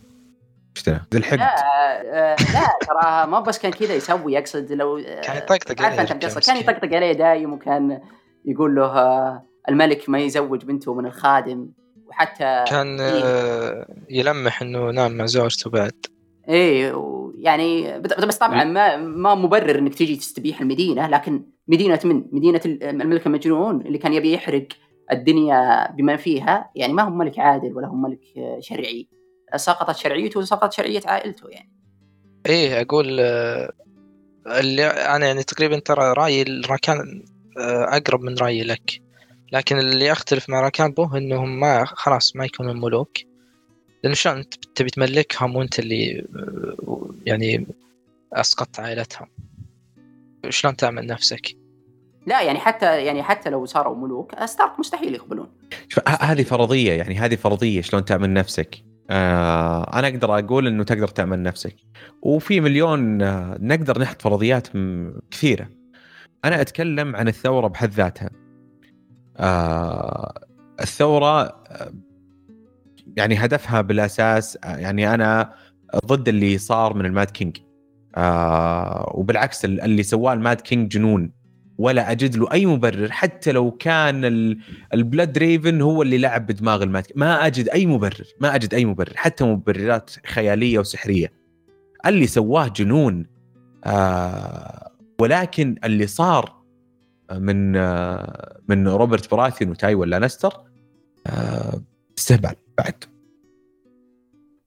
إيش 0.76 0.98
الحقد. 1.14 1.38
لا 1.38 1.54
آه، 2.00 2.36
لا 2.38 2.78
ترى 2.80 3.26
ما 3.26 3.40
بس 3.40 3.58
كان 3.58 3.72
كذا 3.72 3.94
يسوي 3.94 4.32
يقصد 4.32 4.72
لو 4.72 4.98
آه، 4.98 5.20
كان 5.20 5.36
يطقطق 5.36 5.82
عليه 5.82 6.04
كان. 6.46 6.56
يطقطق 6.56 6.94
عليه 6.94 7.12
دايم 7.12 7.52
وكان 7.52 8.00
يقول 8.44 8.74
له 8.74 8.84
آه، 8.84 9.42
الملك 9.68 10.08
ما 10.08 10.18
يزوج 10.18 10.64
بنته 10.64 10.94
من 10.94 11.06
الخادم 11.06 11.70
وحتى 12.06 12.64
كان 12.68 13.00
إيه. 13.00 13.22
آه، 13.24 13.86
يلمح 14.10 14.62
إنه 14.62 14.90
نام 14.90 15.16
مع 15.16 15.26
زوجته 15.26 15.70
بعد. 15.70 16.06
إيه 16.48 16.94
يعني 17.34 18.00
بس 18.00 18.38
طبعا 18.38 18.64
ما 18.64 18.96
ما 18.96 19.34
مبرر 19.34 19.78
إنك 19.78 19.94
تجي 19.94 20.16
تستبيح 20.16 20.60
المدينة 20.60 21.08
لكن 21.08 21.42
مدينة 21.70 22.00
من؟ 22.04 22.24
مدينة 22.32 22.60
ال- 22.66 22.82
الملك 22.82 23.26
المجنون 23.26 23.80
اللي 23.80 23.98
كان 23.98 24.12
يبي 24.14 24.32
يحرق 24.32 24.66
الدنيا 25.12 25.90
بما 25.92 26.16
فيها. 26.16 26.70
يعني 26.74 26.92
ما 26.92 27.02
هو 27.02 27.10
ملك 27.10 27.38
عادل 27.38 27.72
ولا 27.76 27.86
هو 27.86 27.94
ملك 27.94 28.20
شرعي. 28.58 29.08
سقطت 29.56 29.96
شرعيته 29.96 30.40
وسقطت 30.40 30.72
شرعية 30.72 31.00
عائلته 31.04 31.48
يعني. 31.48 31.70
إيه 32.46 32.80
أقول 32.80 33.20
آه، 33.20 33.72
اللي 34.46 34.86
أنا 34.86 35.26
يعني 35.26 35.42
تقريبا 35.42 35.78
ترى 35.78 36.12
رأيي 36.12 36.42
الراكان 36.42 37.22
آه، 37.58 37.96
أقرب 37.96 38.20
من 38.20 38.38
رأيي 38.38 38.62
لك. 38.64 39.02
لكن 39.52 39.78
اللي 39.78 40.12
اختلف 40.12 40.50
مع 40.50 40.60
راكان 40.60 40.92
بو 40.92 41.16
إنهم 41.16 41.60
ما 41.60 41.84
خلاص 41.84 42.36
ما 42.36 42.44
يكونون 42.44 42.80
ملوك. 42.80 43.18
لأنه 44.04 44.14
شلون 44.14 44.36
أنت 44.36 44.54
تبي 44.74 44.90
تملكهم 44.90 45.56
وأنت 45.56 45.78
اللي 45.78 46.26
آه، 46.36 47.10
يعني 47.26 47.66
أسقطت 48.32 48.80
عائلتهم؟ 48.80 49.28
شلون 50.48 50.76
تعمل 50.76 51.06
نفسك؟ 51.06 51.59
لا 52.30 52.42
يعني 52.42 52.58
حتى 52.58 53.04
يعني 53.04 53.22
حتى 53.22 53.50
لو 53.50 53.66
صاروا 53.66 53.96
ملوك 53.96 54.44
ستارك 54.44 54.78
مستحيل 54.78 55.14
يقبلون. 55.14 55.48
هذه 56.20 56.42
فرضية 56.42 56.92
يعني 56.92 57.14
هذه 57.18 57.36
فرضية 57.36 57.80
شلون 57.80 58.04
تعمل 58.04 58.32
نفسك. 58.32 58.76
آه 59.10 59.98
أنا 59.98 60.08
أقدر 60.08 60.38
أقول 60.38 60.66
إنه 60.66 60.84
تقدر 60.84 61.08
تعمل 61.08 61.42
نفسك. 61.42 61.76
وفي 62.22 62.60
مليون 62.60 63.22
آه 63.22 63.56
نقدر 63.60 64.00
نحط 64.00 64.22
فرضيات 64.22 64.68
كثيرة. 65.30 65.68
أنا 66.44 66.60
أتكلم 66.60 67.16
عن 67.16 67.28
الثورة 67.28 67.68
بحد 67.68 67.90
ذاتها. 67.90 68.30
آه 69.36 70.34
الثورة 70.80 71.62
يعني 73.16 73.34
هدفها 73.34 73.80
بالأساس 73.80 74.58
يعني 74.64 75.14
أنا 75.14 75.54
ضد 76.06 76.28
اللي 76.28 76.58
صار 76.58 76.94
من 76.94 77.06
ال 77.06 77.12
Mad 77.12 77.30
King. 77.30 77.56
وبالعكس 79.14 79.64
ال- 79.64 79.80
اللي 79.80 80.02
سواه 80.02 80.32
ال 80.32 80.39
Mad 80.39 80.60
King 80.60 80.88
جنون. 80.90 81.39
ولا 81.80 82.10
أجد 82.10 82.36
له 82.36 82.52
أي 82.52 82.66
مبرر 82.66 83.10
حتى 83.10 83.52
لو 83.52 83.70
كان 83.70 84.24
ال- 84.24 84.58
البلود 84.94 85.38
ريفن 85.38 85.80
هو 85.80 86.02
اللي 86.02 86.18
لعب 86.18 86.46
بدماغ 86.46 86.82
ال 86.82 86.91
Mad 86.91 87.16
ما 87.16 87.46
أجد 87.46 87.68
أي 87.68 87.86
مبرر 87.86 88.24
ما 88.40 88.54
أجد 88.54 88.74
أي 88.74 88.84
مبرر 88.84 89.12
حتى 89.16 89.44
مبررات 89.44 90.10
خيالية 90.26 90.78
وسحرية 90.78 91.32
اللي 92.06 92.26
سواه 92.26 92.68
جنون 92.68 93.26
آه 93.84 94.90
ولكن 95.20 95.76
اللي 95.84 96.06
صار 96.06 96.60
من 97.32 97.76
آه 97.76 98.60
من 98.68 98.88
روبرت 98.88 99.30
براثين 99.30 99.70
وتايوين 99.70 100.08
لانستر 100.08 100.52
آه 101.26 101.82
استهبال 102.18 102.54
بعد 102.78 103.04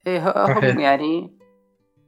إيه 0.07 0.29
هم. 0.59 0.79
يعني 0.79 1.31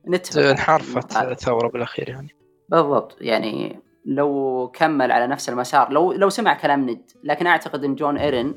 نتفق 0.08 0.42
انحرفت. 0.42 1.16
الثورة 1.18 1.68
بالأخير 1.68 2.10
يعني 2.10 2.30
بالضبط 2.70 3.18
يعني 3.22 3.80
لو 4.06 4.72
كمل 4.74 5.12
على 5.12 5.28
نفس 5.28 5.50
المسار 5.50 5.92
لو 5.92 6.12
لو 6.12 6.30
سمع 6.30 6.54
كلام 6.54 6.90
ند. 6.90 7.02
لكن 7.24 7.48
أعتقد 7.48 7.84
إن 7.84 7.96
جون 7.96 8.18
إيرن 8.18 8.56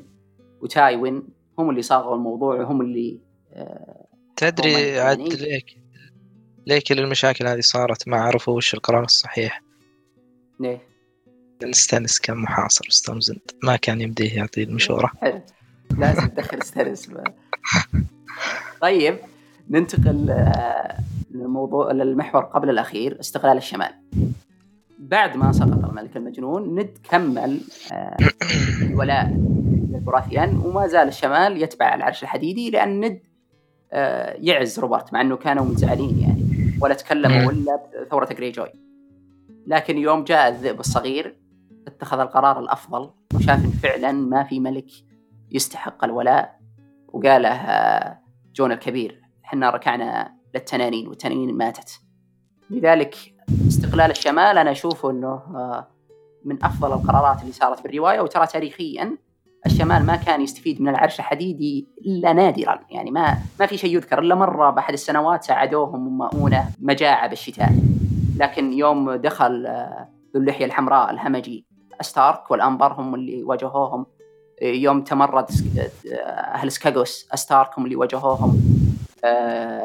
وتايوين 0.61 1.23
هم 1.59 1.69
اللي 1.69 1.81
صاغوا 1.81 2.15
الموضوع 2.15 2.55
وهم 2.55 2.81
اللي 2.81 3.19
آه، 3.53 4.05
تدري 4.35 4.99
عاد 4.99 5.19
ليك 5.19 5.79
ليه 6.67 6.79
كل 6.87 6.99
المشاكل 6.99 7.47
هذه 7.47 7.59
صارت 7.59 8.07
ما 8.07 8.17
عرفوا 8.17 8.53
وش 8.53 8.73
القرار 8.73 9.03
الصحيح. 9.03 9.61
ليه؟ 10.59 10.81
ستانس 11.71 12.19
كان 12.19 12.37
محاصر 12.37 12.85
ستورمز 12.89 13.36
إند 13.36 13.51
ما 13.63 13.75
كان 13.75 14.01
يمديه 14.01 14.35
يعطي 14.35 14.63
المشورة. 14.63 15.11
حلو. 15.21 15.41
لازم 15.97 16.27
تدخل 16.27 16.63
ستانس 16.63 17.09
طيب 18.81 19.17
ننتقل 19.69 20.29
آه، 20.29 20.97
للموضوع 21.31 21.91
للمحور 21.91 22.43
قبل 22.43 22.69
الأخير 22.69 23.19
استقلال 23.19 23.57
الشمال. 23.57 23.91
بعد 24.99 25.37
ما 25.37 25.51
سقط 25.51 25.85
الملك 25.85 26.17
المجنون 26.17 26.79
ند 26.79 26.97
كمل 27.09 27.61
آه، 27.91 28.17
الولاء 28.87 29.29
للبراثيان 29.89 30.57
وما 30.57 30.87
زال 30.87 31.07
الشمال 31.07 31.63
يتبع 31.63 31.95
العرش 31.95 32.23
الحديدي 32.23 32.69
لأن 32.69 33.05
ند 33.05 33.21
آه، 33.91 34.35
يعز 34.39 34.79
روبرت 34.79 35.13
مع 35.13 35.21
إنه 35.21 35.35
كانوا 35.35 35.65
منزعلين 35.65 36.19
يعني 36.19 36.43
ولا 36.81 36.93
تكلموا 36.93 37.51
إلا 37.51 37.79
بثورة 38.05 38.29
جري 38.33 38.51
جوي 38.51 38.71
لكن 39.67 39.97
يوم 39.97 40.23
جاء 40.23 40.49
الذئب 40.49 40.79
الصغير 40.79 41.39
اتخذ 41.87 42.19
القرار 42.19 42.59
الأفضل 42.59 43.09
وشاف 43.33 43.65
إن 43.65 43.71
فعلا 43.71 44.11
ما 44.11 44.43
في 44.43 44.59
ملك 44.59 44.89
يستحق 45.51 46.03
الولاء 46.03 46.59
وقاله 47.07 47.49
آه، 47.49 48.19
جون 48.55 48.71
الكبير 48.71 49.21
إحنا 49.45 49.69
ركعنا 49.69 50.33
للتنانين 50.55 51.07
والتنانين 51.07 51.57
ماتت. 51.57 52.01
لذلك 52.69 53.15
استقلال 53.67 54.11
الشمال 54.11 54.57
أنا 54.57 54.71
أشوفه 54.71 55.09
إنه 55.11 55.27
آه، 55.27 55.87
من 56.45 56.63
أفضل 56.63 56.93
القرارات 56.93 57.41
اللي 57.41 57.51
صارت 57.53 57.83
بالرواية. 57.83 58.21
وترى 58.21 58.47
تاريخيا 58.47 59.17
الشمال 59.65 60.05
ما 60.05 60.15
كان 60.15 60.41
يستفيد 60.41 60.81
من 60.81 60.89
العرش 60.89 61.19
الحديدي 61.19 61.87
إلا 62.05 62.33
نادرا. 62.33 62.79
يعني 62.89 63.11
ما 63.11 63.37
ما 63.59 63.65
في 63.65 63.77
شيء 63.77 63.95
يذكر 63.95 64.19
إلا 64.19 64.35
مرة 64.35 64.69
بأحد 64.69 64.93
السنوات 64.93 65.43
ساعدوهم 65.43 66.17
مؤونه 66.17 66.65
مجاعة 66.79 67.27
بالشتاء. 67.27 67.69
لكن 68.37 68.73
يوم 68.73 69.11
دخل 69.15 69.65
آه، 69.65 70.07
ذو 70.35 70.41
اللحية 70.41 70.65
الحمراء 70.65 71.11
الهمجي 71.11 71.65
ستارك 72.01 72.51
والأنبر 72.51 72.93
هم 72.93 73.15
اللي 73.15 73.43
واجهوهم 73.43 74.05
يوم 74.61 75.01
تمرد 75.03 75.51
سك- 75.51 75.91
أهل 76.33 76.71
سكاغوس 76.71 77.27
ستارك 77.35 77.69
هم 77.79 77.85
اللي 77.85 77.95
واجهوهم 77.95 78.49
آه، 78.49 78.88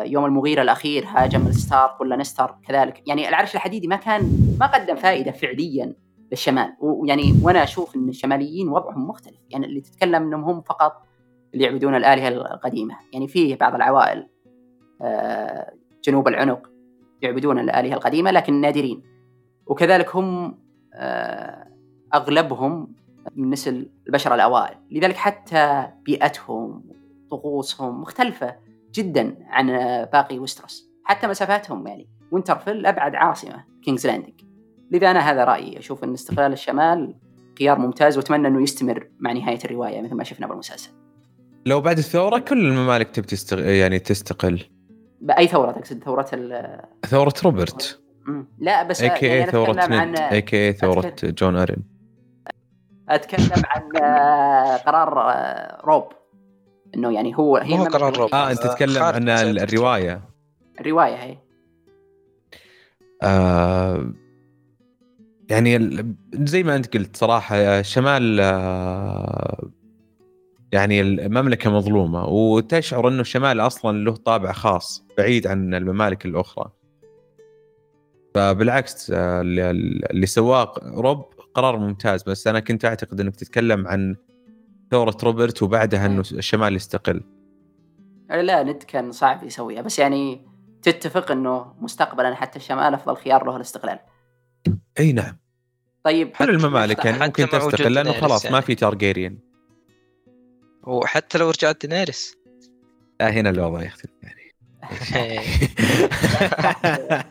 يوم 0.05 0.25
المغيرة 0.25 0.63
الأخير 0.63 1.05
هاجم 1.09 1.53
ستارك 1.53 2.01
ولا 2.01 2.17
نستر 2.17 2.55
كذلك. 2.69 3.09
يعني 3.09 3.29
العرش 3.29 3.55
الحديدي 3.55 3.89
ما 3.89 3.97
كان 3.97 4.39
ما 4.61 4.67
قدم 4.67 4.97
فائدة 4.97 5.33
فعليا 5.33 5.95
للشمال. 6.31 6.77
ويعني 6.81 7.35
وأنا 7.43 7.63
أشوف 7.63 7.97
أن 7.97 8.09
الشماليين 8.09 8.69
وضعهم 8.69 9.09
مختلف. 9.09 9.39
يعني 9.51 9.67
اللي 9.67 9.81
تتكلم 9.81 10.23
أنهم 10.23 10.45
هم 10.45 10.61
فقط 10.61 11.03
اللي 11.55 11.65
يعبدون 11.65 11.95
الآلهة 11.95 12.29
القديمة. 12.29 12.97
يعني 13.13 13.29
فيه 13.29 13.57
بعض 13.57 13.75
العوائل 13.75 14.29
آه، 15.03 15.73
جنوب 16.05 16.29
العنق 16.29 16.71
يعبدون 17.23 17.59
الآلهة 17.59 17.95
القديمة 17.95 18.31
لكن 18.31 18.61
نادرين. 18.61 19.03
وكذلك 19.67 20.17
هم 20.17 20.59
آه، 20.95 21.69
أغلبهم 22.15 22.95
من 23.37 23.51
نسل 23.51 23.91
البشر 24.07 24.35
الأوائل. 24.35 24.77
لذلك 24.91 25.17
حتى 25.17 25.89
بيئتهم 26.05 26.85
طقوسهم 27.31 28.01
مختلفة. 28.01 28.57
جدا 28.95 29.37
عن 29.49 29.67
باقي 30.13 30.39
وستروس 30.39 30.91
حتى 31.05 31.27
مسافاتهم 31.27 31.87
يعني. 31.87 32.09
وينترفيل 32.33 32.87
أبعد 32.87 33.15
عاصمة 33.15 33.65
كينجز 33.83 34.07
لاندنج 34.07 34.41
لذا 34.91 35.11
أنا 35.11 35.21
هذا 35.21 35.45
رأيي. 35.45 35.79
أشوف 35.79 36.05
أن 36.05 36.13
استقلال 36.13 36.53
الشمال 36.53 37.15
خيار 37.59 37.79
ممتاز 37.79 38.17
وأتمنى 38.17 38.49
أنه 38.49 38.63
يستمر 38.63 39.09
مع 39.19 39.33
نهاية 39.33 39.59
الرواية 39.65 40.03
مثل 40.03 40.15
ما 40.15 40.25
شفنا 40.25 40.47
بالمسلسل. 40.47 40.91
لو 41.67 41.81
بعد 41.81 41.99
الثورة 41.99 42.39
كل 42.39 42.67
الممالك 42.67 43.11
تبي 43.11 43.27
تستغ... 43.27 43.61
يعني 43.61 43.99
تستقل. 43.99 44.63
بأي 45.21 45.47
ثورة 45.47 45.73
تقصد؟ 45.73 46.05
ثورة 46.05 46.27
ال 46.33 46.81
ثورة 47.07 47.35
روبرت. 47.45 48.01
مم. 48.27 48.49
لا 48.59 48.83
بس 48.83 49.03
اي 49.03 49.19
كي 49.19 49.27
يعني 49.27 49.43
أنا 49.43 49.53
ثورة 49.53 49.71
أتكلم 49.71 49.93
عن 50.01 50.17
اي 50.17 50.43
كي 50.43 50.67
اي 50.67 50.73
ثورة 50.73 51.15
جون 51.23 51.57
أرين. 51.57 51.85
أتكلم 53.09 53.63
عن 53.67 54.03
آه، 54.03 54.77
قرار 54.77 55.21
آه، 55.21 55.81
روب. 55.85 56.05
إنه 56.95 57.13
يعني 57.15 57.37
هو 57.39 57.57
هي 57.57 57.69
مو 57.69 57.75
المملكة 57.75 57.99
قرار 57.99 58.17
روب. 58.19 58.35
آه 58.35 58.51
أنت 58.51 58.61
آه، 58.61 58.69
تتكلم 58.73 59.03
عن 59.03 59.29
الرواية. 59.29 60.23
الرواية 60.81 61.15
هي. 61.15 61.39
آه 63.23 64.13
يعني 65.51 65.77
ال- 65.77 66.15
زي 66.35 66.63
ما 66.63 66.77
أنت 66.77 66.95
قلت 66.97 67.17
صراحة 67.17 67.57
الشمال 67.57 68.41
آه 68.41 69.71
يعني 70.73 71.01
المملكة 71.01 71.71
مظلومة 71.71 72.25
وتشعر 72.25 73.09
إنه 73.09 73.21
الشمال 73.21 73.61
أصلا 73.61 73.99
له 74.05 74.13
طابع 74.17 74.53
خاص 74.53 75.05
بعيد 75.19 75.47
عن 75.47 75.75
الممالك 75.75 76.27
الأخرى. 76.27 76.71
فبالعكس 78.35 79.11
آه، 79.11 79.41
اللي 79.41 79.71
اللي 80.11 80.27
سواه 80.27 80.75
روب 80.85 81.25
قرار 81.55 81.77
ممتاز. 81.79 82.23
بس 82.23 82.47
أنا 82.47 82.61
كنت 82.61 82.85
أعتقد 82.85 83.21
إنك 83.21 83.37
تتكلم 83.37 83.87
عن 83.89 84.17
ثوره 84.95 85.17
روبرت 85.23 85.63
وبعدها 85.63 86.07
إنه 86.07 86.21
الشمال 86.21 86.77
يستقل. 86.77 87.23
لا 88.31 88.63
ند 88.63 88.83
كان 88.83 89.13
صعب 89.13 89.45
يسويها 89.45 89.83
بس 89.83 89.99
يعني 89.99 90.47
تتفق 90.83 91.31
إنه 91.31 91.75
مستقبلا 91.81 92.35
حتى 92.35 92.59
الشمال 92.59 92.95
أفضل 92.95 93.17
خيار 93.17 93.45
له 93.45 93.57
الاستقلال. 93.57 93.99
أي 94.99 95.13
نعم. 95.13 95.39
طيب 96.05 96.29
كل 96.29 96.51
الممالك 96.51 97.05
يعني 97.05 97.17
حتى 97.17 97.27
ممكن 97.27 97.59
تستقل 97.59 97.95
لأنه 97.95 98.13
خلاص 98.13 98.45
ما 98.45 98.51
يعني. 98.51 98.63
في 98.63 98.75
تارجيريان. 98.75 99.39
وحتى 100.83 101.39
لو 101.39 101.51
رجعت 101.51 101.87
دينيريس. 101.87 102.37
آه 103.21 103.31
هنا 103.31 103.51
الوضع 103.51 103.83
يختلف 103.83 104.13
يعني. 104.23 104.55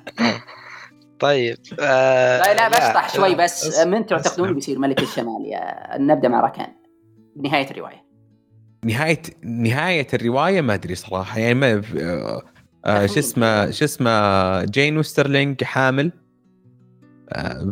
طيب 1.20 1.58
آه 1.80 2.40
لا 2.40 2.54
لا 2.54 2.68
بشطح 2.68 3.16
شوي 3.16 3.36
بس 3.36 3.68
اسمع، 3.68 3.84
من 3.84 4.06
تعتقدون. 4.06 4.54
بيصير 4.54 4.80
ملك 4.80 5.02
الشمال 5.02 5.46
يا 5.46 5.98
نبدأ 5.98 6.28
مع 6.28 6.42
راكان. 6.42 6.83
بنهايه 7.36 7.72
الرواية. 7.72 8.04
نهاية 8.86 9.22
نهاية 9.44 10.08
الرواية 10.14 10.62
ما 10.62 10.74
أدري 10.74 10.96
صراحة 10.96 11.40
يعني 11.40 11.54
ما 11.54 11.82
آه، 12.00 12.42
آه، 12.86 13.06
شو 13.06 13.20
اسمه 13.20 13.72
شو 13.72 13.86
اسمه 13.86 14.66
جين 14.66 14.98
وسترلينج 14.98 15.64
حامل. 15.64 16.12
آه، 17.30 17.72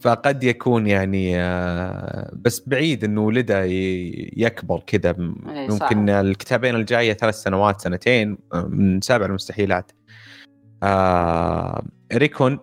فقد 0.00 0.44
يكون 0.44 0.86
يعني 0.86 1.40
آه، 1.40 2.32
بس 2.34 2.68
بعيد 2.68 3.04
إنه 3.04 3.20
ولده 3.20 3.64
يكبر 4.36 4.82
كذا 4.86 5.10
إيه، 5.10 5.16
ممكن 5.70 5.76
صعب. 5.78 6.08
الكتابين 6.08 6.74
الجاية 6.74 7.12
ثلاث 7.12 7.34
سنوات 7.34 7.80
سنتين 7.80 8.38
من 8.54 9.00
سابع 9.00 9.26
المستحيلات. 9.26 9.92
ريكون. 12.14 12.58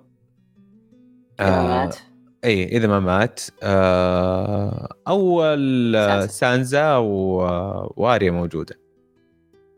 مات. 1.39 1.97
إي 2.45 2.63
إذا 2.65 2.87
ما 2.87 2.99
مات. 2.99 3.39
آه 3.63 4.87
أول 5.07 5.95
آه، 5.95 6.19
سانسا. 6.19 6.27
سانزا 6.33 6.95
و- 6.97 7.93
واريا 7.97 8.31
موجودة. 8.31 8.75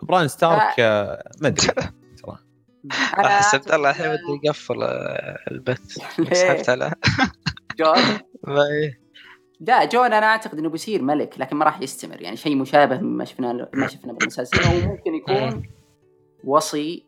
بران 0.03 0.28
ستارك 0.28 0.80
آه، 0.80 1.32
ما 1.41 1.47
أدري. 1.47 1.68
صراحة. 2.22 2.43
أنا 3.20 3.28
حسبت 3.30 3.74
الله 3.74 3.89
الحين 3.89 4.07
بدي 4.12 4.39
يقفل 4.47 4.84
آه، 4.84 5.38
البث؟ 5.51 5.91
سحبت 6.34 6.70
على 6.70 6.93
جون؟ 7.80 7.97
ما 8.47 8.64
إيه. 8.72 9.01
لا 9.59 9.86
جون 9.86 10.14
أنا 10.14 10.26
أعتقد 10.26 10.57
إنه 10.57 10.70
بيصير 10.70 11.01
ملك 11.01 11.39
لكن 11.39 11.55
ما 11.55 11.66
راح 11.66 11.82
يستمر. 11.82 12.22
يعني 12.22 12.36
شيء 12.38 12.55
مشابه 12.55 12.97
مما 12.97 13.26
شفنا 13.26 13.70
ما 13.74 13.88
شفنا 13.88 14.14
بالمسلسل. 14.14 14.64
أو 14.64 14.89
ممكن 14.89 15.14
يكون 15.16 15.64
وصي 16.43 17.05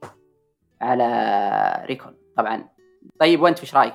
على 0.82 1.86
ريكون. 1.86 2.16
طبعا. 2.38 2.70
طيب 3.20 3.42
وأنت 3.42 3.64
وش 3.64 3.76
رأيك؟ 3.76 3.94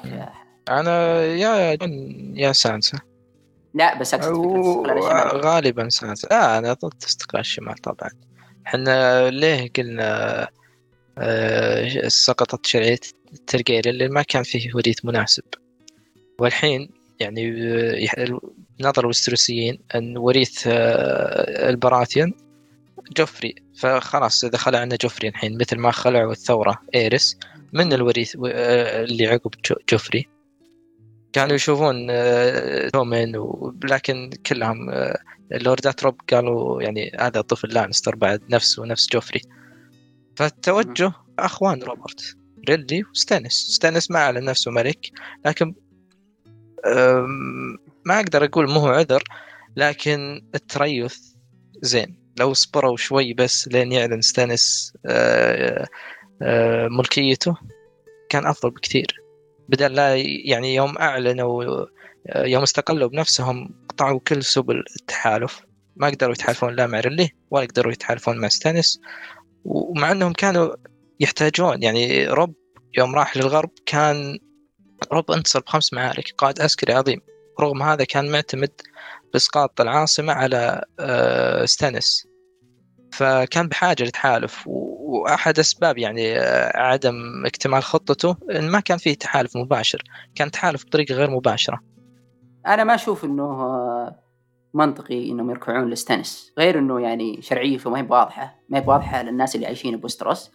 أنا 0.68 1.24
يا 1.24 1.74
جون 1.74 1.92
يا 2.36 2.52
سانسا. 2.52 2.98
لا 3.74 3.98
بس 3.98 4.14
اقصد 4.14 4.30
الشمال 4.90 5.44
غالبا 5.44 5.88
سانسا. 5.88 6.28
لا 6.30 6.58
أنا 6.58 6.72
ضد 6.72 7.04
استقلال 7.06 7.40
الشمال 7.40 7.74
طبعا. 7.74 8.10
إحنا 8.66 9.30
ليه 9.30 9.70
قلنا 9.76 10.48
آه، 11.18 12.08
سقطت 12.08 12.66
شرعية 12.66 13.00
الترقية 13.32 13.80
اللي 13.86 14.08
ما 14.08 14.22
كان 14.22 14.42
فيه 14.42 14.70
وريث 14.74 15.04
مناسب. 15.04 15.42
والحين 16.38 16.90
يعني 17.20 17.52
آه، 18.18 18.40
نظر 18.80 19.04
الوستروسيين 19.04 19.78
أن 19.94 20.16
وريث 20.16 20.66
آه، 20.66 21.70
البراثيون 21.70 22.32
جوفري. 23.16 23.54
فخلاص 23.76 24.44
إذا 24.44 24.58
خلع 24.58 24.78
عنا 24.78 24.96
جوفري 24.96 25.28
الحين 25.28 25.58
مثل 25.60 25.78
ما 25.78 25.90
خلعوا 25.90 26.32
الثورة 26.32 26.82
ايرس 26.94 27.38
من 27.72 27.92
الوريث 27.92 28.36
آه، 28.46 29.04
اللي 29.04 29.26
عقب 29.26 29.50
جوفري. 29.92 30.28
كانوا 31.32 31.54
يشوفون 31.54 32.06
تومن 32.90 33.32
لكن 33.84 34.30
كلهم 34.46 34.90
اللوردات 35.52 36.02
روب 36.02 36.20
قالوا 36.32 36.82
يعني 36.82 37.12
هذا 37.20 37.40
طفل 37.40 37.68
لانستر 37.68 38.16
بعد 38.16 38.42
نفسه 38.50 38.86
نفس 38.86 39.08
جوفري. 39.12 39.40
فالتوجه 40.36 41.12
أخوان 41.38 41.82
روبرت 41.82 42.36
رينلي 42.68 43.04
وستانس 43.04 43.52
ستانس 43.52 44.10
ما 44.10 44.18
اعلن 44.18 44.44
نفسه 44.44 44.70
ملك 44.70 45.10
لكن 45.46 45.74
ما 48.04 48.20
أقدر 48.20 48.44
أقول 48.44 48.70
مو 48.70 48.86
عذر 48.88 49.22
لكن 49.76 50.48
التريث 50.54 51.18
زين. 51.82 52.18
لو 52.38 52.54
صبروا 52.54 52.96
شوي 52.96 53.34
بس 53.34 53.68
لين 53.68 53.92
يعلن 53.92 54.20
ستانس 54.20 54.92
آه، 55.06 55.86
آه، 56.42 56.88
ملكيته 56.88 57.56
كان 58.28 58.46
أفضل 58.46 58.70
بكثير. 58.70 59.27
بدل 59.68 59.94
لا 59.94 60.16
يعني 60.44 60.74
يوم 60.74 60.98
أعلنوا 60.98 61.86
آه، 62.28 62.44
يوم 62.44 62.62
استقلوا 62.62 63.08
بنفسهم 63.08 63.70
قطعوا 63.88 64.20
كل 64.28 64.44
سبل 64.44 64.84
التحالف. 65.00 65.60
ما 65.96 66.06
قدروا 66.06 66.32
يتحالفون 66.32 66.76
لا 66.76 66.86
مع 66.86 67.00
رينلي 67.00 67.30
ولا 67.50 67.66
قدروا 67.66 67.92
يتحالفون 67.92 68.38
مع 68.38 68.48
ستانس 68.48 69.00
ومع 69.64 70.12
إنهم 70.12 70.32
كانوا 70.32 70.74
يحتاجون 71.20 71.82
يعني 71.82 72.26
روب 72.26 72.54
يوم 72.98 73.14
راح 73.14 73.36
للغرب 73.36 73.70
كان 73.86 74.38
روب 75.12 75.30
انتصر 75.30 75.60
بخمس 75.60 75.92
معارك 75.92 76.24
قائد 76.38 76.60
عسكري 76.60 76.92
عظيم. 76.92 77.20
رغم 77.60 77.82
هذا 77.82 78.04
كان 78.04 78.30
معتمد 78.30 78.70
بإسقاط 79.32 79.80
العاصمة 79.80 80.32
على 80.32 80.84
آه، 81.00 81.64
ستانس 81.64 82.26
فكان 83.12 83.68
بحاجة 83.68 84.04
لتحالف 84.04 84.62
وأحد 84.66 85.58
أسباب 85.58 85.98
يعني 85.98 86.38
آه، 86.38 86.76
عدم 86.76 87.46
اكتمال 87.46 87.82
خطته 87.82 88.36
إن 88.50 88.70
ما 88.70 88.80
كان 88.80 88.98
فيه 88.98 89.14
تحالف 89.14 89.56
مباشر 89.56 90.02
كان 90.34 90.50
تحالف 90.50 90.84
بطريقة 90.84 91.14
غير 91.14 91.30
مباشرة. 91.30 91.80
أنا 92.66 92.84
ما 92.84 92.94
أشوف 92.94 93.24
إنه 93.24 93.44
آه، 93.44 94.18
منطقي 94.74 95.30
إنهم 95.30 95.50
يركعون 95.50 95.90
لستانس 95.90 96.52
غير 96.58 96.78
إنه 96.78 97.00
يعني 97.00 97.42
شرعيته 97.42 97.90
ما 97.90 97.98
هي 97.98 98.06
واضحه 98.10 98.54
ما 98.68 98.78
هي 98.78 98.84
واضحه 98.86 99.22
للناس 99.22 99.54
اللي 99.54 99.66
عايشين 99.66 99.96
بوستروس. 99.96 100.50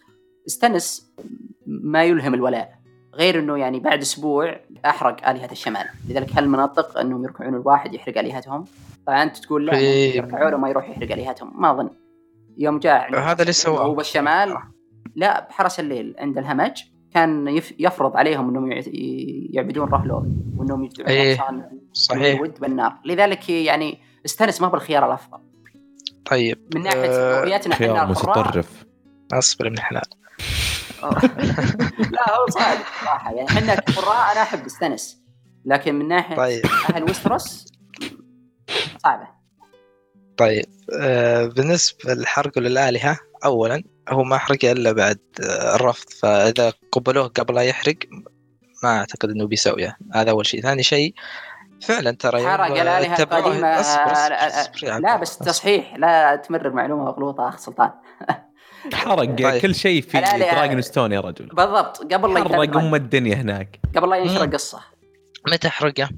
ستانس 0.46 1.12
ما 1.66 2.04
يلهم 2.04 2.34
الولاء 2.34 2.78
غير 3.14 3.38
إنه 3.38 3.58
يعني 3.58 3.80
بعد 3.80 4.00
أسبوع 4.00 4.60
أحرق 4.86 5.28
آلهة 5.28 5.52
الشمال. 5.52 5.86
لذلك 6.08 6.30
هل 6.34 6.48
منطق 6.48 6.98
إنهم 6.98 7.24
يركعون 7.24 7.54
الواحد 7.54 7.94
يحرق 7.94 8.18
آلهتهم؟ 8.18 8.64
طبعا 9.06 9.22
أنت 9.22 9.36
تقول 9.36 9.66
لا 9.66 9.78
يركعون 9.80 10.54
وما 10.54 10.68
يروح 10.68 10.88
يحرق 10.88 11.12
آلهتهم 11.12 11.62
ما 11.62 11.70
أظن. 11.70 11.90
يوم 12.58 12.78
جاء 12.78 13.18
هذا 13.18 13.42
اللي 13.42 13.52
سواه. 13.52 13.84
هو 13.84 13.94
بالشمال 13.94 14.58
لا 15.16 15.48
بحرس 15.48 15.80
الليل 15.80 16.14
عند 16.18 16.38
الهمج. 16.38 16.82
كان 17.14 17.60
يفرض 17.78 18.16
عليهم 18.16 18.48
إنهم 18.48 18.82
يعبدون 19.54 19.88
رهلو 19.88 20.26
وإنهم 20.56 20.84
يدعون 20.84 21.08
إيه 21.08 21.38
صحيح. 21.92 22.40
ود 22.40 22.60
بالنار 22.60 23.00
لذلك 23.04 23.50
يعني 23.50 23.98
استنس 24.26 24.60
ما 24.60 24.68
بالخيار 24.68 25.06
الأفضل. 25.06 25.38
طيب 26.24 26.58
من 26.74 26.82
ناحية 26.82 27.40
رؤيتنا 27.40 27.74
إحنا 27.74 28.04
متطرف. 28.04 28.84
أصبر 29.32 29.70
من 29.70 29.78
حلال 29.78 30.02
لا 32.12 32.36
هو 32.36 32.46
صعب 32.48 32.76
صراحة 33.00 33.32
يعني 33.32 33.48
إحنا 33.48 33.74
كفراء 33.74 34.32
أنا 34.32 34.42
أحب 34.42 34.64
استنس. 34.64 35.22
لكن 35.64 35.94
من 35.94 36.08
ناحية 36.08 36.36
طيب. 36.36 36.66
أهل 36.94 37.02
وستروس 37.02 37.66
صعبة. 38.98 39.28
طيب 40.36 40.64
آه 41.00 41.46
بالنسبة 41.46 42.14
للحرق 42.14 42.58
للالهه 42.58 43.18
اولا 43.44 43.82
هو 44.08 44.24
ما 44.24 44.38
حرق 44.38 44.64
إلا 44.64 44.92
بعد 44.92 45.18
آه 45.40 45.74
الرفض. 45.74 46.10
فإذا 46.10 46.72
قبلوه 46.92 47.26
قبل 47.26 47.54
لا 47.54 47.62
يحرق 47.62 47.96
ما 48.82 48.98
أعتقد 48.98 49.30
إنه 49.30 49.46
بيسويه 49.46 49.96
هذا 50.14 50.30
أول 50.30 50.46
شيء. 50.46 50.62
ثاني 50.62 50.82
شيء 50.82 51.14
فعلا 51.82 52.10
ترى 52.10 52.46
حرق 52.46 52.66
الالهه 52.66 53.22
القديمة. 53.22 54.98
لا 54.98 55.16
بس 55.16 55.38
تصحيح 55.38 55.96
لا 55.96 56.36
تمرر 56.36 56.70
معلومه 56.70 57.04
مغلوطه 57.04 57.48
أخ 57.48 57.58
سلطان. 57.58 57.90
حرق 58.94 59.24
طيب. 59.24 59.62
كل 59.62 59.74
شيء 59.74 60.02
في 60.02 60.20
دراجون 60.20 60.82
ستون 60.82 61.12
يا 61.12 61.20
رجل. 61.20 61.46
بالضبط. 61.46 62.12
قبل 62.12 62.34
لا 62.34 62.44
حرق 62.44 62.76
أم 62.76 62.94
الدنيا 62.94 63.34
هناك. 63.34 63.80
قبل 63.96 64.10
لا 64.10 64.16
ينشر 64.16 64.44
القصة 64.44 64.80
متى 65.52 65.68
حرقه؟ 65.68 66.08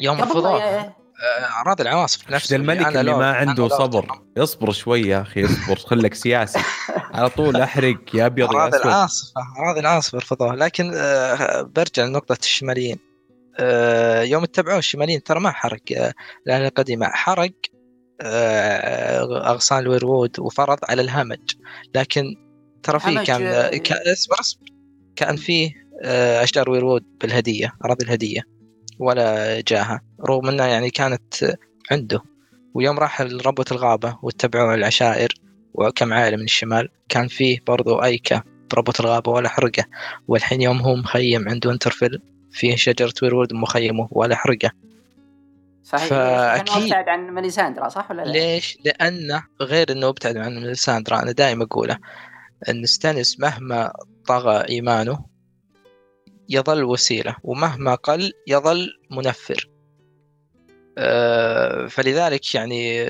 يوم 0.00 0.20
رفضوه 0.20 1.01
أعراض 1.22 1.80
العواصف 1.80 2.30
نفسه 2.30 2.56
الملك 2.56 2.86
اللي, 2.86 3.00
اللي 3.00 3.12
ما 3.12 3.32
عنده 3.32 3.68
صبر. 3.68 4.22
يصبر 4.36 4.72
شوي 4.72 5.00
يا 5.00 5.22
أخي 5.22 5.44
اصبر 5.44 5.76
خليك 5.76 6.14
سياسي. 6.14 6.58
على 7.14 7.28
طول 7.28 7.56
أحرق 7.56 7.98
يا 8.14 8.26
أبيض 8.26 8.52
يا 8.52 8.58
أعراض 8.58 8.74
العاصفه 8.74 9.40
أعراض 9.58 9.78
العاصفه 9.78 10.18
رفضوها 10.18 10.56
لكن 10.56 10.92
آه، 10.94 11.62
برجع 11.62 12.04
لنقطة 12.04 12.36
الشماليين. 12.40 12.98
آه، 13.58 14.22
يوم 14.22 14.42
اتبعوه 14.42 14.78
الشماليين 14.78 15.22
ترى 15.22 15.40
ما 15.40 15.50
حرق 15.50 15.80
آه، 15.96 16.14
الاهليه 16.46 16.68
القديمة. 16.68 17.06
حرق 17.06 17.52
أغصان 18.22 19.78
الويروود 19.78 20.40
وفرض 20.40 20.78
على 20.88 21.02
الهمج. 21.02 21.50
لكن 21.94 22.36
ترى 22.82 23.00
فيه 23.00 23.20
كان 23.20 23.46
اصبر 24.12 24.40
اصبر. 24.40 24.66
كان 25.16 25.36
فيه 25.36 25.70
أشجار 26.42 26.70
ويروود 26.70 27.04
بالهدية 27.20 27.72
أراضي 27.84 28.04
الهدية 28.04 28.42
ولا 28.98 29.60
جاها. 29.60 30.00
رغم 30.28 30.48
إنها 30.48 30.66
يعني 30.66 30.90
كانت 30.90 31.56
عنده. 31.90 32.22
ويوم 32.74 32.98
راح 32.98 33.22
لربوة 33.22 33.66
الغابة 33.72 34.18
واتبعوا 34.22 34.74
العشائر 34.74 35.28
وكم 35.74 36.12
عائلة 36.12 36.36
من 36.36 36.44
الشمال 36.44 36.88
كان 37.08 37.28
فيه 37.28 37.58
برضو 37.66 38.02
أيكا 38.02 38.42
بربوة 38.70 38.94
الغابة 39.00 39.32
ولا 39.32 39.48
حرقة. 39.48 39.84
والحين 40.28 40.62
يوم 40.62 40.78
هو 40.78 40.96
مخيم 40.96 41.48
عند 41.48 41.66
وينترفيل 41.66 42.22
فيه 42.52 42.76
شجرة 42.76 43.12
weirwood 43.22 43.52
مخيمه 43.52 44.08
ولا 44.10 44.36
حرقة. 44.36 44.70
صحيح 45.82 46.08
فأكيد 46.08 46.82
أبتعد 46.82 47.08
عن 47.08 47.30
ميليساندرا 47.30 47.88
صح 47.88 48.10
ولا 48.10 48.22
لا؟ 48.22 48.32
ليش؟ 48.32 48.78
لأنه 48.84 49.44
غير 49.60 49.92
أنه 49.92 50.08
أبتعد 50.08 50.36
عن 50.36 50.54
ميليساندرا 50.54 51.22
أنا 51.22 51.32
دائما 51.32 51.64
أقوله 51.64 51.98
أن 52.68 52.86
ستانس 52.86 53.40
مهما 53.40 53.92
طغى 54.26 54.68
إيمانه 54.68 55.24
يظل 56.48 56.84
وسيلة 56.84 57.36
ومهما 57.42 57.94
قل 57.94 58.32
يظل 58.46 58.88
منفر. 59.10 59.71
فلذلك 61.88 62.54
يعني 62.54 63.02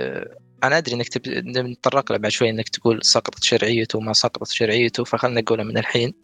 أنا 0.64 0.78
أدري 0.78 0.95
أنك 0.95 1.09
تب... 1.09 1.28
نتطرق 1.59 2.12
له 2.12 2.18
بعد 2.18 2.30
شوي 2.30 2.51
أنك 2.51 2.68
تقول 2.68 3.01
سقطت 3.03 3.45
شرعيته 3.45 3.99
وما 3.99 4.12
سقطت 4.12 4.51
شرعيته 4.51 5.05
فخلنا 5.05 5.41
نقولها 5.41 5.64
من 5.64 5.78
الحين. 5.78 6.14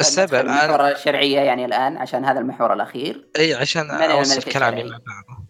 السبب 0.00 0.34
المحور 0.34 0.88
الشرعية 0.88 1.40
يعني 1.40 1.64
الآن 1.64 1.96
عشان 1.96 2.24
هذا 2.24 2.40
المحور 2.40 2.72
الأخير. 2.72 3.28
أي 3.38 3.54
عشان 3.54 3.90
أوصل 3.90 4.42
كلامي 4.42 4.84
مع 4.84 4.98
بعضه. 5.06 5.48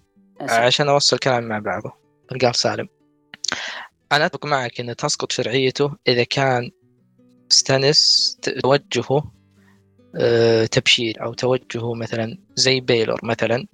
عشان 0.52 0.88
أوصل 0.88 1.18
كلامي 1.18 1.46
مع 1.46 1.58
بعضه. 1.58 1.92
قال 2.42 2.54
سالم. 2.54 2.88
أنا 4.12 4.26
أتفق 4.26 4.46
معك 4.46 4.80
أن 4.80 4.96
تسقط 4.96 5.32
شرعيته 5.32 5.96
إذا 6.08 6.24
كان 6.24 6.70
ستانس 7.48 8.36
توجهه 8.62 9.32
آه، 10.16 10.66
تبشير 10.66 11.24
أو 11.24 11.34
توجهه 11.34 11.94
مثلا 11.94 12.38
زي 12.54 12.80
بيلور 12.80 13.20
مثلا. 13.22 13.66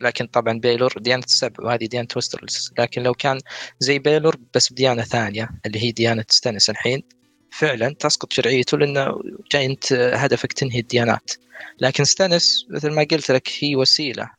لكن 0.00 0.26
طبعا 0.26 0.58
بيلور 0.58 0.92
ديانة 0.98 1.24
السبع 1.24 1.64
وهذه 1.64 1.86
ديانة 1.86 2.08
وستروس 2.16 2.72
لكن 2.78 3.02
لو 3.02 3.14
كان 3.14 3.40
زي 3.78 3.98
بيلور 3.98 4.36
بس 4.54 4.72
بديانة 4.72 5.02
ثانية 5.02 5.50
اللي 5.66 5.82
هي 5.84 5.92
ديانة 5.92 6.24
ستانس 6.28 6.70
الحين 6.70 7.02
فعلا 7.50 7.94
تسقط 7.94 8.32
شرعيته 8.32 8.78
لأنه 8.78 9.22
جاي 9.52 9.66
أنت 9.66 9.92
هدفك 9.92 10.52
تنهي 10.52 10.80
الديانات. 10.80 11.30
لكن 11.80 12.04
ستانس 12.04 12.66
مثل 12.70 12.90
ما 12.90 13.06
قلت 13.10 13.30
لك 13.30 13.48
هي 13.60 13.76
وسيلة. 13.76 14.30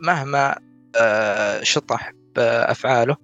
مهما 0.00 0.58
آه، 0.96 1.62
شطح 1.62 2.12
بأفعاله 2.36 3.16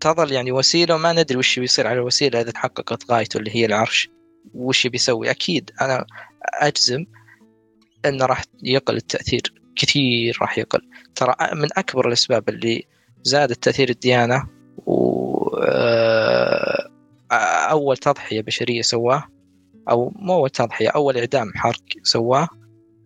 تظل 0.00 0.32
يعني 0.32 0.52
وسيلة 0.52 0.94
وما 0.94 1.12
ندري 1.12 1.38
وش 1.38 1.58
بيصير 1.58 1.86
على 1.86 1.98
الوسيلة 1.98 2.40
إذا 2.40 2.50
تحققت 2.50 3.10
غايته 3.10 3.38
اللي 3.38 3.56
هي 3.56 3.64
العرش. 3.64 4.08
وش 4.54 4.86
بيسوي؟ 4.86 5.30
أكيد 5.30 5.70
أنا 5.80 6.06
أجزم 6.44 7.06
انه 8.04 8.26
راح 8.26 8.44
يقل 8.62 8.96
التأثير. 8.96 9.61
كثير 9.76 10.38
راح 10.40 10.58
يقل. 10.58 10.80
ترى 11.14 11.34
من 11.54 11.68
أكبر 11.76 12.08
الأسباب 12.08 12.48
اللي 12.48 12.84
زادت 13.22 13.64
تأثير 13.64 13.90
الديانة 13.90 14.48
و 14.86 15.22
آه، 15.58 16.88
أول 17.70 17.96
تضحية 17.96 18.40
بشرية 18.40 18.82
سواه 18.82 19.24
أو 19.90 20.12
مو 20.16 20.34
أول 20.34 20.50
تضحية 20.50 20.88
أول 20.88 21.18
إعدام 21.18 21.52
حرق 21.54 21.82
سواه 22.02 22.48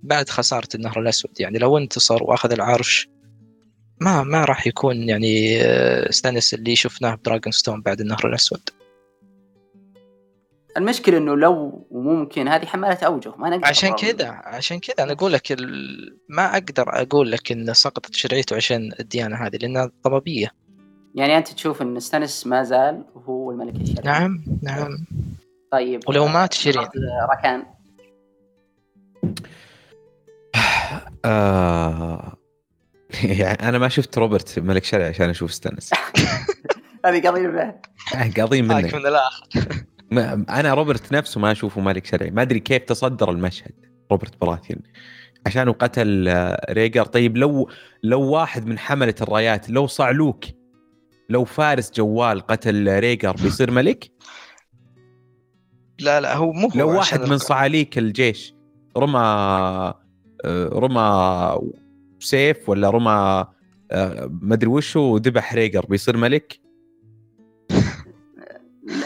بعد 0.03 0.29
خسارة 0.29 0.69
النهر 0.75 1.01
الأسود. 1.01 1.41
يعني 1.41 1.59
لو 1.59 1.79
انتصر 1.79 2.23
وأخذ 2.23 2.53
العرش 2.53 3.09
ما 4.01 4.23
ما 4.23 4.45
راح 4.45 4.67
يكون 4.67 5.09
يعني 5.09 5.63
آه، 5.63 6.11
ستانس 6.11 6.55
اللي 6.55 6.77
شفناه 6.77 7.15
بدراجون 7.15 7.53
ستون 7.53 7.83
بعد 7.83 8.01
النهر 8.01 8.27
الأسود. 8.29 8.71
المشكلة 10.77 11.19
إنه 11.19 11.37
لو 11.37 11.87
ممكن 11.91 12.49
هذه 12.49 12.67
حمالة 12.67 13.07
أوجه 13.07 13.33
ما 13.37 13.51
نقدر 13.51 13.67
عشان. 13.67 13.93
كذا 13.95 14.29
عشان 14.31 14.79
كذا 14.81 14.95
أنا 15.05 15.13
أقول 15.13 15.33
لك 15.33 15.53
ال- 15.53 16.19
ما 16.29 16.53
أقدر 16.53 16.85
أقول 16.89 17.31
لك 17.33 17.53
إن 17.53 17.75
سقطت 17.75 18.15
شرعيته 18.15 18.57
عشان 18.57 18.93
الديانة 19.01 19.37
هذه 19.37 19.57
لأنها 19.57 19.91
ضبابيه 20.05 20.51
يعني 21.15 21.39
أنت 21.39 21.49
تشوف 21.49 21.83
إن 21.83 22.01
ستانس 22.01 22.47
ما 22.47 22.63
زال 22.63 23.05
هو 23.29 23.51
الملك 23.51 23.75
الشرعي. 23.75 24.03
نعم 24.05 24.45
نعم. 24.63 25.07
طيب. 25.73 26.01
ولو 26.09 26.27
مات 26.27 26.55
شيرين. 26.55 26.89
راكان 27.31 27.63
آه 31.25 32.37
يعني 33.25 33.69
أنا 33.69 33.79
ما 33.79 33.89
شفت 33.89 34.19
روبرت 34.19 34.59
ملك 34.59 34.85
شرعي 34.85 35.09
عشان 35.09 35.31
أشوف 35.31 35.55
ستانس 35.55 35.91
هذه 37.05 37.29
قضية 37.29 37.49
آه، 37.49 37.81
هاك 38.15 38.41
منك. 38.53 38.95
من 38.95 39.07
الآخر. 39.07 39.47
أنا 40.13 40.75
روبرت 40.75 41.13
نفسه 41.13 41.41
ما 41.41 41.53
أشوفه 41.53 41.81
ملك 41.81 42.07
شرعي. 42.07 42.31
ما 42.31 42.43
أدري 42.43 42.61
كيف 42.61 42.83
تصدر 42.83 43.31
المشهد 43.31 43.73
روبرت 44.13 44.41
براثيون 44.41 44.83
عشانه 45.47 45.73
قتل 45.73 46.29
آه، 46.29 46.73
ريجر. 46.73 47.05
طيب 47.05 47.37
لو 47.37 47.71
لو 48.03 48.23
واحد 48.23 48.67
من 48.67 48.79
حملة 48.79 49.15
الرايات 49.21 49.71
لو 49.71 49.87
صعلوك 49.87 50.45
لو 51.29 51.45
فارس 51.45 51.93
جوال 51.93 52.41
قتل 52.41 52.99
ريجر 52.99 53.33
بيصير 53.33 53.71
ملك؟ 53.71 54.11
لا 56.01 56.21
لا 56.21 56.37
هو 56.37 56.53
مو 56.53 56.71
لو 56.75 56.97
واحد 56.97 57.21
من 57.21 57.39
صعاليك 57.39 57.99
الجيش 57.99 58.55
رمى 58.97 59.19
آه، 60.45 60.69
رمى 60.69 61.59
سيف 62.21 62.69
ولا 62.69 62.91
رمى 62.91 63.45
آه، 63.91 64.29
ما 64.43 64.55
أدري 64.55 64.71
وش 64.71 64.97
وذبح 64.97 65.55
ريجر 65.55 65.87
بيصير 65.87 66.17
ملك؟ 66.17 66.66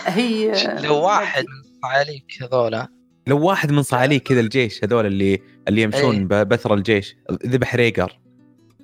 هي 0.07 0.53
لو 0.82 0.96
واحد 0.96 1.42
من 1.44 1.80
صعاليك 1.82 2.24
هذولا. 2.42 2.88
لو 3.26 3.46
واحد 3.46 3.72
من 3.72 3.82
صعاليك 3.82 4.22
كذا 4.22 4.40
الجيش 4.40 4.84
هذول 4.84 5.07
اللي 5.07 5.38
اللي 5.68 5.82
يمشون 5.82 6.32
إيه. 6.32 6.42
بثر 6.42 6.74
الجيش 6.74 7.16
ذبح 7.46 7.74
ريجر 7.74 8.18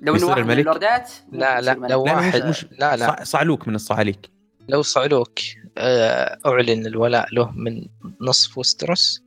لو 0.01 0.15
إنه 0.15 0.25
واحد 0.25 0.37
من 0.37 0.43
الملك؟ 0.43 0.59
اللوردات؟ 0.59 1.11
لا 1.31 1.61
لا. 1.61 1.73
لو 1.73 2.03
واحد 2.03 2.45
مش- 2.45 2.65
لا 2.71 2.95
لا. 2.95 3.07
صع- 3.07 3.23
صعلوك 3.23 3.67
من 3.67 3.75
الصعاليك. 3.75 4.29
لو 4.69 4.81
صعلوك 4.81 5.39
آه، 5.77 6.37
أعلن 6.45 6.85
الولاء 6.85 7.27
له 7.33 7.51
من 7.51 7.85
نصف 8.21 8.57
وستروس 8.57 9.23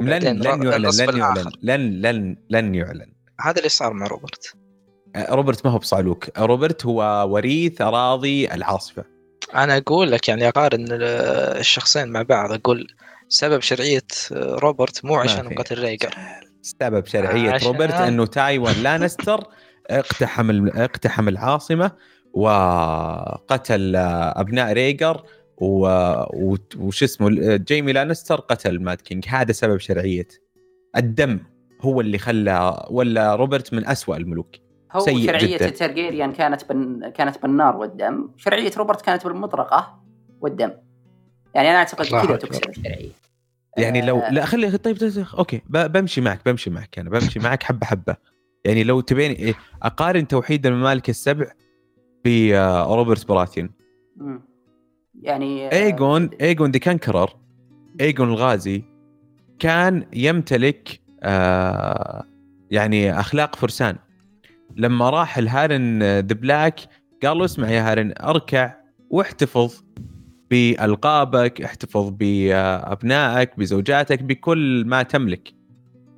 لن 0.00 0.08
لن 0.22 0.42
يعلن 0.42 0.62
لن 0.64 1.16
يعلن. 1.18 1.50
لن 1.62 2.00
لن 2.00 2.36
لن 2.50 2.74
يعلن. 2.74 3.12
هذا 3.40 3.58
اللي 3.58 3.68
صار 3.68 3.92
مع 3.92 4.06
روبرت. 4.06 4.54
آه، 5.16 5.34
روبرت 5.34 5.66
ما 5.66 5.72
هو 5.72 5.78
بصعلوك. 5.78 6.38
روبرت 6.38 6.86
هو 6.86 7.26
وريث 7.30 7.80
أراضي 7.80 8.52
العاصفة. 8.52 9.04
أنا 9.54 9.76
أقول 9.76 10.10
لك 10.12 10.28
يعني 10.28 10.48
اقارن 10.48 10.84
ال- 10.92 11.02
الشخصين 11.60 12.08
مع 12.08 12.22
بعض 12.22 12.52
أقول 12.52 12.86
سبب 13.28 13.60
شرعية 13.60 14.02
آه، 14.32 14.54
روبرت 14.54 15.04
مو 15.04 15.16
عشان. 15.16 15.48
قتل 15.54 15.78
ريجر. 15.82 16.14
سبب 16.62 17.06
شرعية 17.06 17.50
عشان- 17.50 17.66
روبرت 17.68 17.92
إنه 17.94 18.26
تايوين 18.26 18.74
لانستر 18.82 19.44
اقتحم 19.90 20.50
ال- 20.50 20.76
اقتحم 20.76 21.28
العاصمة 21.28 21.90
وقتل 22.32 23.96
آه، 23.96 24.40
أبناء 24.40 24.72
ريجر 24.72 25.22
و... 25.58 25.86
و... 26.34 26.56
وش 26.78 27.02
اسمه 27.02 27.56
جيمي 27.56 27.92
لانستر 27.92 28.36
قتل 28.40 28.82
Mad 28.82 29.00
King. 29.00 29.24
هذا 29.28 29.52
سبب 29.52 29.78
شرعية. 29.78 30.28
الدم 30.96 31.38
هو 31.80 32.00
اللي 32.00 32.18
خلى 32.18 32.84
ولا 32.90 33.34
روبرت 33.34 33.72
من 33.74 33.86
أسوأ 33.86 34.16
الملوك. 34.16 34.63
هو 34.94 35.00
سيء 35.00 35.26
شرعية 35.26 35.56
جداً. 35.56 35.68
كانت 36.32 36.72
بن... 36.72 37.08
كانت 37.08 37.42
بالنار 37.42 37.76
والدم. 37.76 38.28
شرعية 38.36 38.70
روبرت 38.76 39.02
كانت 39.02 39.26
بالمطرقة 39.26 40.00
والدم. 40.40 40.70
يعني 41.54 41.70
أنا 41.70 41.78
أعتقد 41.78 42.06
كذا. 42.06 42.36
تكسر 42.36 42.68
الشرعية. 42.70 43.10
يعني 43.78 44.02
لو 44.02 44.18
آه، 44.18 44.30
لا 44.32 44.44
خلي 44.44 44.78
طيب, 44.78 44.96
طيب 44.98 45.26
okay 45.38 45.62
ب- 45.68 45.92
بمشي 45.92 46.20
معك 46.20 46.40
بمشي 46.46 46.70
معك 46.70 46.98
أنا 46.98 47.10
بمشي 47.10 47.38
معك 47.40 47.62
حبة 47.62 47.86
حبة. 47.86 48.16
يعني 48.64 48.84
لو 48.84 49.00
تبيني 49.00 49.34
إيه، 49.38 49.54
أقارن 49.82 50.28
توحيد 50.28 50.66
الممالك 50.66 51.10
السبع 51.10 51.46
بروبرت 52.24 53.28
براثيون 53.28 53.70
مم. 54.16 54.42
يعني 55.22 55.66
آه، 55.68 55.72
ايجون 55.72 56.30
ايجون 56.40 56.70
the 56.70 56.78
Conqueror 56.78 57.30
ايجون 58.00 58.28
الغازي 58.28 58.84
كان 59.58 60.06
يمتلك 60.12 61.00
آه 61.22 62.24
يعني 62.70 63.20
أخلاق 63.20 63.56
فرسان. 63.56 63.96
لما 64.76 65.10
راح 65.10 65.38
لهارن 65.38 66.02
the 66.02 66.20
Black 66.20 66.80
قال 67.22 67.38
له 67.38 67.44
اسمع 67.44 67.70
يا 67.70 67.92
هارن 67.92 68.14
اركع 68.20 68.74
واحتفظ 69.10 69.82
بألقابك 70.50 71.62
احتفظ 71.62 72.10
بأبنائك 72.10 73.58
بزوجاتك 73.58 74.22
بكل 74.22 74.84
ما 74.86 75.02
تملك 75.02 75.54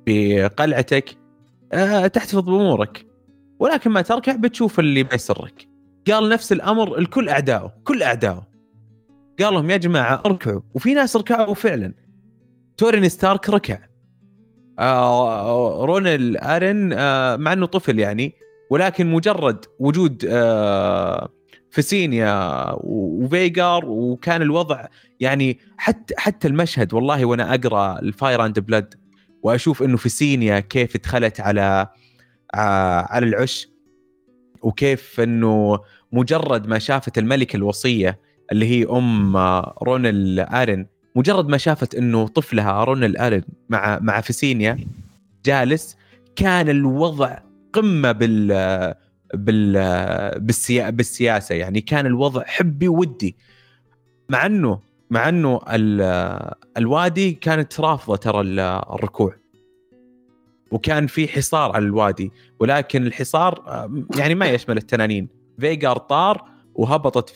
بقلعتك. 0.07 1.17
آه 1.73 2.07
تحتفظ 2.07 2.39
بأمورك. 2.39 3.05
ولكن 3.59 3.91
ما 3.91 4.01
تركع 4.01 4.35
بتشوف 4.35 4.79
اللي 4.79 5.03
بيسرك. 5.03 5.67
قال 6.11 6.29
نفس 6.29 6.51
الأمر 6.51 6.95
لكل 6.99 7.29
أعدائه 7.29 7.73
كل 7.83 8.03
أعدائه. 8.03 8.47
قال 9.39 9.53
لهم 9.53 9.69
يا 9.69 9.77
جماعة 9.77 10.21
اركعوا. 10.25 10.61
وفي 10.73 10.93
ناس 10.93 11.15
ركعوا 11.15 11.53
فعلا. 11.53 11.93
تورين 12.77 13.09
ستارك 13.09 13.49
ركع. 13.49 13.79
آه 14.79 15.85
رونل 15.85 16.37
آرن 16.37 16.93
آه 16.93 17.35
مع 17.35 17.53
إنه 17.53 17.65
طفل 17.65 17.99
يعني 17.99 18.33
ولكن 18.69 19.11
مجرد 19.11 19.65
وجود 19.79 20.25
آه 20.29 21.29
فيسينيا 21.71 22.65
وفيجار 22.83 23.85
وكان 23.85 24.41
الوضع 24.41 24.85
يعني 25.19 25.59
حتى 25.77 26.13
حتى 26.17 26.47
المشهد 26.47 26.93
والله 26.93 27.25
وأنا 27.25 27.53
أقرأ 27.53 27.99
ال 27.99 28.08
Fire 28.08 28.45
and 28.45 28.59
Blood 28.59 28.93
وأشوف 29.43 29.83
إنه 29.83 29.97
فيسينيا 29.97 30.59
كيف 30.59 30.97
دخلت 30.97 31.39
على 31.39 31.87
آه 32.55 33.07
على 33.09 33.25
العش 33.25 33.67
وكيف 34.61 35.19
إنه 35.19 35.79
مجرد 36.11 36.67
ما 36.67 36.79
شافت 36.79 37.17
الملكة 37.17 37.57
الوصية 37.57 38.19
اللي 38.51 38.65
هي 38.65 38.85
أم 38.85 39.37
رونل 39.83 40.39
ارن 40.39 40.85
مجرد 41.15 41.47
ما 41.47 41.57
شافت 41.57 41.95
إنه 41.95 42.27
طفلها 42.27 42.83
رونل 42.83 43.17
ارن 43.17 43.41
مع 43.69 43.99
مع 44.01 44.21
فيسينيا 44.21 44.79
جالس 45.45 45.97
كان 46.35 46.69
الوضع 46.69 47.37
قمة 47.77 48.11
بال 48.11 48.93
بال 49.33 49.73
بالسيا 50.39 50.89
بالسياسة. 50.89 51.55
يعني 51.55 51.81
كان 51.81 52.05
الوضع 52.05 52.43
حبي 52.45 52.87
ودي. 52.87 53.35
مع 54.29 54.45
إنه 54.45 54.79
مع 55.09 55.29
إنه 55.29 55.61
ال- 55.69 56.53
الوادي 56.77 57.31
كانت 57.31 57.79
رافضة 57.79 58.15
ترى 58.15 58.41
ال- 58.41 58.59
الركوع. 58.59 59.35
وكان 60.71 61.07
في 61.07 61.27
حصار 61.27 61.71
على 61.71 61.85
الوادي. 61.85 62.31
ولكن 62.59 63.07
الحصار 63.07 63.63
يعني 64.17 64.35
ما 64.35 64.45
يشمل 64.45 64.77
التنانين. 64.77 65.27
فيجار 65.59 65.97
طار 65.97 66.43
وهبطت 66.75 67.29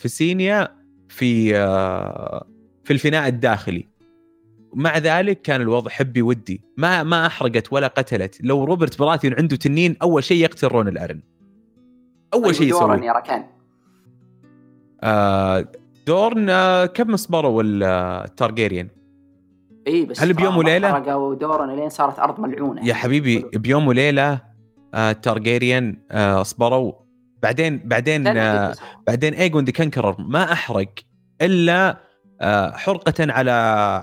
في 1.10 1.58
آه، 1.58 2.48
في 2.84 2.94
الفناء 2.94 3.28
الداخلي. 3.28 3.91
مع 4.74 4.98
ذلك 4.98 5.42
كان 5.42 5.62
الوضع 5.62 5.92
حبي 5.92 6.22
ودي. 6.22 6.62
ما 6.78 7.04
ما 7.04 7.26
أحرقت 7.26 7.74
ولا 7.74 7.88
قتلت. 7.88 8.38
لو 8.44 8.64
روبرت 8.64 9.00
براثيون 9.00 9.34
عنده 9.34 9.56
تنين 9.56 9.96
أول 10.02 10.24
شيء 10.24 10.44
يقتل 10.44 10.68
رون 10.68 10.88
الأرن. 10.88 11.22
أول 12.34 12.44
طيب 12.44 12.54
شيء 12.54 12.70
دورا 12.70 12.96
يسويه 12.96 13.08
يا 13.08 13.14
ركان. 13.14 13.46
آه 15.02 15.68
دورن 16.08 16.50
آه 16.50 16.86
كم 16.86 17.16
صبروا 17.16 17.64
التارجيريان؟ 17.66 18.88
إي 19.88 20.06
بس 20.06 20.22
هل 20.22 20.34
بيوم 20.34 20.58
وليلة؟ 20.58 20.92
حرقوا 20.92 21.36
دورن 21.36 21.76
لين 21.76 21.90
صارت 21.90 22.20
أرض 22.20 22.40
ملعونة. 22.40 22.86
يا 22.86 22.94
حبيبي 22.94 23.46
بيوم 23.54 23.88
وليلة 23.88 24.42
آه 24.94 25.12
تارجيريان 25.12 25.98
آه 26.12 26.44
صبروا. 26.44 26.94
بعدين 27.44 27.82
بعدين 27.86 28.28
آه 28.28 28.76
بعدين 29.08 29.34
ايجون 29.34 29.66
the 29.66 29.72
Conqueror 29.72 30.16
ما 30.20 30.52
أحرق 30.52 30.90
إلا 31.42 31.90
آه 31.90 31.98
حرقة 32.74 33.14
على 33.34 33.52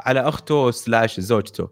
على 0.06 0.20
أخته 0.20 0.70
slash 0.70 1.20
زوجته 1.20 1.68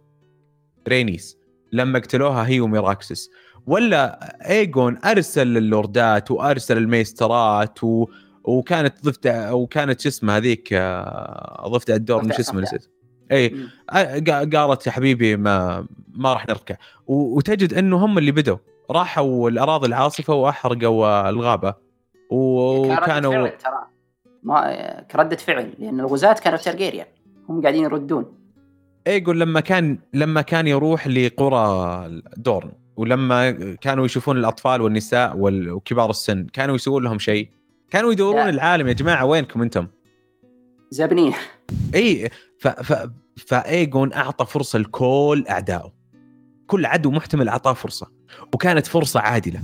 رينيس 0.88 1.36
لما 1.72 1.98
قتلوها 1.98 2.46
هي 2.48 2.60
وميراكسس. 2.60 3.30
ولا 3.66 4.18
ايجون 4.50 4.98
أرسل 5.04 5.56
اللوردات 5.56 6.30
وأرسل 6.30 6.76
الميسترات 6.76 7.84
و... 7.84 8.06
وكانت 8.44 9.04
ضفت 9.04 9.26
وكانت 9.50 10.00
شو 10.00 10.08
اسمها 10.08 10.36
هذيك 10.36 10.68
آه، 10.72 11.68
ضفت 11.68 11.90
الدور 11.90 12.24
مش 12.24 12.38
اسمه. 12.38 12.60
نسيت. 12.60 12.90
اي 13.32 13.66
قالت 14.54 14.86
يا 14.86 14.92
حبيبي 14.92 15.36
ما 15.36 15.86
ما 16.14 16.32
راح 16.32 16.48
نركع. 16.48 16.76
و- 17.06 17.36
وتجد 17.36 17.74
إنه 17.74 17.96
هم 18.04 18.18
اللي 18.18 18.32
بدوا. 18.32 18.56
راحوا 18.90 19.50
الأراضي 19.50 19.86
العاصفة 19.86 20.34
وأحرقوا 20.34 21.28
الغابة. 21.28 21.74
وكانوا 22.30 23.48
ترى. 23.48 23.86
ما 24.46 25.00
كردة 25.10 25.36
فعل 25.36 25.72
لأن 25.78 26.00
الغزاة 26.00 26.32
كانوا 26.32 26.58
ترجيريان 26.58 27.06
هم 27.48 27.62
قاعدين 27.62 27.84
يردون. 27.84 28.24
ايجون 29.06 29.38
لما 29.38 29.60
كان 29.60 29.98
لما 30.14 30.42
كان 30.42 30.66
يروح 30.66 31.08
لقرى 31.08 32.20
دورن 32.36 32.72
ولما 32.96 33.50
كانوا 33.74 34.04
يشوفون 34.06 34.38
الأطفال 34.38 34.80
والنساء 34.80 35.36
وال- 35.36 35.70
وكبار 35.70 36.10
السن 36.10 36.46
كانوا 36.46 36.74
يسوون 36.74 37.04
لهم 37.04 37.18
شيء. 37.18 37.48
كانوا 37.90 38.12
يدورون 38.12 38.44
لا. 38.44 38.50
العالم 38.50 38.88
يا 38.88 38.92
جماعة 38.92 39.24
وينكم 39.24 39.62
أنتم؟ 39.62 39.86
زبنين. 40.90 41.32
اي 41.94 42.30
ف... 42.58 42.68
ف... 42.68 43.10
فايجون 43.36 44.12
أعطى 44.12 44.46
فرصة 44.46 44.78
لكل 44.78 45.44
أعدائه. 45.50 45.92
كل 46.66 46.86
عدو 46.86 47.10
محتمل 47.10 47.48
أعطاه 47.48 47.72
فرصة 47.72 48.10
وكانت 48.54 48.86
فرصة 48.86 49.20
عادلة. 49.20 49.60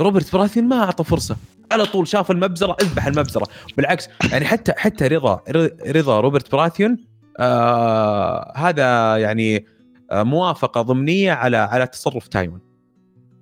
روبرت 0.00 0.32
براثيون 0.32 0.68
ما 0.68 0.82
أعطى 0.84 1.04
فرصة. 1.04 1.36
على 1.72 1.84
طول 1.84 2.08
شاف 2.08 2.30
المبزرة 2.30 2.76
اذبح 2.82 3.06
المبزرة. 3.06 3.46
بالعكس 3.76 4.08
يعني 4.32 4.44
حتى 4.44 4.72
حتى 4.76 5.06
رضا 5.06 5.40
رضا 5.86 6.20
روبرت 6.20 6.52
براثيون 6.52 6.96
آه 7.38 8.52
هذا 8.56 9.16
يعني 9.16 9.66
آه 10.10 10.22
موافقة 10.22 10.82
ضمنية 10.82 11.32
على 11.32 11.56
على 11.56 11.86
تصرف 11.86 12.28
تايوين 12.28 12.60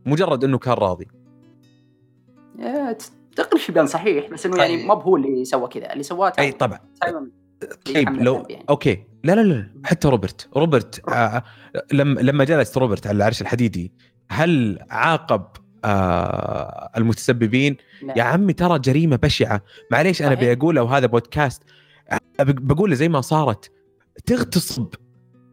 مجرد 0.07 0.45
إنه 0.45 0.59
كان 0.59 0.74
راضي. 0.74 1.09
تقريبا 3.37 3.87
صحيح 3.87 4.31
بس 4.31 4.47
إنه 4.47 4.57
يعني 4.57 4.76
طيب. 4.76 4.87
ما 4.87 4.95
هو 4.95 5.16
اللي 5.16 5.45
سوى 5.45 5.68
كذا. 5.68 5.93
اللي 5.93 6.03
سواه 6.03 6.33
أي 6.39 6.53
طبعا. 6.53 6.79
طيب 7.87 8.09
لو 8.09 8.47
يعني. 8.49 8.64
okay. 8.70 9.05
لا 9.24 9.33
لا 9.33 9.41
لا 9.41 9.70
حتى 9.85 10.09
روبرت. 10.09 10.49
روبرت 10.57 11.09
آه 11.09 11.43
لما 11.93 12.20
لما 12.20 12.45
جلس 12.45 12.79
روبرت 12.79 13.07
على 13.07 13.16
العرش 13.16 13.43
الحديدي 13.43 13.93
هل 14.31 14.79
عاقب 14.91 15.43
آه 15.85 16.91
المتسببين. 16.97 17.76
لا. 18.03 18.14
يا 18.18 18.22
عمي 18.22 18.53
ترى 18.53 18.79
جريمة 18.79 19.16
بشعة. 19.16 19.62
معليش 19.93 20.22
أنا 20.22 20.33
ابي 20.33 20.53
اقولها 20.53 20.83
وهذا 20.83 21.07
بودكاست. 21.07 21.62
بقول 22.41 22.97
زي 22.97 23.09
ما 23.09 23.20
صارت. 23.20 23.70
تغتصب 24.26 24.95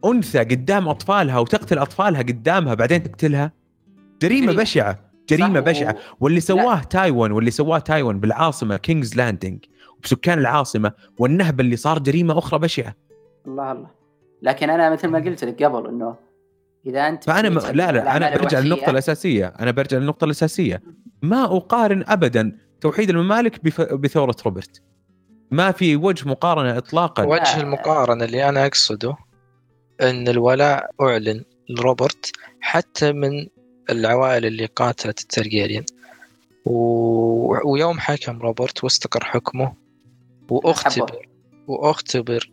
أنثى 0.04 0.38
قدام 0.38 0.88
أطفالها 0.88 1.38
وتقتل 1.38 1.78
أطفالها 1.78 2.22
قدامها 2.22 2.74
بعدين 2.74 3.02
تقتلها؟ 3.02 3.52
جريمة 4.22 4.52
بشعة. 4.52 5.10
جريمة 5.28 5.60
بشعة. 5.60 5.96
واللي 6.20 6.40
سواه 6.40 6.80
تايوين 6.80 7.32
واللي 7.32 7.50
سواه 7.50 7.78
تايوين 7.78 8.20
بالعاصمة 8.20 8.76
كينجز 8.76 9.16
لاندنج 9.16 9.64
وبسكان 9.98 10.38
العاصمة 10.38 10.92
والنهب 11.18 11.60
اللي 11.60 11.76
صار 11.76 11.98
جريمة 11.98 12.38
أخرى 12.38 12.58
بشعة. 12.58 12.94
الله 13.46 13.72
الله. 13.72 13.90
لكن 14.42 14.70
أنا 14.70 14.90
مثل 14.90 15.08
ما 15.08 15.18
قلت 15.18 15.44
لك 15.44 15.62
قبل 15.62 15.88
إنه 15.88 16.25
إذا 16.86 17.08
أنت 17.08 17.24
فأنا 17.24 17.48
م... 17.48 17.58
لا 17.58 17.92
لا 17.92 18.16
أنا 18.16 18.36
برجع 18.36 18.58
للنقطة 18.58 18.90
الأساسية. 18.90 19.46
أنا 19.60 19.70
برجع 19.70 19.98
للنقطة 19.98 20.24
الأساسية. 20.24 20.82
ما 21.22 21.44
أقارن 21.44 22.04
ابدا 22.08 22.58
توحيد 22.80 23.10
الممالك 23.10 23.64
بف... 23.64 23.80
بثورة 23.80 24.36
روبرت. 24.46 24.82
ما 25.50 25.72
في 25.72 25.96
وجه 25.96 26.28
مقارنة 26.28 26.78
اطلاقا. 26.78 27.24
وجه 27.24 27.60
المقارنة 27.60 28.24
اللي 28.24 28.48
أنا 28.48 28.66
أقصده 28.66 29.16
إن 30.00 30.28
الولاء 30.28 30.90
أعلن 31.00 31.44
لروبرت 31.68 32.32
حتى 32.60 33.12
من 33.12 33.46
العوائل 33.90 34.46
اللي 34.46 34.66
قاتلت 34.66 35.20
الترجيريان 35.20 35.84
و... 36.64 37.70
ويوم 37.70 37.98
حكم 37.98 38.42
روبرت 38.42 38.84
واستقر 38.84 39.24
حكمه 39.24 39.74
وأختبر 40.48 41.28
وأختبر 41.66 42.50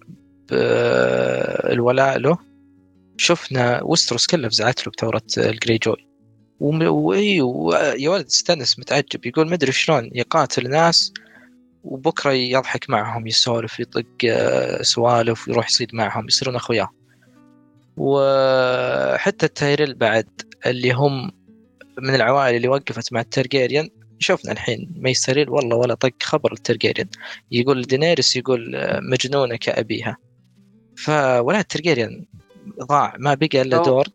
بالولاء 0.49 2.17
له 2.17 2.37
شفنا 3.17 3.83
وستروس 3.83 4.27
كله 4.27 4.49
فزعت 4.49 4.87
له 4.87 4.91
بثورة 4.97 5.21
الجري 5.37 5.77
جوي 5.77 6.07
وإي 6.59 7.37
يا 8.03 8.09
ولد 8.09 8.25
استانس 8.25 8.79
متعجب 8.79 9.25
يقول 9.25 9.49
مدري 9.49 9.71
شلون 9.71 10.09
يقاتل 10.13 10.69
ناس 10.69 11.13
وبكرة 11.83 12.31
يضحك 12.31 12.89
معهم 12.89 13.27
يسولف 13.27 13.79
يطق 13.79 14.05
آه، 14.29 14.81
سوالف 14.81 15.47
ويروح 15.47 15.67
يصيد 15.69 15.95
معهم 15.95 16.27
يصيرون 16.27 16.55
اخويا 16.55 16.89
وحتى 17.97 19.45
التايريل 19.45 19.93
بعد 19.93 20.27
اللي 20.65 20.91
هم 20.91 21.31
من 21.97 22.15
العوائل 22.15 22.55
اللي 22.55 22.67
وقفت 22.67 23.13
مع 23.13 23.21
الترجيريان 23.21 23.89
شفنا 24.19 24.51
الحين 24.51 24.93
ميسريل 24.95 25.49
والله 25.49 25.77
ولا 25.77 25.93
طق 25.93 26.13
خبر 26.23 26.53
الترجيريان 26.53 27.07
يقول 27.51 27.81
دينيرس 27.81 28.35
يقول 28.35 28.75
آه، 28.75 28.99
مجنونة 28.99 29.55
كأبيها. 29.55 30.17
فولاء 30.97 31.59
الترجيريان 31.59 32.25
ضاع 32.83 33.15
ما 33.19 33.33
بقى 33.33 33.61
إلا 33.61 33.83
دورن 33.83 34.05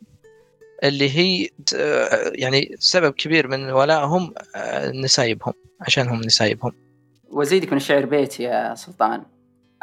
اللي 0.85 1.19
هي 1.19 1.49
يعني 2.35 2.77
سبب 2.79 3.13
كبير 3.13 3.49
من 3.49 3.71
ولائهم 3.71 4.35
آه، 4.57 4.91
نسايبهم 4.91 5.53
عشانهم 5.81 6.21
نسايبهم. 6.21 6.73
وزيدك 7.31 7.71
من 7.71 7.77
الشعر 7.77 8.05
بيت 8.05 8.41
يا 8.41 8.75
سلطان. 8.75 9.23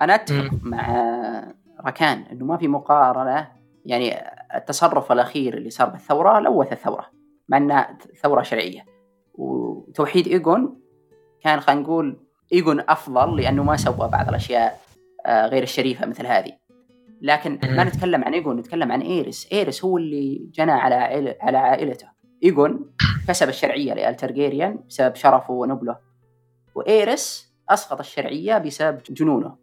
أنا 0.02 0.16
أتفق 0.16 0.50
مع 0.62 1.56
ركان 1.86 2.22
إنه 2.32 2.46
ما 2.46 2.58
في 2.58 2.68
مقارنة 2.68 3.48
يعني 3.86 4.16
التصرف 4.56 5.12
الأخير 5.12 5.58
اللي 5.58 5.70
صار 5.70 5.90
بالثورة 5.90 6.40
لوث 6.40 6.72
الثورة 6.72 7.06
مع 7.50 7.58
إنها 7.58 7.98
ثورة 8.24 8.44
شرعية. 8.44 8.86
وتوحيد 9.34 10.28
ايجون 10.28 10.80
كان 11.44 11.60
خلينا 11.60 11.82
نقول 11.82 12.20
ايجون 12.54 12.80
أفضل 12.80 13.42
لأنه 13.42 13.64
ما 13.64 13.78
سوى 13.78 14.10
بعض 14.10 14.30
الأشياء 14.30 14.82
آه، 15.26 15.48
غير 15.48 15.64
الشريفة 15.64 16.06
مثل 16.06 16.26
هذه. 16.26 16.52
لكن 17.22 17.60
ما 17.64 17.84
نتكلم 17.84 18.24
عن 18.24 18.34
إيجون 18.34 18.58
نتكلم 18.58 18.92
عن 18.92 19.02
ايرس 19.02 19.48
ايرس 19.52 19.86
هو 19.86 19.98
اللي 19.98 20.50
جنى 20.54 20.72
على 20.72 21.36
على 21.42 21.58
عائلته. 21.58 22.08
إيجون 22.44 22.92
كسب 23.28 23.50
الشرعية 23.50 23.94
لالترجيريان 23.94 24.80
بسبب 24.90 25.16
شرفه 25.16 25.54
ونبله. 25.54 25.98
وايرس 26.76 27.54
أسقط 27.70 28.00
الشرعية 28.00 28.58
بسبب 28.58 29.02
جنونه. 29.10 29.56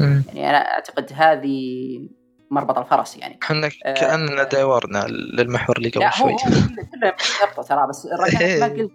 يعني 0.00 0.50
أنا 0.50 0.58
أعتقد 0.58 1.10
هذه 1.14 2.08
مربط 2.50 2.78
الفرس 2.78 3.16
يعني. 3.16 3.38
إحنا 3.42 3.70
آه 3.84 3.94
كأننا 3.94 4.44
داورنا 4.44 5.06
للمحور 5.08 5.76
اللي 5.76 5.88
قبل 5.88 6.12
شوي. 6.12 6.32
هو 6.32 7.62
ترى 7.62 7.86
بس 7.88 8.06
ما 8.60 8.66
قلت 8.66 8.92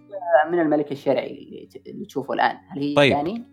من 0.50 0.60
الملك 0.60 0.92
الشرعي 0.92 1.68
اللي 1.86 2.06
تشوفه 2.06 2.34
الآن. 2.34 2.56
هل 2.68 2.82
هي 2.82 2.94
طيب. 2.94 3.16
داني؟ 3.16 3.51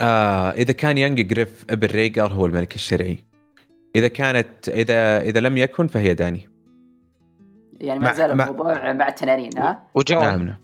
آه 0.00 0.50
إذا 0.50 0.72
كان 0.72 0.98
يانج 0.98 1.20
جريف 1.20 1.64
أبن 1.70 1.88
ريجر 1.88 2.32
هو 2.32 2.46
الملك 2.46 2.74
الشرعي. 2.74 3.24
إذا 3.96 4.08
كانت 4.08 4.68
إذا 4.68 5.20
إذا 5.20 5.40
لم 5.40 5.56
يكن 5.56 5.86
فهي 5.86 6.14
داني. 6.14 6.48
يعني 7.80 8.00
ما 8.00 8.12
زال 8.12 8.30
الموضوع 8.30 8.92
مع 8.92 9.08
التنانين 9.08 9.58
ها؟ 9.58 9.82
وجون. 9.94 10.18
نعم 10.18 10.42
نعم. 10.42 10.56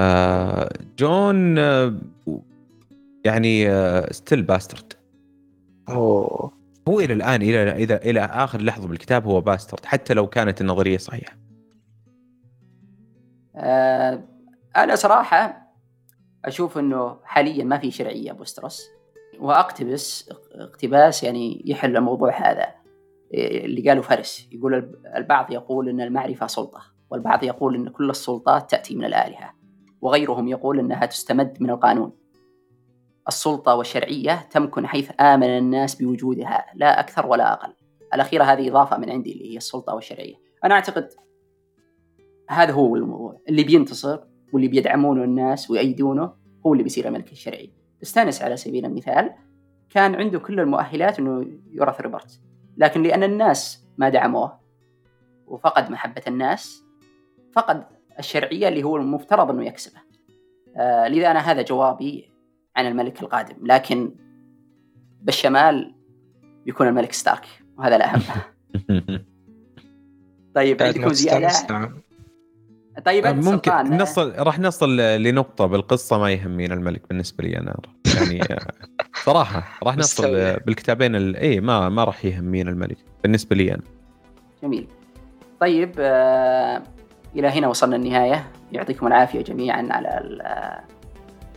آه 0.00 0.70
جون 0.98 1.58
آه 1.58 1.98
يعني 3.24 3.70
آه 3.70 4.12
still 4.12 4.42
bastard 4.42 4.92
أوه. 5.88 6.52
هو 6.88 7.00
إلى 7.00 7.12
الآن 7.12 7.42
إلى 7.42 7.84
إلى 7.84 7.96
إلى 7.96 8.20
آخر 8.20 8.60
لحظة 8.60 8.88
بالكتاب 8.88 9.26
هو 9.26 9.40
bastard 9.40 9.84
حتى 9.84 10.14
لو 10.14 10.26
كانت 10.26 10.60
النظرية 10.60 10.98
صحيحة. 10.98 11.36
آه 13.56 14.24
أنا 14.76 14.94
صراحة 14.94 15.65
أشوف 16.46 16.78
إنه 16.78 17.16
حاليا 17.24 17.64
ما 17.64 17.78
في 17.78 17.90
شرعية 17.90 18.32
بوستروس 18.32 18.88
وأقتبس 19.40 20.30
اقتباس 20.52 21.22
يعني 21.22 21.62
يحل 21.64 21.96
الموضوع 21.96 22.50
هذا 22.50 22.74
اللي 23.34 23.88
قاله 23.88 24.02
فارس. 24.02 24.48
يقول 24.52 24.96
البعض 25.16 25.52
يقول 25.52 25.88
إن 25.88 26.00
المعرفة 26.00 26.46
سلطة 26.46 26.82
والبعض 27.10 27.44
يقول 27.44 27.74
إن 27.74 27.88
كل 27.88 28.10
السلطات 28.10 28.70
تأتي 28.70 28.96
من 28.96 29.04
الآلهة 29.04 29.54
وغيرهم 30.00 30.48
يقول 30.48 30.78
إنها 30.78 31.06
تستمد 31.06 31.56
من 31.60 31.70
القانون. 31.70 32.12
السلطة 33.28 33.74
والشرعية 33.74 34.48
تمكن 34.50 34.86
حيث 34.86 35.10
آمن 35.20 35.58
الناس 35.58 35.94
بوجودها 35.94 36.66
لا 36.74 37.00
أكثر 37.00 37.26
ولا 37.26 37.52
أقل. 37.52 37.72
الأخيرة 38.14 38.44
هذه 38.44 38.70
إضافة 38.70 38.98
من 38.98 39.10
عندي 39.10 39.32
اللي 39.32 39.52
هي 39.52 39.56
السلطة 39.56 39.94
والشرعية. 39.94 40.34
أنا 40.64 40.74
أعتقد 40.74 41.08
هذا 42.48 42.72
هو 42.72 42.96
الموضوع 42.96 43.40
اللي 43.48 43.64
بينتصر. 43.64 44.20
واللي 44.52 44.68
بيدعمونه 44.68 45.24
الناس 45.24 45.70
ويأيدونه 45.70 46.32
هو 46.66 46.72
اللي 46.72 46.82
بيصير 46.82 47.08
الملك 47.08 47.32
الشرعي. 47.32 47.70
استانس 48.02 48.42
على 48.42 48.56
سبيل 48.56 48.84
المثال 48.84 49.30
كان 49.90 50.14
عنده 50.14 50.38
كل 50.38 50.60
المؤهلات 50.60 51.18
أنه 51.18 51.46
يورث 51.72 52.00
روبرت. 52.00 52.40
لكن 52.76 53.02
لأن 53.02 53.22
الناس 53.22 53.86
ما 53.98 54.08
دعموه 54.08 54.60
وفقد 55.46 55.90
محبة 55.90 56.22
الناس 56.28 56.84
فقد 57.52 57.84
الشرعية 58.18 58.68
اللي 58.68 58.82
هو 58.82 58.96
المفترض 58.96 59.50
أنه 59.50 59.64
يكسبه. 59.64 60.00
آه 60.76 61.08
لذا 61.08 61.30
أنا 61.30 61.38
هذا 61.38 61.62
جوابي 61.62 62.32
عن 62.76 62.86
الملك 62.86 63.22
القادم. 63.22 63.66
لكن 63.66 64.14
بالشمال 65.22 65.94
بيكون 66.64 66.88
الملك 66.88 67.12
ستارك 67.12 67.46
وهذا 67.78 67.96
الأهم. 67.96 68.22
طيب 70.54 70.82
عندكم 70.82 71.12
زيادة؟ 71.12 71.48
طيب 73.04 73.26
ممكن 73.26 73.72
نصل 73.72 74.34
راح 74.38 74.58
نصل 74.58 74.96
لنقطة 74.96 75.66
بالقصة 75.66 76.18
ما 76.18 76.30
يهمني 76.32 76.66
الملك 76.66 77.02
بالنسبة 77.08 77.44
لي 77.44 77.58
أنا. 77.58 77.76
يعني 78.16 78.40
صراحة 79.24 79.78
راح 79.82 79.96
نصل 80.06 80.56
بالكتابين 80.66 81.34
اي 81.36 81.60
ما 81.60 81.88
ما 81.88 82.04
راح 82.04 82.24
يهمين 82.24 82.68
الملك 82.68 82.98
بالنسبة 83.22 83.56
لي 83.56 83.74
أنا. 83.74 83.82
جميل. 84.62 84.88
طيب 85.60 85.92
آه 85.98 86.82
إلى 87.36 87.48
هنا 87.48 87.68
وصلنا 87.68 87.96
النهاية. 87.96 88.46
يعطيكم 88.72 89.06
العافية 89.06 89.42
جميعا 89.42 89.88
على 89.90 90.20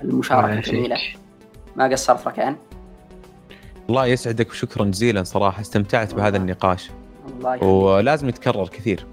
المشاركة 0.03 0.53
الجميلة. 0.53 0.95
ما 1.75 1.87
قصرت 1.87 2.27
ركان؟ 2.27 2.55
الله 3.89 4.05
يسعدك 4.05 4.49
وشكرا 4.49 4.85
جزيلا 4.85 5.23
صراحة. 5.23 5.61
استمتعت 5.61 6.13
بهذا 6.13 6.37
النقاش. 6.37 6.89
الله 7.27 7.63
ولازم 7.63 8.29
يتكرر 8.29 8.67
كثير. 8.67 9.05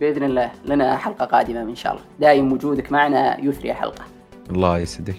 بإذن 0.00 0.22
الله 0.22 0.50
لنا 0.64 0.96
حلقة 0.96 1.24
قادمة 1.24 1.62
إن 1.62 1.74
شاء 1.74 1.92
الله. 1.92 2.04
دايم 2.20 2.52
وجودك 2.52 2.92
معنا 2.92 3.40
يثري 3.40 3.74
حلقة. 3.74 4.04
الله 4.50 4.78
يسعدك. 4.78 5.16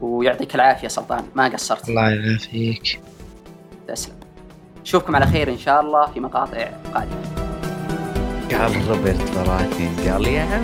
ويعطيك 0.00 0.54
العافية 0.54 0.88
سلطان. 0.88 1.24
ما 1.34 1.48
قصرت. 1.48 1.88
الله 1.88 2.10
يعافيك. 2.10 3.00
تسلم. 3.88 4.14
نشوفكم 4.82 5.16
على 5.16 5.26
خير 5.26 5.50
إن 5.50 5.58
شاء 5.58 5.80
الله 5.80 6.06
في 6.06 6.20
مقاطع 6.20 6.68
قادمة. 6.94 7.46
قال 8.50 8.88
روبرت 8.88 9.36
براتي 9.36 10.10
قال 10.10 10.26
يا 10.26 10.42
عم 10.42 10.62